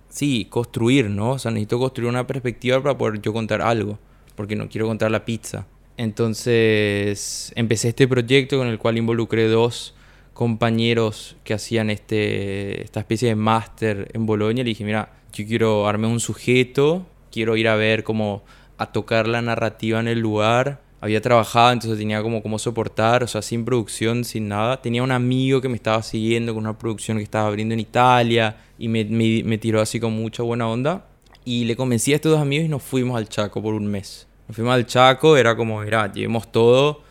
sí, 0.10 0.48
construir, 0.50 1.10
¿no? 1.10 1.32
O 1.32 1.40
sea, 1.40 1.52
necesito 1.52 1.80
construir 1.80 2.10
una 2.10 2.26
perspectiva 2.26 2.82
para 2.82 2.98
poder 2.98 3.22
yo 3.22 3.34
contar 3.34 3.62
algo, 3.62 4.00
porque 4.36 4.56
no 4.56 4.70
quiero 4.70 4.88
contar 4.88 5.12
la 5.12 5.26
pizza. 5.26 5.66
Entonces 5.98 7.52
empecé 7.56 7.90
este 7.90 8.08
proyecto 8.08 8.60
con 8.60 8.68
el 8.68 8.78
cual 8.78 8.98
involucré 8.98 9.48
dos 9.48 9.96
compañeros 10.34 11.36
que 11.44 11.56
hacían 11.56 11.90
este, 11.90 12.84
esta 12.84 13.00
especie 13.00 13.30
de 13.30 13.36
máster 13.36 14.10
en 14.14 14.28
Bolonia. 14.28 14.64
Le 14.64 14.70
dije, 14.70 14.84
mira, 14.84 15.14
yo 15.34 15.46
quiero 15.48 15.88
armar 15.88 16.12
un 16.12 16.20
sujeto, 16.20 17.08
quiero 17.32 17.58
ir 17.58 17.68
a 17.68 17.76
ver 17.76 18.04
cómo 18.04 18.44
a 18.78 18.92
tocar 18.92 19.28
la 19.28 19.42
narrativa 19.42 20.00
en 20.00 20.08
el 20.08 20.20
lugar. 20.20 20.82
Había 21.00 21.22
trabajado, 21.22 21.72
entonces 21.72 22.00
tenía 22.00 22.22
como 22.24 22.42
cómo 22.42 22.58
soportar, 22.58 23.24
o 23.24 23.28
sea, 23.28 23.42
sin 23.42 23.66
producción, 23.66 24.24
sin 24.24 24.48
nada. 24.48 24.82
Tenía 24.82 25.04
un 25.04 25.12
amigo 25.12 25.62
que 25.62 25.70
me 25.70 25.76
estaba 25.76 26.02
siguiendo 26.02 26.54
con 26.54 26.64
una 26.64 26.78
producción 26.78 27.18
que 27.18 27.24
estaba 27.24 27.48
abriendo 27.48 27.74
en 27.74 27.80
Italia 27.80 28.58
y 28.80 28.88
me, 28.88 29.04
me, 29.06 29.58
tiró 29.58 29.82
así 29.82 30.00
con 30.00 30.14
mucha 30.14 30.44
buena 30.44 30.68
onda. 30.68 31.06
Y 31.46 31.66
le 31.66 31.76
convencí 31.76 32.14
a 32.14 32.16
estos 32.16 32.32
dos 32.32 32.42
amigos 32.42 32.66
y 32.66 32.70
nos 32.70 32.84
fuimos 32.84 33.18
al 33.18 33.30
Chaco 33.30 33.62
por 33.62 33.74
un 33.74 33.88
mes. 33.88 34.28
Nos 34.48 34.56
fuimos 34.56 34.74
al 34.74 34.86
Chaco, 34.86 35.38
era 35.38 35.56
como, 35.56 35.82
mira, 35.82 36.12
llevemos 36.12 36.52
todo. 36.52 37.02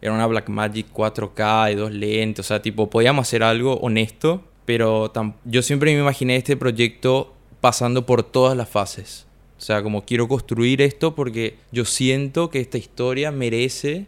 Era 0.00 0.12
una 0.12 0.26
Blackmagic 0.26 0.92
4K 0.92 1.72
y 1.72 1.74
dos 1.76 1.90
lentes, 1.90 2.44
o 2.44 2.46
sea, 2.46 2.60
tipo, 2.60 2.90
podíamos 2.90 3.26
hacer 3.26 3.42
algo 3.42 3.76
honesto, 3.78 4.44
pero 4.66 5.10
yo 5.46 5.62
siempre 5.62 5.94
me 5.94 6.00
imaginé 6.00 6.36
este 6.36 6.58
proyecto 6.58 7.34
pasando 7.62 8.04
por 8.04 8.22
todas 8.22 8.54
las 8.54 8.68
fases. 8.68 9.26
O 9.56 9.60
sea, 9.60 9.82
como 9.82 10.04
quiero 10.04 10.28
construir 10.28 10.82
esto 10.82 11.14
porque 11.14 11.56
yo 11.72 11.84
siento 11.84 12.50
que 12.50 12.60
esta 12.60 12.78
historia 12.78 13.30
merece, 13.30 14.06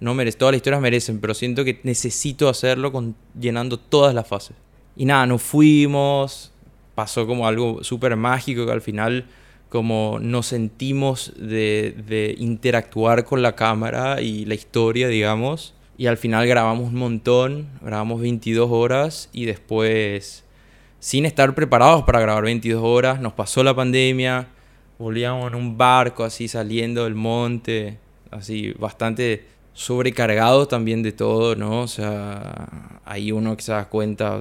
no 0.00 0.14
merece, 0.14 0.38
todas 0.38 0.52
las 0.52 0.58
historias 0.58 0.80
merecen, 0.80 1.20
pero 1.20 1.34
siento 1.34 1.64
que 1.64 1.80
necesito 1.82 2.48
hacerlo 2.48 2.92
con, 2.92 3.14
llenando 3.38 3.78
todas 3.78 4.14
las 4.14 4.26
fases. 4.26 4.56
Y 4.96 5.04
nada, 5.04 5.26
nos 5.26 5.42
fuimos, 5.42 6.52
pasó 6.94 7.26
como 7.26 7.46
algo 7.46 7.84
súper 7.84 8.16
mágico 8.16 8.66
que 8.66 8.72
al 8.72 8.80
final 8.80 9.26
como 9.68 10.18
nos 10.20 10.46
sentimos 10.46 11.32
de, 11.36 11.94
de, 12.06 12.34
interactuar 12.38 13.24
con 13.24 13.42
la 13.42 13.56
cámara 13.56 14.22
y 14.22 14.44
la 14.44 14.54
historia, 14.54 15.08
digamos. 15.08 15.74
Y 15.98 16.06
al 16.06 16.16
final 16.16 16.46
grabamos 16.46 16.88
un 16.88 16.96
montón, 16.96 17.68
grabamos 17.82 18.20
22 18.20 18.70
horas 18.70 19.28
y 19.32 19.44
después, 19.46 20.44
sin 20.98 21.26
estar 21.26 21.54
preparados 21.54 22.04
para 22.04 22.20
grabar 22.20 22.44
22 22.44 22.82
horas, 22.82 23.20
nos 23.20 23.32
pasó 23.32 23.62
la 23.64 23.74
pandemia, 23.74 24.48
volvíamos 24.98 25.48
en 25.48 25.54
un 25.54 25.76
barco 25.76 26.24
así 26.24 26.48
saliendo 26.48 27.04
del 27.04 27.14
monte, 27.14 27.98
así 28.30 28.72
bastante 28.78 29.46
sobrecargado 29.72 30.66
también 30.66 31.02
de 31.02 31.12
todo, 31.12 31.54
¿no? 31.54 31.82
O 31.82 31.88
sea, 31.88 33.00
ahí 33.04 33.30
uno 33.30 33.56
que 33.56 33.62
se 33.62 33.72
da 33.72 33.88
cuenta, 33.88 34.40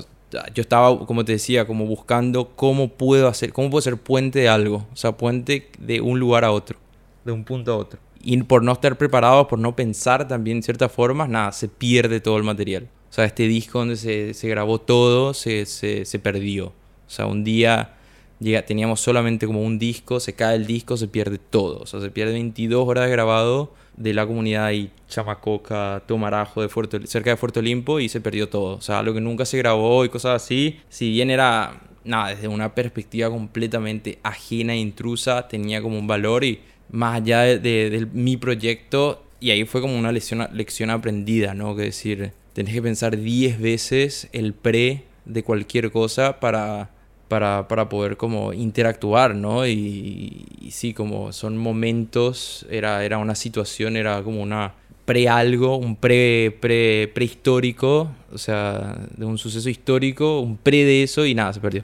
yo 0.53 0.61
estaba, 0.61 1.05
como 1.05 1.25
te 1.25 1.33
decía, 1.33 1.67
como 1.67 1.85
buscando 1.85 2.55
cómo 2.55 2.89
puedo 2.89 3.27
hacer, 3.27 3.51
cómo 3.51 3.69
puedo 3.69 3.81
ser 3.81 3.97
puente 3.97 4.39
de 4.39 4.49
algo, 4.49 4.87
o 4.91 4.95
sea, 4.95 5.11
puente 5.11 5.69
de 5.77 6.01
un 6.01 6.19
lugar 6.19 6.45
a 6.45 6.51
otro, 6.51 6.77
de 7.25 7.31
un 7.31 7.43
punto 7.43 7.73
a 7.73 7.77
otro. 7.77 7.99
Y 8.21 8.41
por 8.43 8.63
no 8.63 8.71
estar 8.71 8.97
preparados, 8.97 9.47
por 9.47 9.59
no 9.59 9.75
pensar 9.75 10.27
también 10.27 10.57
en 10.57 10.63
ciertas 10.63 10.91
formas, 10.91 11.29
nada, 11.29 11.51
se 11.51 11.67
pierde 11.67 12.19
todo 12.19 12.37
el 12.37 12.43
material. 12.43 12.87
O 13.09 13.13
sea, 13.15 13.25
este 13.25 13.43
disco 13.43 13.79
donde 13.79 13.97
se, 13.97 14.33
se 14.33 14.47
grabó 14.47 14.79
todo 14.79 15.33
se, 15.33 15.65
se, 15.65 16.05
se 16.05 16.19
perdió. 16.19 16.67
O 16.67 17.09
sea, 17.09 17.27
un 17.27 17.43
día 17.43 17.93
Llega, 18.39 18.65
teníamos 18.65 18.99
solamente 18.99 19.47
como 19.47 19.61
un 19.61 19.79
disco, 19.79 20.19
se 20.19 20.33
cae 20.33 20.55
el 20.55 20.65
disco, 20.65 20.97
se 20.97 21.07
pierde 21.07 21.37
todo. 21.37 21.79
O 21.79 21.85
sea, 21.85 22.01
se 22.01 22.11
pierde 22.11 22.33
22 22.33 22.87
horas 22.87 23.05
de 23.05 23.11
grabado 23.11 23.73
de 23.95 24.13
la 24.13 24.27
comunidad 24.27 24.71
y 24.71 24.91
Chamacoca, 25.07 26.03
Tomarajo, 26.05 26.61
de 26.61 27.07
cerca 27.07 27.29
de 27.29 27.37
Fuerte 27.37 27.59
Olimpo 27.59 27.99
y 27.99 28.09
se 28.09 28.19
perdió 28.21 28.49
todo. 28.49 28.75
O 28.75 28.81
sea, 28.81 29.03
lo 29.03 29.13
que 29.13 29.21
nunca 29.21 29.45
se 29.45 29.57
grabó 29.57 30.03
y 30.03 30.09
cosas 30.09 30.43
así. 30.43 30.79
Si 30.89 31.09
bien 31.09 31.29
era, 31.29 31.81
nada, 32.03 32.29
desde 32.29 32.47
una 32.47 32.75
perspectiva 32.75 33.29
completamente 33.29 34.19
ajena 34.23 34.73
e 34.73 34.77
intrusa, 34.77 35.47
tenía 35.47 35.81
como 35.81 35.97
un 35.97 36.07
valor 36.07 36.43
y 36.43 36.59
más 36.91 37.21
allá 37.21 37.41
de, 37.41 38.07
mi 38.13 38.37
proyecto, 38.37 39.23
y 39.39 39.51
ahí 39.51 39.65
fue 39.65 39.81
como 39.81 39.97
una 39.97 40.11
lección, 40.11 40.47
lección 40.53 40.89
aprendida, 40.89 41.53
¿no? 41.53 41.75
Que 41.75 41.83
decir, 41.83 42.31
tenés 42.53 42.73
que 42.73 42.81
pensar 42.81 43.17
10 43.17 43.59
veces 43.59 44.29
el 44.33 44.53
pre 44.53 45.03
de 45.25 45.43
cualquier 45.43 45.91
cosa 45.91 46.39
para 46.39 46.91
para, 47.27 47.67
para 47.67 47.89
poder 47.89 48.17
como 48.17 48.53
interactuar, 48.53 49.35
¿no? 49.35 49.67
Y, 49.67 50.45
sí, 50.71 50.93
como 50.93 51.31
son 51.31 51.57
momentos, 51.57 52.65
era, 52.69 53.03
era 53.03 53.17
una 53.17 53.35
situación, 53.35 53.97
era 53.97 54.23
como 54.23 54.41
una 54.41 54.73
pre-algo, 55.05 55.77
un 55.77 55.95
pre, 55.95 56.57
pre, 56.59 57.09
prehistórico, 57.13 58.11
o 58.31 58.37
sea, 58.37 58.95
de 59.15 59.25
un 59.25 59.37
suceso 59.37 59.69
histórico, 59.69 60.39
un 60.39 60.57
pre 60.57 60.83
de 60.83 61.03
eso 61.03 61.25
y 61.25 61.35
nada, 61.35 61.53
se 61.53 61.59
perdió. 61.59 61.83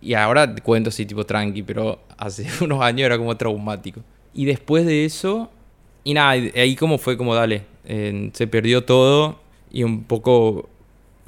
Y 0.00 0.14
ahora 0.14 0.54
cuento 0.56 0.88
así 0.88 1.06
tipo 1.06 1.24
tranqui, 1.24 1.62
pero 1.62 2.00
hace 2.16 2.46
unos 2.64 2.80
años 2.82 3.06
era 3.06 3.18
como 3.18 3.36
traumático. 3.36 4.00
Y 4.34 4.46
después 4.46 4.86
de 4.86 5.04
eso, 5.04 5.50
y 6.04 6.14
nada, 6.14 6.30
ahí 6.30 6.74
como 6.76 6.98
fue 6.98 7.16
como 7.16 7.34
dale, 7.34 7.64
se 7.84 8.46
perdió 8.46 8.84
todo 8.84 9.40
y 9.70 9.82
un 9.82 10.04
poco 10.04 10.68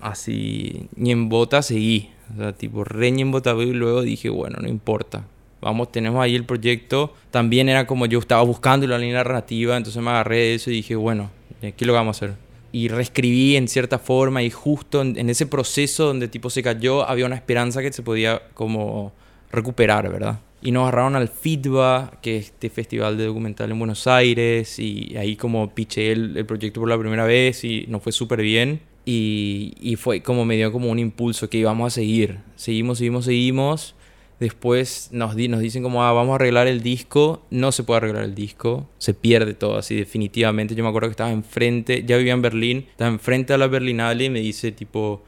así, 0.00 0.88
ni 0.96 1.10
en 1.12 1.28
bota 1.28 1.62
seguí. 1.62 2.10
O 2.32 2.38
sea, 2.38 2.52
tipo, 2.52 2.84
re 2.84 3.10
ni 3.10 3.22
en 3.22 3.28
y 3.30 3.72
luego 3.72 4.02
dije, 4.02 4.28
bueno, 4.28 4.58
no 4.60 4.68
importa. 4.68 5.24
Vamos, 5.60 5.90
tenemos 5.92 6.22
ahí 6.22 6.34
el 6.34 6.44
proyecto. 6.44 7.14
También 7.30 7.68
era 7.68 7.86
como 7.86 8.06
yo 8.06 8.18
estaba 8.18 8.42
buscando 8.42 8.86
la 8.86 8.98
línea 8.98 9.16
narrativa, 9.16 9.76
entonces 9.76 10.02
me 10.02 10.10
agarré 10.10 10.36
de 10.36 10.54
eso 10.54 10.70
y 10.70 10.74
dije, 10.74 10.94
bueno, 10.94 11.30
¿qué 11.60 11.84
lo 11.86 11.92
vamos 11.92 12.16
a 12.16 12.26
hacer? 12.26 12.36
Y 12.72 12.88
reescribí 12.88 13.56
en 13.56 13.68
cierta 13.68 13.98
forma 13.98 14.42
y 14.42 14.50
justo 14.50 15.00
en, 15.00 15.16
en 15.16 15.30
ese 15.30 15.46
proceso 15.46 16.06
donde 16.06 16.28
tipo 16.28 16.50
se 16.50 16.62
cayó 16.62 17.08
había 17.08 17.24
una 17.24 17.36
esperanza 17.36 17.80
que 17.80 17.92
se 17.92 18.02
podía 18.02 18.42
como 18.52 19.12
recuperar, 19.52 20.10
¿verdad? 20.10 20.40
Y 20.60 20.70
nos 20.70 20.82
agarraron 20.82 21.14
al 21.14 21.28
FITBA, 21.28 22.18
que 22.22 22.38
es 22.38 22.46
este 22.46 22.70
festival 22.70 23.16
de 23.16 23.26
documental 23.26 23.70
en 23.70 23.78
Buenos 23.78 24.06
Aires, 24.06 24.78
y 24.78 25.16
ahí 25.16 25.36
como 25.36 25.74
piché 25.74 26.10
el, 26.12 26.36
el 26.36 26.46
proyecto 26.46 26.80
por 26.80 26.88
la 26.88 26.98
primera 26.98 27.24
vez 27.24 27.64
y 27.64 27.84
nos 27.88 28.02
fue 28.02 28.12
súper 28.12 28.40
bien. 28.42 28.80
Y, 29.04 29.74
y, 29.80 29.96
fue 29.96 30.22
como 30.22 30.44
me 30.46 30.56
dio 30.56 30.72
como 30.72 30.90
un 30.90 30.98
impulso 30.98 31.50
que 31.50 31.58
íbamos 31.58 31.92
a 31.92 31.94
seguir. 31.94 32.38
Seguimos, 32.56 32.98
seguimos, 32.98 33.26
seguimos. 33.26 33.94
Después 34.40 35.10
nos, 35.12 35.36
di, 35.36 35.48
nos 35.48 35.60
dicen 35.60 35.82
como, 35.82 36.02
ah, 36.02 36.12
vamos 36.12 36.32
a 36.32 36.34
arreglar 36.36 36.66
el 36.66 36.82
disco. 36.82 37.42
No 37.50 37.70
se 37.70 37.82
puede 37.82 37.98
arreglar 37.98 38.24
el 38.24 38.34
disco. 38.34 38.88
Se 38.98 39.14
pierde 39.14 39.54
todo 39.54 39.78
así 39.78 39.94
definitivamente. 39.94 40.74
Yo 40.74 40.82
me 40.82 40.88
acuerdo 40.88 41.08
que 41.08 41.12
estaba 41.12 41.30
enfrente, 41.30 42.04
ya 42.04 42.16
vivía 42.16 42.32
en 42.32 42.42
Berlín, 42.42 42.86
estaba 42.90 43.10
enfrente 43.10 43.52
a 43.52 43.58
la 43.58 43.68
Berlinale 43.68 44.24
y 44.24 44.30
me 44.30 44.40
dice 44.40 44.72
tipo, 44.72 45.22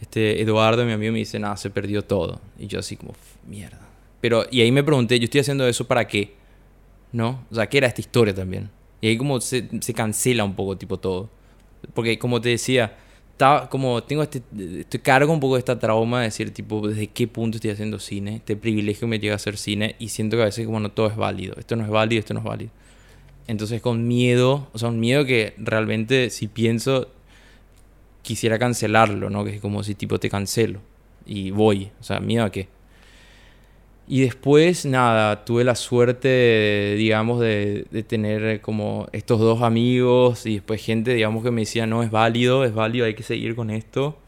este 0.00 0.42
Eduardo, 0.42 0.84
mi 0.84 0.92
amigo, 0.92 1.12
me 1.12 1.20
dice, 1.20 1.38
nada, 1.38 1.56
se 1.56 1.70
perdió 1.70 2.02
todo. 2.02 2.40
Y 2.58 2.66
yo 2.66 2.80
así 2.80 2.96
como, 2.96 3.14
mierda. 3.48 3.80
Pero, 4.20 4.44
y 4.50 4.60
ahí 4.60 4.70
me 4.70 4.84
pregunté, 4.84 5.18
yo 5.18 5.24
estoy 5.24 5.40
haciendo 5.40 5.66
eso 5.66 5.86
para 5.86 6.06
qué? 6.06 6.34
¿No? 7.12 7.44
O 7.50 7.54
sea, 7.54 7.68
¿qué 7.68 7.78
era 7.78 7.86
esta 7.86 8.00
historia 8.00 8.34
también? 8.34 8.70
Y 9.00 9.08
ahí 9.08 9.16
como 9.16 9.40
se, 9.40 9.68
se 9.80 9.94
cancela 9.94 10.44
un 10.44 10.54
poco 10.54 10.76
tipo 10.76 10.98
todo. 10.98 11.30
Porque 11.94 12.18
como 12.18 12.40
te 12.40 12.50
decía, 12.50 12.96
como 13.70 14.04
tengo 14.04 14.22
este 14.22 14.42
estoy 14.78 15.00
cargo 15.00 15.32
un 15.32 15.40
poco 15.40 15.54
de 15.54 15.60
esta 15.60 15.78
trauma 15.78 16.20
de 16.20 16.26
decir 16.26 16.52
tipo 16.52 16.86
desde 16.86 17.08
qué 17.08 17.26
punto 17.26 17.56
estoy 17.56 17.72
haciendo 17.72 17.98
cine 17.98 18.36
este 18.36 18.56
privilegio 18.56 19.08
me 19.08 19.18
llega 19.18 19.32
a 19.32 19.36
hacer 19.36 19.56
cine 19.56 19.96
y 19.98 20.10
siento 20.10 20.36
que 20.36 20.42
a 20.42 20.46
veces 20.46 20.64
como 20.64 20.78
no 20.78 20.92
todo 20.92 21.08
es 21.08 21.16
válido. 21.16 21.54
Esto 21.58 21.74
no 21.74 21.84
es 21.84 21.90
válido 21.90 22.20
esto 22.20 22.34
no 22.34 22.40
es 22.40 22.46
válido. 22.46 22.70
Entonces 23.48 23.80
con 23.82 24.06
miedo 24.06 24.68
o 24.72 24.78
sea 24.78 24.88
un 24.88 25.00
miedo 25.00 25.24
que 25.24 25.54
realmente 25.58 26.30
si 26.30 26.46
pienso 26.46 27.08
quisiera 28.22 28.58
cancelarlo 28.58 29.28
no 29.28 29.44
que 29.44 29.56
es 29.56 29.60
como 29.60 29.82
si 29.82 29.94
tipo 29.94 30.20
te 30.20 30.30
cancelo 30.30 30.80
y 31.26 31.50
voy. 31.50 31.90
O 32.00 32.04
sea 32.04 32.20
miedo 32.20 32.44
a 32.44 32.52
qué 32.52 32.68
y 34.08 34.20
después, 34.20 34.84
nada, 34.84 35.44
tuve 35.44 35.64
la 35.64 35.74
suerte, 35.74 36.94
digamos, 36.98 37.40
de, 37.40 37.86
de, 37.90 38.02
tener 38.02 38.60
como 38.60 39.08
estos 39.12 39.40
dos 39.40 39.62
amigos 39.62 40.44
y 40.44 40.54
después 40.54 40.84
gente, 40.84 41.14
digamos, 41.14 41.44
que 41.44 41.50
me 41.50 41.62
decía, 41.62 41.86
no, 41.86 42.02
es 42.02 42.10
válido, 42.10 42.64
es 42.64 42.74
válido, 42.74 43.06
hay 43.06 43.14
que 43.14 43.22
seguir 43.22 43.54
con 43.54 43.70
esto. 43.70 44.18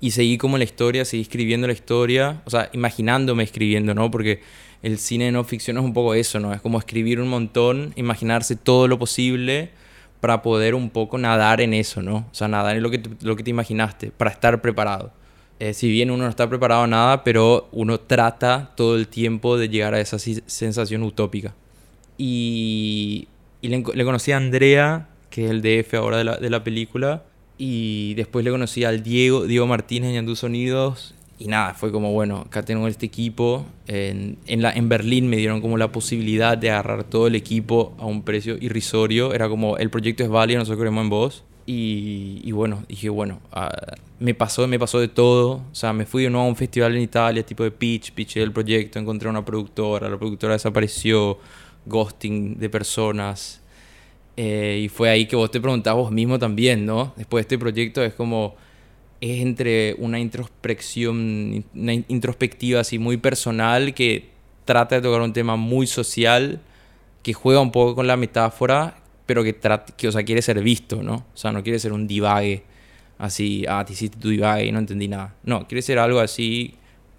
Y 0.00 0.12
seguí 0.12 0.38
como 0.38 0.58
la 0.58 0.64
historia, 0.64 1.04
seguí 1.04 1.22
escribiendo 1.22 1.66
la 1.66 1.72
historia, 1.72 2.42
o 2.44 2.50
sea, 2.50 2.70
imaginándome 2.72 3.42
escribiendo, 3.42 3.94
¿no? 3.94 4.10
Porque 4.10 4.40
el 4.82 4.98
cine 4.98 5.32
no 5.32 5.42
ficción 5.44 5.78
es 5.78 5.84
un 5.84 5.92
poco 5.92 6.14
eso, 6.14 6.38
¿no? 6.38 6.52
Es 6.52 6.60
como 6.60 6.78
escribir 6.78 7.20
un 7.20 7.28
montón, 7.28 7.92
imaginarse 7.96 8.54
todo 8.54 8.86
lo 8.86 8.98
posible 8.98 9.70
para 10.20 10.42
poder 10.42 10.74
un 10.74 10.90
poco 10.90 11.18
nadar 11.18 11.60
en 11.60 11.74
eso, 11.74 12.02
¿no? 12.02 12.26
O 12.30 12.34
sea, 12.34 12.48
nadar 12.48 12.76
en 12.76 12.82
lo 12.82 12.90
que 12.90 13.02
lo 13.22 13.34
que 13.34 13.42
te 13.42 13.50
imaginaste, 13.50 14.10
para 14.10 14.30
estar 14.30 14.60
preparado. 14.60 15.12
Eh, 15.60 15.74
si 15.74 15.90
bien 15.90 16.10
uno 16.10 16.24
no 16.24 16.30
está 16.30 16.48
preparado 16.48 16.82
a 16.82 16.86
nada, 16.86 17.24
pero 17.24 17.68
uno 17.72 17.98
trata 17.98 18.72
todo 18.76 18.96
el 18.96 19.08
tiempo 19.08 19.56
de 19.56 19.68
llegar 19.68 19.94
a 19.94 20.00
esa 20.00 20.18
sensación 20.18 21.02
utópica. 21.02 21.54
Y, 22.16 23.28
y 23.60 23.68
le, 23.68 23.82
le, 23.94 24.04
conocí 24.04 24.32
a 24.32 24.36
Andrea, 24.36 25.08
que 25.30 25.46
es 25.46 25.50
el 25.50 25.62
DF 25.62 25.94
ahora 25.94 26.18
de 26.18 26.24
la, 26.24 26.36
de 26.36 26.50
la, 26.50 26.62
película, 26.62 27.24
y 27.56 28.14
después 28.14 28.44
le 28.44 28.52
conocí 28.52 28.84
al 28.84 29.02
Diego, 29.02 29.46
Diego 29.46 29.66
Martínez 29.66 30.10
en 30.10 30.14
Yandú 30.16 30.36
Sonidos, 30.36 31.14
y 31.40 31.46
nada, 31.46 31.74
fue 31.74 31.92
como, 31.92 32.12
bueno, 32.12 32.38
acá 32.38 32.64
tengo 32.64 32.88
este 32.88 33.06
equipo. 33.06 33.64
En, 33.86 34.38
en, 34.46 34.60
la, 34.60 34.72
en 34.72 34.88
Berlín 34.88 35.28
me 35.28 35.36
dieron 35.36 35.60
como 35.60 35.76
la 35.76 35.92
posibilidad 35.92 36.58
de 36.58 36.70
agarrar 36.70 37.04
todo 37.04 37.28
el 37.28 37.36
equipo 37.36 37.94
a 37.98 38.06
un 38.06 38.22
precio 38.22 38.56
irrisorio. 38.60 39.32
Era 39.32 39.48
como, 39.48 39.76
el 39.76 39.88
proyecto 39.88 40.24
es 40.24 40.28
válido, 40.28 40.58
nosotros 40.58 40.80
creemos 40.80 41.04
en 41.04 41.10
vos. 41.10 41.44
Y, 41.70 42.50
bueno, 42.52 42.82
dije, 42.88 43.10
bueno, 43.10 43.42
uh, 43.54 43.94
me 44.20 44.32
pasó, 44.32 44.66
me 44.66 44.78
pasó 44.78 45.00
de 45.00 45.08
todo. 45.08 45.66
O 45.70 45.74
sea, 45.74 45.92
me 45.92 46.06
fui 46.06 46.22
de 46.22 46.30
nuevo 46.30 46.46
a 46.46 46.48
un 46.48 46.56
festival 46.56 46.96
en 46.96 47.02
Italia, 47.02 47.44
tipo 47.44 47.62
de 47.62 47.70
pitch, 47.70 48.12
pitché 48.12 48.42
el 48.42 48.52
proyecto, 48.52 48.98
encontré 48.98 49.28
una 49.28 49.44
productora, 49.44 50.08
la 50.08 50.16
productora 50.16 50.54
desapareció, 50.54 51.38
ghosting 51.84 52.58
de 52.58 52.70
personas. 52.70 53.60
Eh, 54.38 54.80
y 54.84 54.88
fue 54.88 55.10
ahí 55.10 55.26
que 55.26 55.36
vos 55.36 55.50
te 55.50 55.60
preguntabas 55.60 56.04
vos 56.04 56.10
mismo 56.10 56.38
también, 56.38 56.86
¿no? 56.86 57.12
Después 57.18 57.42
de 57.42 57.54
este 57.54 57.58
proyecto 57.58 58.02
es 58.02 58.14
como, 58.14 58.56
es 59.20 59.42
entre 59.42 59.94
una 59.98 60.18
introspección, 60.18 61.66
una 61.74 61.92
introspectiva 61.92 62.80
así 62.80 62.98
muy 62.98 63.18
personal 63.18 63.92
que 63.92 64.30
trata 64.64 64.94
de 64.94 65.02
tocar 65.02 65.20
un 65.20 65.34
tema 65.34 65.56
muy 65.56 65.86
social, 65.86 66.62
que 67.22 67.34
juega 67.34 67.60
un 67.60 67.72
poco 67.72 67.94
con 67.94 68.06
la 68.06 68.16
metáfora, 68.16 68.96
pero 69.28 69.44
que, 69.44 69.54
que 69.98 70.08
o 70.08 70.12
sea, 70.12 70.22
quiere 70.22 70.40
ser 70.40 70.58
visto, 70.62 71.02
¿no? 71.02 71.16
O 71.16 71.36
sea, 71.36 71.52
no 71.52 71.62
quiere 71.62 71.78
ser 71.78 71.92
un 71.92 72.08
divague 72.08 72.62
así, 73.18 73.66
ah, 73.68 73.84
te 73.86 73.92
hiciste 73.92 74.16
tu 74.16 74.30
divague 74.30 74.64
y 74.64 74.72
no 74.72 74.78
entendí 74.78 75.06
nada. 75.06 75.34
No, 75.42 75.68
quiere 75.68 75.82
ser 75.82 75.98
algo 75.98 76.18
así 76.18 76.76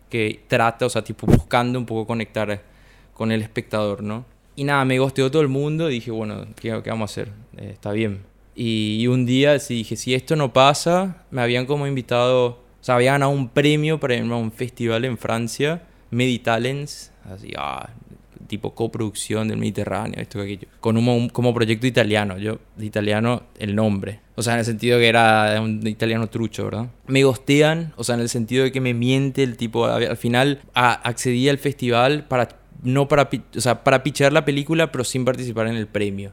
que 0.09 0.41
trata, 0.47 0.87
o 0.87 0.89
sea, 0.89 1.03
tipo 1.03 1.27
buscando 1.27 1.77
un 1.77 1.85
poco 1.85 2.07
conectar 2.07 2.63
con 3.13 3.31
el 3.31 3.43
espectador, 3.43 4.01
¿no? 4.01 4.25
Y 4.55 4.63
nada, 4.63 4.83
me 4.85 4.97
gosteó 4.97 5.29
todo 5.29 5.43
el 5.43 5.49
mundo 5.49 5.87
y 5.87 5.93
dije, 5.93 6.09
bueno, 6.09 6.47
¿qué, 6.55 6.81
qué 6.83 6.89
vamos 6.89 7.11
a 7.11 7.13
hacer? 7.13 7.31
Eh, 7.57 7.69
está 7.73 7.91
bien. 7.91 8.23
Y, 8.55 8.97
y, 9.01 9.05
un 9.07 9.27
día 9.27 9.59
sí, 9.59 9.75
dije, 9.75 9.95
si 9.95 10.15
esto 10.15 10.35
no 10.35 10.51
pasa, 10.51 11.23
me 11.29 11.43
habían 11.43 11.67
como 11.67 11.85
invitado, 11.85 12.47
o 12.47 12.57
sea, 12.81 12.95
habían 12.95 13.13
ganado 13.13 13.33
un 13.33 13.49
premio 13.49 13.99
para 13.99 14.15
irme 14.15 14.33
a 14.33 14.37
un 14.37 14.51
festival 14.51 15.05
en 15.05 15.15
Francia, 15.15 15.83
Meditalents, 16.09 17.11
así, 17.31 17.53
ah, 17.55 17.87
tipo 18.49 18.75
coproducción 18.75 19.47
del 19.47 19.57
Mediterráneo, 19.57 20.19
esto 20.19 20.39
que 20.39 20.43
aquello, 20.43 20.67
con 20.81 20.97
un, 20.97 21.07
un, 21.07 21.29
como 21.29 21.53
proyecto 21.53 21.87
italiano, 21.87 22.37
yo 22.37 22.59
de 22.75 22.85
italiano 22.85 23.43
el 23.57 23.73
nombre, 23.73 24.19
o 24.35 24.41
sea, 24.41 24.53
en 24.53 24.59
el 24.59 24.65
sentido 24.65 24.99
que 24.99 25.07
era 25.07 25.59
un 25.61 25.85
italiano 25.85 26.27
trucho, 26.27 26.65
¿verdad? 26.65 26.87
Me 27.07 27.23
gostean, 27.23 27.93
o 27.95 28.03
sea, 28.03 28.15
en 28.15 28.21
el 28.21 28.29
sentido 28.29 28.63
de 28.63 28.71
que 28.71 28.81
me 28.81 28.93
miente 28.93 29.43
el 29.43 29.57
tipo, 29.57 29.85
al 29.85 30.17
final 30.17 30.61
a, 30.73 30.93
accedí 30.93 31.49
al 31.49 31.57
festival 31.57 32.25
para, 32.25 32.47
no 32.81 33.07
para, 33.07 33.29
o 33.55 33.61
sea, 33.61 33.83
para 33.83 34.01
pichar 34.01 34.33
la 34.33 34.45
película, 34.45 34.91
pero 34.91 35.03
sin 35.03 35.25
participar 35.25 35.67
en 35.67 35.75
el 35.75 35.87
premio. 35.87 36.31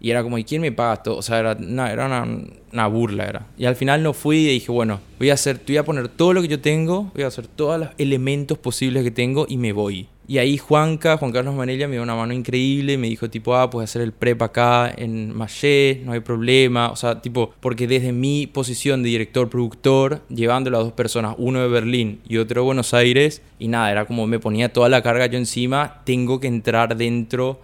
Y 0.00 0.10
era 0.10 0.22
como, 0.22 0.38
¿y 0.38 0.44
quién 0.44 0.60
me 0.60 0.72
paga 0.72 1.02
todo? 1.02 1.16
O 1.16 1.22
sea, 1.22 1.38
era, 1.38 1.52
era 1.52 2.06
una, 2.06 2.26
una, 2.72 2.86
burla, 2.88 3.24
era. 3.24 3.46
Y 3.56 3.64
al 3.64 3.76
final 3.76 4.02
no 4.02 4.12
fui 4.12 4.36
y 4.38 4.48
dije, 4.48 4.70
bueno, 4.70 5.00
voy 5.18 5.30
a 5.30 5.34
hacer, 5.34 5.60
voy 5.66 5.76
a 5.76 5.84
poner 5.84 6.08
todo 6.08 6.32
lo 6.32 6.42
que 6.42 6.48
yo 6.48 6.60
tengo, 6.60 7.10
voy 7.14 7.24
a 7.24 7.28
hacer 7.28 7.46
todos 7.46 7.80
los 7.80 7.88
elementos 7.96 8.58
posibles 8.58 9.02
que 9.02 9.10
tengo 9.10 9.46
y 9.48 9.56
me 9.56 9.72
voy. 9.72 10.08
Y 10.26 10.38
ahí 10.38 10.56
Juanca, 10.56 11.18
Juan 11.18 11.32
Carlos 11.32 11.54
Manella, 11.54 11.86
me 11.86 11.94
dio 11.94 12.02
una 12.02 12.14
mano 12.14 12.32
increíble, 12.32 12.96
me 12.96 13.08
dijo 13.08 13.28
tipo, 13.28 13.56
ah, 13.56 13.68
puedes 13.68 13.90
hacer 13.90 14.00
el 14.00 14.12
prep 14.12 14.40
acá 14.40 14.92
en 14.96 15.36
Maché, 15.36 16.00
no 16.04 16.12
hay 16.12 16.20
problema. 16.20 16.90
O 16.90 16.96
sea, 16.96 17.20
tipo, 17.20 17.52
porque 17.60 17.86
desde 17.86 18.12
mi 18.12 18.46
posición 18.46 19.02
de 19.02 19.10
director-productor, 19.10 20.22
llevando 20.28 20.74
a 20.74 20.82
dos 20.82 20.92
personas, 20.92 21.34
uno 21.38 21.60
de 21.60 21.68
Berlín 21.68 22.20
y 22.26 22.38
otro 22.38 22.62
de 22.62 22.64
Buenos 22.64 22.94
Aires, 22.94 23.42
y 23.58 23.68
nada, 23.68 23.90
era 23.90 24.06
como 24.06 24.26
me 24.26 24.38
ponía 24.38 24.72
toda 24.72 24.88
la 24.88 25.02
carga 25.02 25.26
yo 25.26 25.36
encima, 25.36 26.00
tengo 26.04 26.40
que 26.40 26.46
entrar 26.46 26.96
dentro 26.96 27.60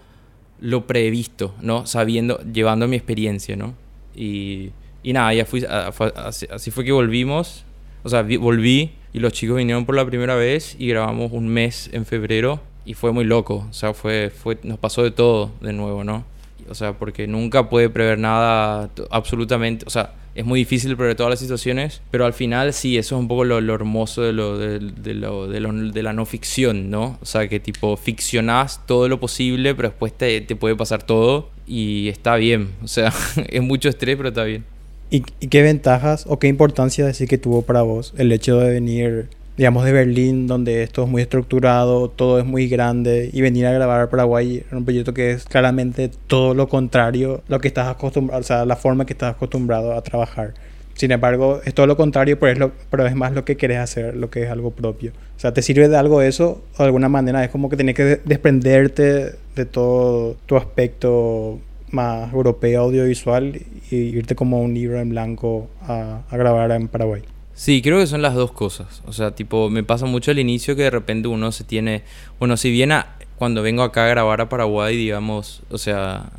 lo 0.61 0.86
previsto, 0.86 1.54
¿no? 1.62 1.86
Sabiendo, 1.86 2.40
llevando 2.52 2.86
mi 2.86 2.96
experiencia, 2.96 3.56
¿no? 3.56 3.74
Y, 4.14 4.70
y 5.02 5.12
nada, 5.14 5.32
ya 5.32 5.46
fui, 5.46 5.64
así, 5.66 6.70
fue 6.70 6.84
que 6.84 6.92
volvimos, 6.92 7.64
o 8.02 8.08
sea, 8.11 8.22
volví 8.22 8.92
y 9.12 9.20
los 9.20 9.32
chicos 9.32 9.56
vinieron 9.56 9.86
por 9.86 9.96
la 9.96 10.06
primera 10.06 10.34
vez 10.34 10.76
y 10.78 10.88
grabamos 10.88 11.32
un 11.32 11.48
mes 11.48 11.90
en 11.92 12.06
febrero 12.06 12.61
y 12.84 12.94
fue 12.94 13.12
muy 13.12 13.24
loco, 13.24 13.66
o 13.68 13.72
sea, 13.72 13.94
fue, 13.94 14.30
fue, 14.30 14.58
nos 14.62 14.78
pasó 14.78 15.02
de 15.02 15.11
todo 15.11 15.50
de 15.61 15.72
nuevo, 15.72 16.04
¿no? 16.04 16.24
O 16.68 16.74
sea, 16.74 16.92
porque 16.92 17.26
nunca 17.26 17.68
puede 17.68 17.90
prever 17.90 18.18
nada 18.18 18.90
absolutamente, 19.11 19.84
o 19.86 19.90
sea, 19.90 20.14
es 20.34 20.44
muy 20.44 20.61
difícil 20.61 20.96
prever 20.96 21.16
todas 21.16 21.30
las 21.30 21.40
situaciones, 21.40 22.02
pero 22.11 22.24
al 22.24 22.32
final 22.32 22.72
sí, 22.72 22.96
eso 22.96 23.16
es 23.16 23.20
un 23.20 23.28
poco 23.28 23.44
lo, 23.44 23.61
lo 23.61 23.74
hermoso 23.74 24.22
de, 24.22 24.32
lo, 24.32 24.56
de, 24.56 24.78
de, 24.78 25.14
lo, 25.14 25.48
de, 25.48 26.02
la 26.02 26.12
no 26.12 26.24
ficción, 26.24 26.90
¿no? 26.90 27.18
O 27.20 27.26
sea, 27.26 27.48
que 27.48 27.58
tipo 27.58 27.96
ficcionás 27.96 28.86
todo 28.86 29.08
lo 29.08 29.18
posible, 29.18 29.74
pero 29.74 29.88
después 29.88 30.16
te, 30.16 30.40
te 30.40 30.54
puede 30.54 30.76
pasar 30.76 31.02
todo 31.02 31.50
y 31.66 32.08
está 32.08 32.36
bien, 32.36 32.70
o 32.82 32.88
sea, 32.88 33.12
es 33.48 33.62
mucho 33.62 33.88
estrés, 33.88 34.16
pero 34.16 34.28
está 34.28 34.44
bien. 34.44 34.64
¿Y, 35.11 35.24
¿Y 35.40 35.48
qué 35.48 35.62
ventajas 35.62 36.24
o 36.28 36.38
qué 36.38 36.48
importancia 36.48 37.04
decir 37.04 37.28
que 37.28 37.38
tuvo 37.38 37.62
para 37.62 37.82
vos 37.82 38.14
el 38.16 38.32
hecho 38.32 38.58
de 38.58 38.70
venir 38.70 39.28
digamos, 39.61 39.84
de 39.84 39.92
Berlín, 39.92 40.46
donde 40.46 40.82
esto 40.82 41.04
es 41.04 41.11
muy 41.11 41.20
estructurado, 41.20 42.08
todo 42.08 42.38
es 42.38 42.46
muy 42.46 42.66
grande, 42.66 43.28
y 43.30 43.42
venir 43.42 43.66
a 43.66 43.72
grabar 43.72 44.00
a 44.00 44.08
Paraguay 44.08 44.64
en 44.70 44.78
un 44.78 44.84
proyecto 44.86 45.12
que 45.12 45.32
es 45.32 45.44
claramente 45.44 46.11
todo 46.28 46.54
lo 46.54 46.66
contrario, 46.70 47.42
lo 47.46 47.61
que 47.61 47.68
estás 47.68 47.88
acostumbrado, 47.88 48.40
o 48.40 48.42
sea, 48.42 48.64
la 48.64 48.76
forma 48.76 49.04
que 49.04 49.12
estás 49.12 49.34
acostumbrado 49.34 49.92
a 49.92 50.00
trabajar. 50.00 50.54
Sin 50.94 51.11
embargo, 51.12 51.61
es 51.62 51.74
todo 51.74 51.86
lo 51.86 51.98
contrario, 51.98 52.38
pero 52.38 52.52
es, 52.52 52.58
lo, 52.58 52.72
pero 52.90 53.06
es 53.06 53.14
más 53.14 53.32
lo 53.32 53.44
que 53.44 53.58
querés 53.58 53.80
hacer, 53.80 54.16
lo 54.16 54.30
que 54.30 54.44
es 54.44 54.50
algo 54.50 54.70
propio. 54.70 55.12
O 55.36 55.40
sea, 55.40 55.52
te 55.52 55.61
sirve 55.61 55.90
de 55.90 55.96
algo 55.98 56.22
eso, 56.22 56.62
o 56.76 56.78
de 56.78 56.84
alguna 56.84 57.11
manera 57.11 57.44
es 57.44 57.50
como 57.50 57.68
que 57.68 57.76
tenés 57.76 57.94
que 57.94 58.20
desprenderte 58.24 59.34
de 59.56 59.64
todo 59.66 60.36
tu 60.46 60.56
aspecto 60.56 61.58
más 61.91 62.32
europeo 62.32 62.82
audiovisual 62.82 63.61
y 63.91 63.97
irte 63.97 64.34
como 64.34 64.61
un 64.62 64.74
libro 64.74 65.01
en 65.01 65.11
blanco 65.11 65.68
a, 65.82 66.22
grabar 66.30 66.70
en 66.72 66.88
Paraguay? 66.88 67.22
Sí, 67.55 67.82
creo 67.82 67.99
que 67.99 68.07
son 68.07 68.22
las 68.22 68.34
dos 68.34 68.53
cosas. 68.53 69.03
O 69.07 69.12
sea, 69.12 69.34
tipo, 69.34 69.68
me 69.68 69.82
pasa 69.82 70.07
mucho 70.07 70.30
al 70.30 70.38
inicio 70.38 70.76
que 70.76 70.82
de 70.82 70.91
repente 70.91 71.28
uno 71.28 71.53
se 71.53 71.64
tiene... 71.64 72.03
Bueno, 72.38 72.57
si 72.57 72.70
bien 72.70 72.91
cuando 73.36 73.62
vengo 73.62 73.82
acá 73.82 74.07
a 74.07 74.09
grabar 74.09 74.41
a 74.41 74.49
Paraguay, 74.49 74.97
digamos, 74.97 75.62
o 75.70 75.78
sea, 75.78 76.30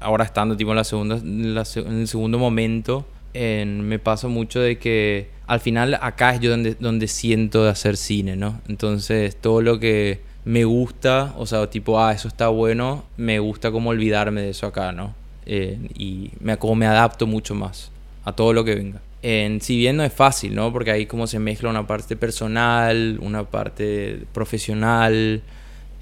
ahora 0.00 0.24
estando 0.24 0.56
tipo 0.56 0.70
en, 0.70 0.76
la 0.76 0.84
segunda, 0.84 1.16
en, 1.16 1.56
el 2.00 2.08
segundo 2.08 2.38
momento, 2.38 3.06
me 3.34 3.98
pasa 3.98 4.28
mucho 4.28 4.60
de 4.60 4.78
que 4.78 5.30
al 5.46 5.60
final 5.60 5.98
acá 6.00 6.34
es 6.34 6.40
yo 6.40 6.56
donde 6.56 7.08
siento 7.08 7.64
de 7.64 7.70
hacer 7.70 7.96
cine, 7.96 8.36
¿no? 8.36 8.60
Entonces, 8.68 9.36
todo 9.36 9.62
lo 9.62 9.80
que 9.80 10.20
me 10.44 10.64
gusta, 10.64 11.34
o 11.36 11.46
sea, 11.46 11.68
tipo, 11.70 12.00
ah, 12.00 12.12
eso 12.12 12.28
está 12.28 12.48
bueno, 12.48 13.04
me 13.16 13.38
gusta 13.38 13.70
como 13.70 13.90
olvidarme 13.90 14.42
de 14.42 14.50
eso 14.50 14.66
acá, 14.66 14.92
¿no? 14.92 15.14
Eh, 15.46 15.78
y 15.96 16.30
me, 16.40 16.56
como 16.58 16.74
me 16.76 16.86
adapto 16.86 17.26
mucho 17.26 17.54
más 17.54 17.90
a 18.24 18.32
todo 18.32 18.52
lo 18.52 18.64
que 18.64 18.74
venga 18.74 19.00
si 19.22 19.76
bien 19.76 19.96
no 19.96 20.04
es 20.04 20.12
fácil, 20.12 20.54
¿no? 20.54 20.72
Porque 20.72 20.90
ahí 20.90 21.06
como 21.06 21.26
se 21.26 21.38
mezcla 21.38 21.70
una 21.70 21.86
parte 21.86 22.16
personal, 22.16 23.18
una 23.22 23.44
parte 23.44 24.22
profesional. 24.32 25.42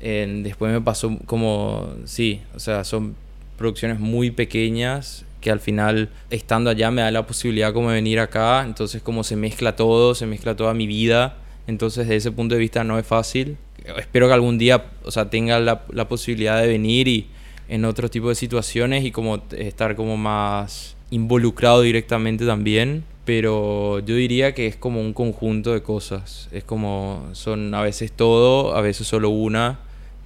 después 0.01 0.73
me 0.73 0.81
pasó 0.81 1.19
como, 1.27 1.91
sí, 2.05 2.41
o 2.55 2.61
sea, 2.61 2.85
son 2.85 3.15
producciones 3.59 4.01
muy 4.01 4.31
pequeñas 4.31 5.25
que 5.43 5.51
al 5.51 5.61
final 5.61 6.11
estando 6.31 6.71
allá 6.71 6.91
me 6.91 7.03
da 7.03 7.11
la 7.11 7.27
posibilidad 7.27 7.73
como 7.73 7.91
de 7.91 7.97
venir 7.97 8.21
acá, 8.21 8.63
entonces 8.63 9.03
como 9.03 9.25
se 9.25 9.37
mezcla 9.37 9.77
todo, 9.77 10.15
se 10.15 10.27
mezcla 10.27 10.55
toda 10.55 10.75
mi 10.75 10.87
vida, 10.87 11.37
entonces 11.67 12.07
desde 12.07 12.17
ese 12.17 12.33
punto 12.33 12.55
de 12.55 12.61
vista 12.61 12.85
no 12.85 12.99
es 12.99 13.07
fácil. 13.07 13.57
Espero 13.99 14.29
que 14.29 14.35
algún 14.35 14.59
día, 14.59 14.85
o 15.05 15.11
sea, 15.11 15.31
tenga 15.31 15.59
la, 15.61 15.83
la 15.91 16.09
posibilidad 16.09 16.61
de 16.61 16.69
venir 16.69 17.09
y 17.09 17.27
en 17.69 17.85
otro 17.85 18.11
tipo 18.11 18.29
de 18.29 18.35
situaciones 18.35 19.05
y 19.05 19.13
como 19.13 19.43
estar 19.57 19.95
como 19.95 20.17
más 20.17 20.97
involucrado 21.11 21.83
directamente 21.83 22.45
también, 22.45 23.05
pero 23.25 24.01
yo 24.01 24.17
diría 24.17 24.55
que 24.55 24.67
es 24.67 24.77
como 24.77 25.01
un 25.01 25.13
conjunto 25.13 25.73
de 25.73 25.83
cosas. 25.83 26.49
Es 26.53 26.65
como 26.65 27.29
son 27.33 27.75
a 27.75 27.83
veces 27.83 28.13
todo, 28.13 28.75
a 28.75 28.81
veces 28.81 29.07
solo 29.07 29.31
una 29.31 29.79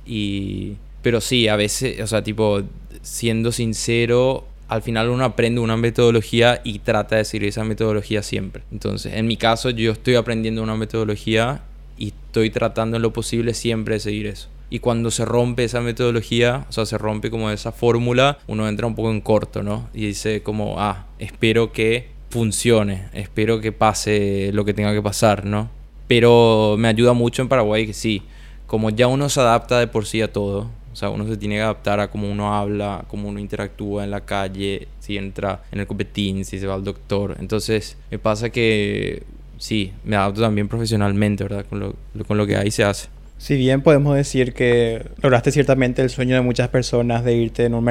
y 0.06 0.76
pero 1.02 1.20
sí, 1.20 1.48
a 1.48 1.56
veces, 1.56 2.00
o 2.00 2.06
sea, 2.06 2.24
tipo 2.24 2.62
siendo 3.02 3.52
sincero, 3.52 4.46
al 4.68 4.80
final 4.80 5.10
uno 5.10 5.24
aprende 5.24 5.60
una 5.60 5.76
metodología 5.76 6.62
y 6.64 6.78
trata 6.78 7.16
de 7.16 7.26
seguir 7.26 7.48
esa 7.48 7.62
metodología 7.62 8.22
siempre. 8.22 8.62
Entonces, 8.72 9.12
en 9.12 9.26
mi 9.26 9.36
caso, 9.36 9.68
yo 9.68 9.92
estoy 9.92 10.14
aprendiendo 10.14 10.62
una 10.62 10.76
metodología 10.76 11.60
y 11.96 12.08
estoy 12.08 12.50
tratando 12.50 12.96
en 12.96 13.02
lo 13.02 13.12
posible 13.12 13.54
siempre 13.54 13.94
de 13.94 14.00
seguir 14.00 14.26
eso. 14.26 14.48
Y 14.70 14.80
cuando 14.80 15.10
se 15.10 15.24
rompe 15.24 15.64
esa 15.64 15.80
metodología, 15.80 16.66
o 16.68 16.72
sea, 16.72 16.86
se 16.86 16.98
rompe 16.98 17.30
como 17.30 17.50
esa 17.50 17.70
fórmula, 17.70 18.38
uno 18.46 18.68
entra 18.68 18.86
un 18.86 18.94
poco 18.94 19.10
en 19.10 19.20
corto, 19.20 19.62
¿no? 19.62 19.88
Y 19.94 20.06
dice 20.06 20.42
como, 20.42 20.80
ah, 20.80 21.06
espero 21.18 21.72
que 21.72 22.08
funcione, 22.30 23.08
espero 23.12 23.60
que 23.60 23.70
pase 23.70 24.50
lo 24.52 24.64
que 24.64 24.74
tenga 24.74 24.92
que 24.92 25.02
pasar, 25.02 25.44
¿no? 25.44 25.70
Pero 26.08 26.76
me 26.78 26.88
ayuda 26.88 27.12
mucho 27.12 27.42
en 27.42 27.48
Paraguay 27.48 27.86
que 27.86 27.92
sí, 27.92 28.22
como 28.66 28.90
ya 28.90 29.06
uno 29.06 29.28
se 29.28 29.40
adapta 29.40 29.78
de 29.78 29.86
por 29.86 30.06
sí 30.06 30.22
a 30.22 30.32
todo, 30.32 30.70
o 30.94 30.96
sea, 30.96 31.10
uno 31.10 31.26
se 31.26 31.36
tiene 31.36 31.56
que 31.56 31.62
adaptar 31.62 31.98
a 31.98 32.08
cómo 32.08 32.30
uno 32.30 32.54
habla, 32.54 33.04
cómo 33.08 33.28
uno 33.28 33.40
interactúa 33.40 34.04
en 34.04 34.12
la 34.12 34.20
calle, 34.20 34.86
si 35.00 35.16
entra 35.16 35.62
en 35.72 35.80
el 35.80 35.88
copetín, 35.88 36.44
si 36.44 36.60
se 36.60 36.68
va 36.68 36.74
al 36.74 36.84
doctor. 36.84 37.36
Entonces, 37.40 37.96
me 38.12 38.20
pasa 38.20 38.50
que 38.50 39.24
sí, 39.58 39.92
me 40.04 40.16
adapto 40.16 40.40
también 40.40 40.68
profesionalmente, 40.68 41.44
¿verdad? 41.44 41.66
Con 41.68 41.80
lo, 41.80 41.94
con 42.26 42.36
lo 42.36 42.46
que 42.46 42.56
ahí 42.56 42.70
se 42.70 42.84
hace. 42.84 43.08
Si 43.36 43.56
bien 43.56 43.82
podemos 43.82 44.16
decir 44.16 44.54
que 44.54 45.04
lograste 45.20 45.50
ciertamente 45.50 46.00
el 46.02 46.08
sueño 46.08 46.36
de 46.36 46.40
muchas 46.40 46.68
personas 46.68 47.24
de 47.24 47.34
irte 47.34 47.64
en 47.64 47.74
un, 47.74 47.84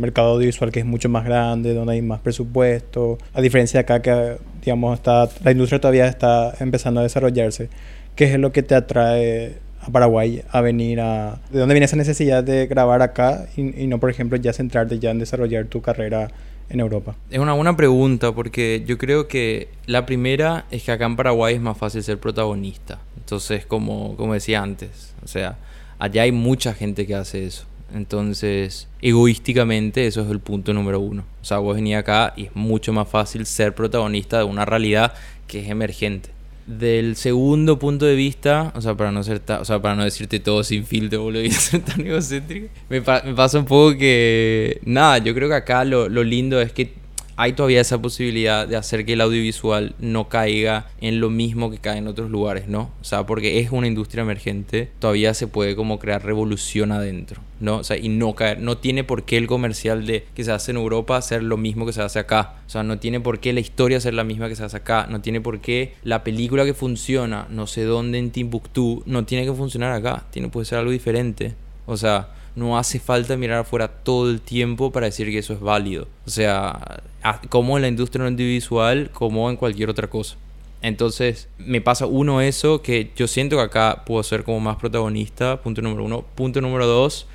mercado 0.00 0.34
audiovisual 0.34 0.70
que 0.70 0.80
es 0.80 0.86
mucho 0.86 1.08
más 1.08 1.24
grande, 1.24 1.74
donde 1.74 1.94
hay 1.94 2.02
más 2.02 2.20
presupuesto, 2.20 3.18
a 3.32 3.40
diferencia 3.40 3.78
de 3.78 3.82
acá 3.82 4.02
que, 4.02 4.36
digamos, 4.62 4.94
está, 4.94 5.28
la 5.42 5.50
industria 5.50 5.80
todavía 5.80 6.06
está 6.06 6.54
empezando 6.60 7.00
a 7.00 7.02
desarrollarse, 7.02 7.70
¿qué 8.14 8.32
es 8.32 8.38
lo 8.38 8.52
que 8.52 8.62
te 8.62 8.74
atrae 8.74 9.56
a 9.80 9.90
Paraguay 9.90 10.42
a 10.50 10.60
venir 10.60 11.00
a... 11.00 11.40
¿De 11.50 11.58
dónde 11.58 11.74
viene 11.74 11.86
esa 11.86 11.96
necesidad 11.96 12.44
de 12.44 12.66
grabar 12.66 13.02
acá 13.02 13.46
y, 13.56 13.82
y 13.82 13.86
no, 13.86 13.98
por 13.98 14.10
ejemplo, 14.10 14.36
ya 14.36 14.52
centrarte 14.52 14.98
ya 14.98 15.10
en 15.10 15.18
desarrollar 15.18 15.64
tu 15.64 15.80
carrera 15.80 16.28
en 16.68 16.80
Europa? 16.80 17.16
Es 17.30 17.38
una 17.38 17.52
buena 17.52 17.76
pregunta 17.76 18.32
porque 18.32 18.82
yo 18.86 18.98
creo 18.98 19.28
que 19.28 19.68
la 19.86 20.06
primera 20.06 20.66
es 20.70 20.84
que 20.84 20.92
acá 20.92 21.06
en 21.06 21.16
Paraguay 21.16 21.54
es 21.54 21.60
más 21.60 21.76
fácil 21.76 22.02
ser 22.02 22.18
protagonista. 22.18 23.00
Entonces, 23.16 23.66
como, 23.66 24.16
como 24.16 24.34
decía 24.34 24.62
antes, 24.62 25.14
o 25.22 25.28
sea, 25.28 25.58
allá 25.98 26.22
hay 26.22 26.32
mucha 26.32 26.74
gente 26.74 27.06
que 27.06 27.14
hace 27.14 27.46
eso. 27.46 27.66
Entonces, 27.94 28.88
egoísticamente, 29.00 30.06
eso 30.06 30.22
es 30.22 30.30
el 30.30 30.40
punto 30.40 30.72
número 30.72 30.98
uno. 30.98 31.24
O 31.40 31.44
sea, 31.44 31.58
vos 31.58 31.76
venís 31.76 31.96
acá 31.96 32.32
y 32.36 32.46
es 32.46 32.56
mucho 32.56 32.92
más 32.92 33.08
fácil 33.08 33.46
ser 33.46 33.74
protagonista 33.74 34.38
de 34.38 34.44
una 34.44 34.64
realidad 34.64 35.14
que 35.46 35.60
es 35.60 35.70
emergente. 35.70 36.33
Del 36.66 37.16
segundo 37.16 37.78
punto 37.78 38.06
de 38.06 38.14
vista, 38.14 38.72
o 38.74 38.80
sea, 38.80 38.94
para 38.94 39.12
no 39.12 39.22
ser 39.22 39.42
o 39.60 39.64
sea, 39.66 39.82
para 39.82 39.96
no 39.96 40.04
decirte 40.04 40.40
todo 40.40 40.64
sin 40.64 40.86
filtro, 40.86 41.22
boludo, 41.22 41.42
y 41.42 41.50
ser 41.52 41.82
tan 41.82 42.06
egocéntrico, 42.06 42.68
me, 42.88 43.00
me, 43.00 43.34
pasa 43.34 43.58
un 43.58 43.66
poco 43.66 43.98
que, 43.98 44.80
nada, 44.84 45.18
yo 45.18 45.34
creo 45.34 45.48
que 45.48 45.56
acá 45.56 45.84
lo, 45.84 46.08
lo 46.08 46.24
lindo 46.24 46.60
es 46.60 46.72
que 46.72 47.03
hay 47.36 47.52
todavía 47.54 47.80
esa 47.80 48.00
posibilidad 48.00 48.66
de 48.66 48.76
hacer 48.76 49.04
que 49.04 49.14
el 49.14 49.20
audiovisual 49.20 49.94
no 49.98 50.28
caiga 50.28 50.86
en 51.00 51.20
lo 51.20 51.30
mismo 51.30 51.70
que 51.70 51.78
cae 51.78 51.98
en 51.98 52.06
otros 52.06 52.30
lugares, 52.30 52.68
¿no? 52.68 52.90
O 53.00 53.04
sea, 53.04 53.26
porque 53.26 53.60
es 53.60 53.70
una 53.70 53.86
industria 53.86 54.22
emergente, 54.22 54.90
todavía 54.98 55.34
se 55.34 55.46
puede 55.46 55.76
como 55.76 55.98
crear 55.98 56.24
revolución 56.24 56.92
adentro, 56.92 57.40
¿no? 57.60 57.78
O 57.78 57.84
sea, 57.84 57.96
y 57.96 58.08
no 58.08 58.34
caer, 58.34 58.60
no 58.60 58.78
tiene 58.78 59.04
por 59.04 59.24
qué 59.24 59.36
el 59.36 59.46
comercial 59.46 60.06
de 60.06 60.26
que 60.34 60.44
se 60.44 60.52
hace 60.52 60.70
en 60.70 60.76
Europa 60.76 61.20
ser 61.22 61.42
lo 61.42 61.56
mismo 61.56 61.86
que 61.86 61.92
se 61.92 62.02
hace 62.02 62.18
acá. 62.18 62.56
O 62.66 62.70
sea, 62.70 62.82
no 62.82 62.98
tiene 62.98 63.20
por 63.20 63.40
qué 63.40 63.52
la 63.52 63.60
historia 63.60 64.00
ser 64.00 64.14
la 64.14 64.24
misma 64.24 64.48
que 64.48 64.56
se 64.56 64.64
hace 64.64 64.76
acá, 64.76 65.06
no 65.10 65.20
tiene 65.20 65.40
por 65.40 65.60
qué 65.60 65.94
la 66.02 66.24
película 66.24 66.64
que 66.64 66.74
funciona 66.74 67.46
no 67.50 67.66
sé 67.66 67.84
dónde 67.84 68.18
en 68.18 68.30
Timbuktu 68.30 69.02
no 69.06 69.24
tiene 69.24 69.44
que 69.44 69.52
funcionar 69.52 69.92
acá, 69.92 70.24
tiene 70.30 70.48
puede 70.48 70.66
ser 70.66 70.78
algo 70.78 70.90
diferente. 70.90 71.54
O 71.86 71.96
sea, 71.96 72.28
no 72.56 72.78
hace 72.78 73.00
falta 73.00 73.36
mirar 73.36 73.60
afuera 73.60 73.88
todo 73.88 74.30
el 74.30 74.40
tiempo 74.40 74.92
para 74.92 75.06
decir 75.06 75.28
que 75.30 75.38
eso 75.38 75.52
es 75.52 75.60
válido. 75.60 76.06
O 76.26 76.30
sea, 76.30 77.02
como 77.48 77.76
en 77.76 77.82
la 77.82 77.88
industria 77.88 78.26
audiovisual, 78.26 79.10
como 79.12 79.50
en 79.50 79.56
cualquier 79.56 79.90
otra 79.90 80.08
cosa. 80.08 80.36
Entonces, 80.82 81.48
me 81.58 81.80
pasa 81.80 82.06
uno 82.06 82.42
eso, 82.42 82.82
que 82.82 83.10
yo 83.16 83.26
siento 83.26 83.56
que 83.56 83.62
acá 83.62 84.02
puedo 84.04 84.22
ser 84.22 84.44
como 84.44 84.60
más 84.60 84.76
protagonista, 84.76 85.60
punto 85.62 85.80
número 85.80 86.04
uno. 86.04 86.24
Punto 86.34 86.60
número 86.60 86.86
dos, 86.86 87.26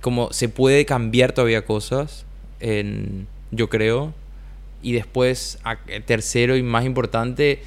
como 0.00 0.32
se 0.32 0.48
puede 0.48 0.86
cambiar 0.86 1.32
todavía 1.32 1.64
cosas, 1.64 2.24
en, 2.60 3.26
yo 3.50 3.68
creo. 3.68 4.14
Y 4.82 4.92
después, 4.92 5.58
tercero 6.06 6.56
y 6.56 6.62
más 6.62 6.84
importante, 6.84 7.62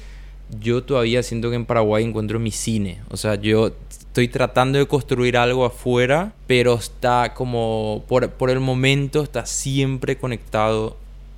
yo 0.58 0.82
todavía 0.82 1.22
siento 1.22 1.50
que 1.50 1.56
en 1.56 1.66
Paraguay 1.66 2.04
encuentro 2.04 2.38
mi 2.38 2.50
cine. 2.50 3.00
O 3.10 3.16
sea, 3.16 3.34
yo 3.34 3.72
estoy 4.18 4.26
tratando 4.26 4.80
de 4.80 4.86
construir 4.86 5.36
algo 5.36 5.64
afuera, 5.64 6.32
pero 6.48 6.74
está 6.74 7.34
como, 7.34 8.04
por, 8.08 8.28
por 8.30 8.50
el 8.50 8.58
momento, 8.58 9.22
está 9.22 9.46
siempre 9.46 10.18
conectado 10.18 10.96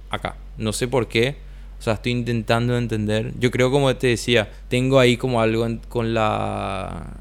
acá. 0.09 0.37
No 0.57 0.73
sé 0.73 0.89
por 0.89 1.07
qué. 1.07 1.37
O 1.79 1.83
sea, 1.83 1.95
estoy 1.95 2.13
intentando 2.13 2.79
entender. 2.79 3.35
Yo 3.39 3.51
creo, 3.51 3.71
como 3.71 3.95
te 3.97 4.07
decía, 4.07 4.51
tengo 4.69 4.99
ahí 4.99 5.19
como 5.19 5.43
algo 5.43 5.67
con 5.91 6.15
la... 6.15 7.19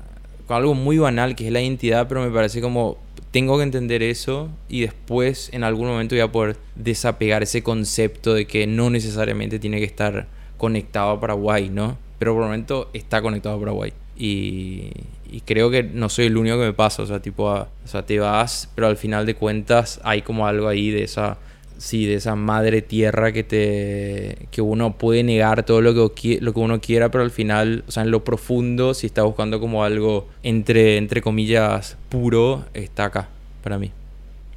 Con 0.48 0.56
algo 0.56 0.76
muy 0.76 0.98
banal 0.98 1.36
que 1.36 1.48
es 1.48 1.52
la 1.52 1.62
identidad, 1.62 2.08
pero 2.08 2.22
me 2.22 2.32
parece 2.32 2.62
como 2.62 2.98
tengo 3.32 3.58
que 3.58 3.64
entender 3.64 4.02
eso 4.02 4.50
y 4.70 4.82
después 4.82 5.50
en 5.54 5.66
algún 5.66 5.88
momento 5.88 6.16
voy 6.16 6.22
a 6.22 6.32
poder 6.32 6.56
desapegar 6.76 7.44
ese 7.44 7.64
concepto 7.64 8.34
de 8.34 8.48
que 8.48 8.66
no 8.66 8.90
necesariamente 8.90 9.60
tiene 9.60 9.80
que 9.80 9.86
estar 9.86 10.26
conectado 10.58 11.12
a 11.12 11.20
Paraguay, 11.20 11.70
¿no? 11.70 11.98
Pero 12.18 12.34
por 12.34 12.44
el 12.44 12.48
momento 12.48 12.90
está 12.94 13.22
conectado 13.22 13.58
a 13.58 13.60
Paraguay. 13.60 13.94
Y, 14.18 14.90
y 15.32 15.42
creo 15.42 15.70
que 15.70 15.84
no 15.84 16.10
soy 16.10 16.26
el 16.26 16.38
único 16.38 16.58
que 16.58 16.66
me 16.66 16.74
pasa, 16.74 17.04
o 17.04 17.06
sea, 17.06 17.22
tipo, 17.22 17.46
o 17.46 17.68
sea, 17.86 18.06
te 18.06 18.20
vas, 18.20 18.70
pero 18.76 18.88
al 18.88 18.98
final 18.98 19.26
de 19.26 19.36
cuentas 19.36 20.00
hay 20.04 20.22
como 20.22 20.48
algo 20.48 20.68
ahí 20.68 20.90
de 20.92 21.04
esa, 21.04 21.38
sí, 21.78 22.06
de 22.06 22.16
esa 22.16 22.36
madre 22.36 22.82
tierra 22.82 23.32
que 23.32 23.44
te, 23.44 24.48
que 24.52 24.62
uno 24.62 24.98
puede 24.98 25.24
negar 25.24 25.64
todo 25.64 25.82
lo 25.82 26.14
que, 26.14 26.40
lo 26.42 26.54
que 26.54 26.60
uno 26.60 26.80
quiera, 26.82 27.10
pero 27.10 27.24
al 27.24 27.32
final, 27.32 27.84
o 27.88 27.92
sea, 27.92 28.04
en 28.04 28.12
lo 28.12 28.24
profundo, 28.24 28.94
si 28.94 29.08
está 29.08 29.24
buscando 29.24 29.60
como 29.60 29.84
algo 29.84 30.28
entre, 30.44 30.98
entre 30.98 31.22
comillas 31.22 31.98
puro, 32.10 32.66
está 32.74 33.06
acá, 33.06 33.30
para 33.64 33.78
mí. 33.78 33.92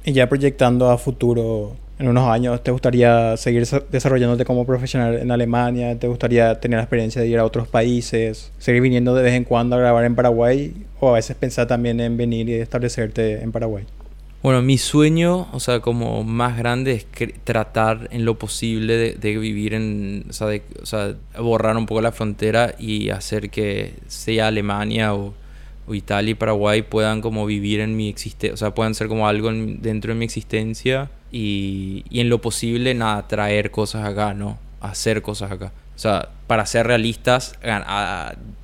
Y 0.05 0.11
ya 0.11 0.27
proyectando 0.27 0.89
a 0.89 0.97
futuro, 0.97 1.75
en 1.99 2.07
unos 2.07 2.27
años, 2.27 2.63
¿te 2.63 2.71
gustaría 2.71 3.37
seguir 3.37 3.67
desarrollándote 3.91 4.45
como 4.45 4.65
profesional 4.65 5.15
en 5.15 5.31
Alemania? 5.31 5.97
¿Te 5.97 6.07
gustaría 6.07 6.59
tener 6.59 6.77
la 6.77 6.83
experiencia 6.83 7.21
de 7.21 7.27
ir 7.27 7.37
a 7.37 7.45
otros 7.45 7.67
países? 7.67 8.51
¿Seguir 8.57 8.81
viniendo 8.81 9.13
de 9.13 9.23
vez 9.23 9.33
en 9.33 9.43
cuando 9.43 9.75
a 9.75 9.79
grabar 9.79 10.03
en 10.05 10.15
Paraguay? 10.15 10.73
¿O 10.99 11.09
a 11.09 11.13
veces 11.13 11.35
pensar 11.35 11.67
también 11.67 11.99
en 11.99 12.17
venir 12.17 12.49
y 12.49 12.53
establecerte 12.55 13.41
en 13.41 13.51
Paraguay? 13.51 13.85
Bueno, 14.41 14.61
mi 14.61 14.77
sueño, 14.77 15.47
o 15.53 15.59
sea, 15.59 15.79
como 15.79 16.23
más 16.23 16.57
grande 16.57 16.93
es 16.93 17.05
tratar 17.45 18.09
en 18.11 18.25
lo 18.25 18.37
posible 18.37 19.13
de, 19.13 19.37
vivir 19.37 19.73
en, 19.73 20.25
o 20.29 20.33
sea, 20.33 20.47
o 20.81 20.85
sea, 20.85 21.15
borrar 21.39 21.77
un 21.77 21.85
poco 21.85 22.01
la 22.01 22.11
frontera 22.11 22.75
y 22.77 23.09
hacer 23.09 23.49
que 23.49 23.93
sea 24.07 24.47
Alemania 24.47 25.13
o 25.13 25.33
o 25.85 25.93
Italia 25.93 26.31
y 26.31 26.35
Paraguay 26.35 26.81
puedan 26.81 27.21
como 27.21 27.45
vivir 27.45 27.79
en 27.81 27.95
mi 27.95 28.07
existencia, 28.07 28.53
o 28.53 28.57
sea, 28.57 28.73
puedan 28.73 28.95
ser 28.95 29.07
como 29.07 29.27
algo 29.27 29.51
dentro 29.51 30.13
de 30.13 30.19
mi 30.19 30.25
existencia 30.25 31.09
y, 31.33 32.05
y, 32.09 32.21
en 32.21 32.29
lo 32.29 32.39
posible, 32.39 32.93
nada, 32.93 33.27
traer 33.27 33.71
cosas 33.71 34.05
acá, 34.05 34.33
¿no? 34.33 34.57
Hacer 34.79 35.21
cosas 35.21 35.51
acá. 35.51 35.73
O 35.95 35.99
sea, 35.99 36.29
para 36.47 36.65
ser 36.65 36.87
realistas, 36.87 37.57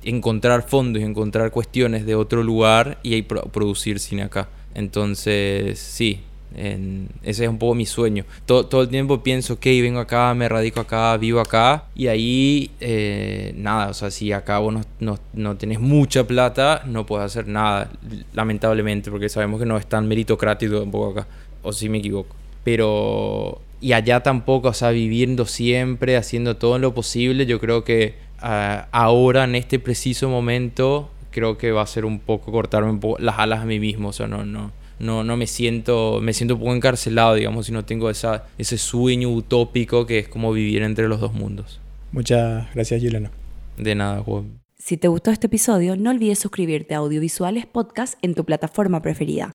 encontrar 0.02 0.62
fondos 0.62 1.02
y 1.02 1.04
encontrar 1.04 1.50
cuestiones 1.50 2.04
de 2.06 2.14
otro 2.14 2.42
lugar 2.42 2.98
y 3.02 3.22
producir 3.22 4.00
cine 4.00 4.22
acá. 4.22 4.48
Entonces, 4.74 5.78
sí, 5.78 6.22
ese 6.56 7.44
es 7.44 7.48
un 7.48 7.58
poco 7.58 7.74
mi 7.74 7.86
sueño. 7.86 8.24
Todo, 8.46 8.66
todo, 8.66 8.82
el 8.82 8.88
tiempo 8.88 9.22
pienso, 9.22 9.54
ok, 9.54 9.64
vengo 9.64 10.00
acá, 10.00 10.34
me 10.34 10.48
radico 10.48 10.80
acá, 10.80 11.16
vivo 11.16 11.40
acá. 11.40 11.84
Y 11.94 12.08
ahí, 12.08 12.70
eh, 12.80 13.54
nada, 13.56 13.90
o 13.90 13.94
sea, 13.94 14.10
si 14.10 14.32
acá 14.32 14.58
vos 14.58 14.74
no, 14.74 14.80
no, 14.98 15.18
no, 15.32 15.56
tenés 15.56 15.78
mucha 15.78 16.26
plata, 16.26 16.82
no 16.86 17.06
puedes 17.06 17.26
hacer 17.26 17.46
nada, 17.46 17.90
lamentablemente, 18.32 19.10
porque 19.10 19.28
sabemos 19.28 19.60
que 19.60 19.66
no 19.66 19.76
es 19.76 19.86
tan 19.86 20.08
meritocrático 20.08 20.80
tampoco 20.80 21.20
acá. 21.20 21.28
O 21.62 21.72
si 21.72 21.88
me 21.88 21.98
equivoco. 21.98 22.34
Pero... 22.64 23.60
Y 23.82 23.92
allá 23.94 24.22
tampoco, 24.22 24.68
o 24.68 24.74
sea, 24.74 24.90
viviendo 24.90 25.46
siempre, 25.46 26.16
haciendo 26.16 26.56
todo 26.56 26.78
lo 26.78 26.92
posible, 26.92 27.46
yo 27.46 27.58
creo 27.58 27.82
que 27.82 28.14
ah, 28.40 28.88
ahora, 28.92 29.44
en 29.44 29.54
este 29.54 29.78
preciso 29.78 30.28
momento, 30.28 31.08
creo 31.30 31.56
que 31.56 31.72
va 31.72 31.80
a 31.80 31.86
ser 31.86 32.04
un 32.04 32.18
poco 32.18 32.52
cortarme 32.52 32.90
un 32.90 33.00
poco 33.00 33.18
las 33.18 33.38
alas 33.38 33.60
a 33.60 33.64
mí 33.64 33.80
mismo, 33.80 34.08
o 34.08 34.12
sea, 34.12 34.26
no, 34.26 34.44
no 34.44 34.70
no, 35.00 35.24
no 35.24 35.36
me 35.36 35.46
siento, 35.46 36.20
me 36.22 36.32
siento 36.32 36.54
un 36.54 36.60
poco 36.60 36.74
encarcelado, 36.74 37.34
digamos, 37.34 37.66
si 37.66 37.72
no 37.72 37.84
tengo 37.84 38.10
esa, 38.10 38.44
ese 38.58 38.78
sueño 38.78 39.30
utópico 39.30 40.06
que 40.06 40.20
es 40.20 40.28
como 40.28 40.52
vivir 40.52 40.82
entre 40.82 41.08
los 41.08 41.20
dos 41.20 41.32
mundos. 41.32 41.80
Muchas 42.12 42.72
gracias, 42.74 43.02
Juliano. 43.02 43.30
De 43.78 43.94
nada, 43.94 44.22
Juan. 44.22 44.60
Si 44.78 44.96
te 44.96 45.08
gustó 45.08 45.30
este 45.30 45.46
episodio, 45.46 45.96
no 45.96 46.10
olvides 46.10 46.38
suscribirte 46.38 46.94
a 46.94 46.98
Audiovisuales 46.98 47.66
Podcast 47.66 48.18
en 48.22 48.34
tu 48.34 48.44
plataforma 48.44 49.00
preferida. 49.00 49.48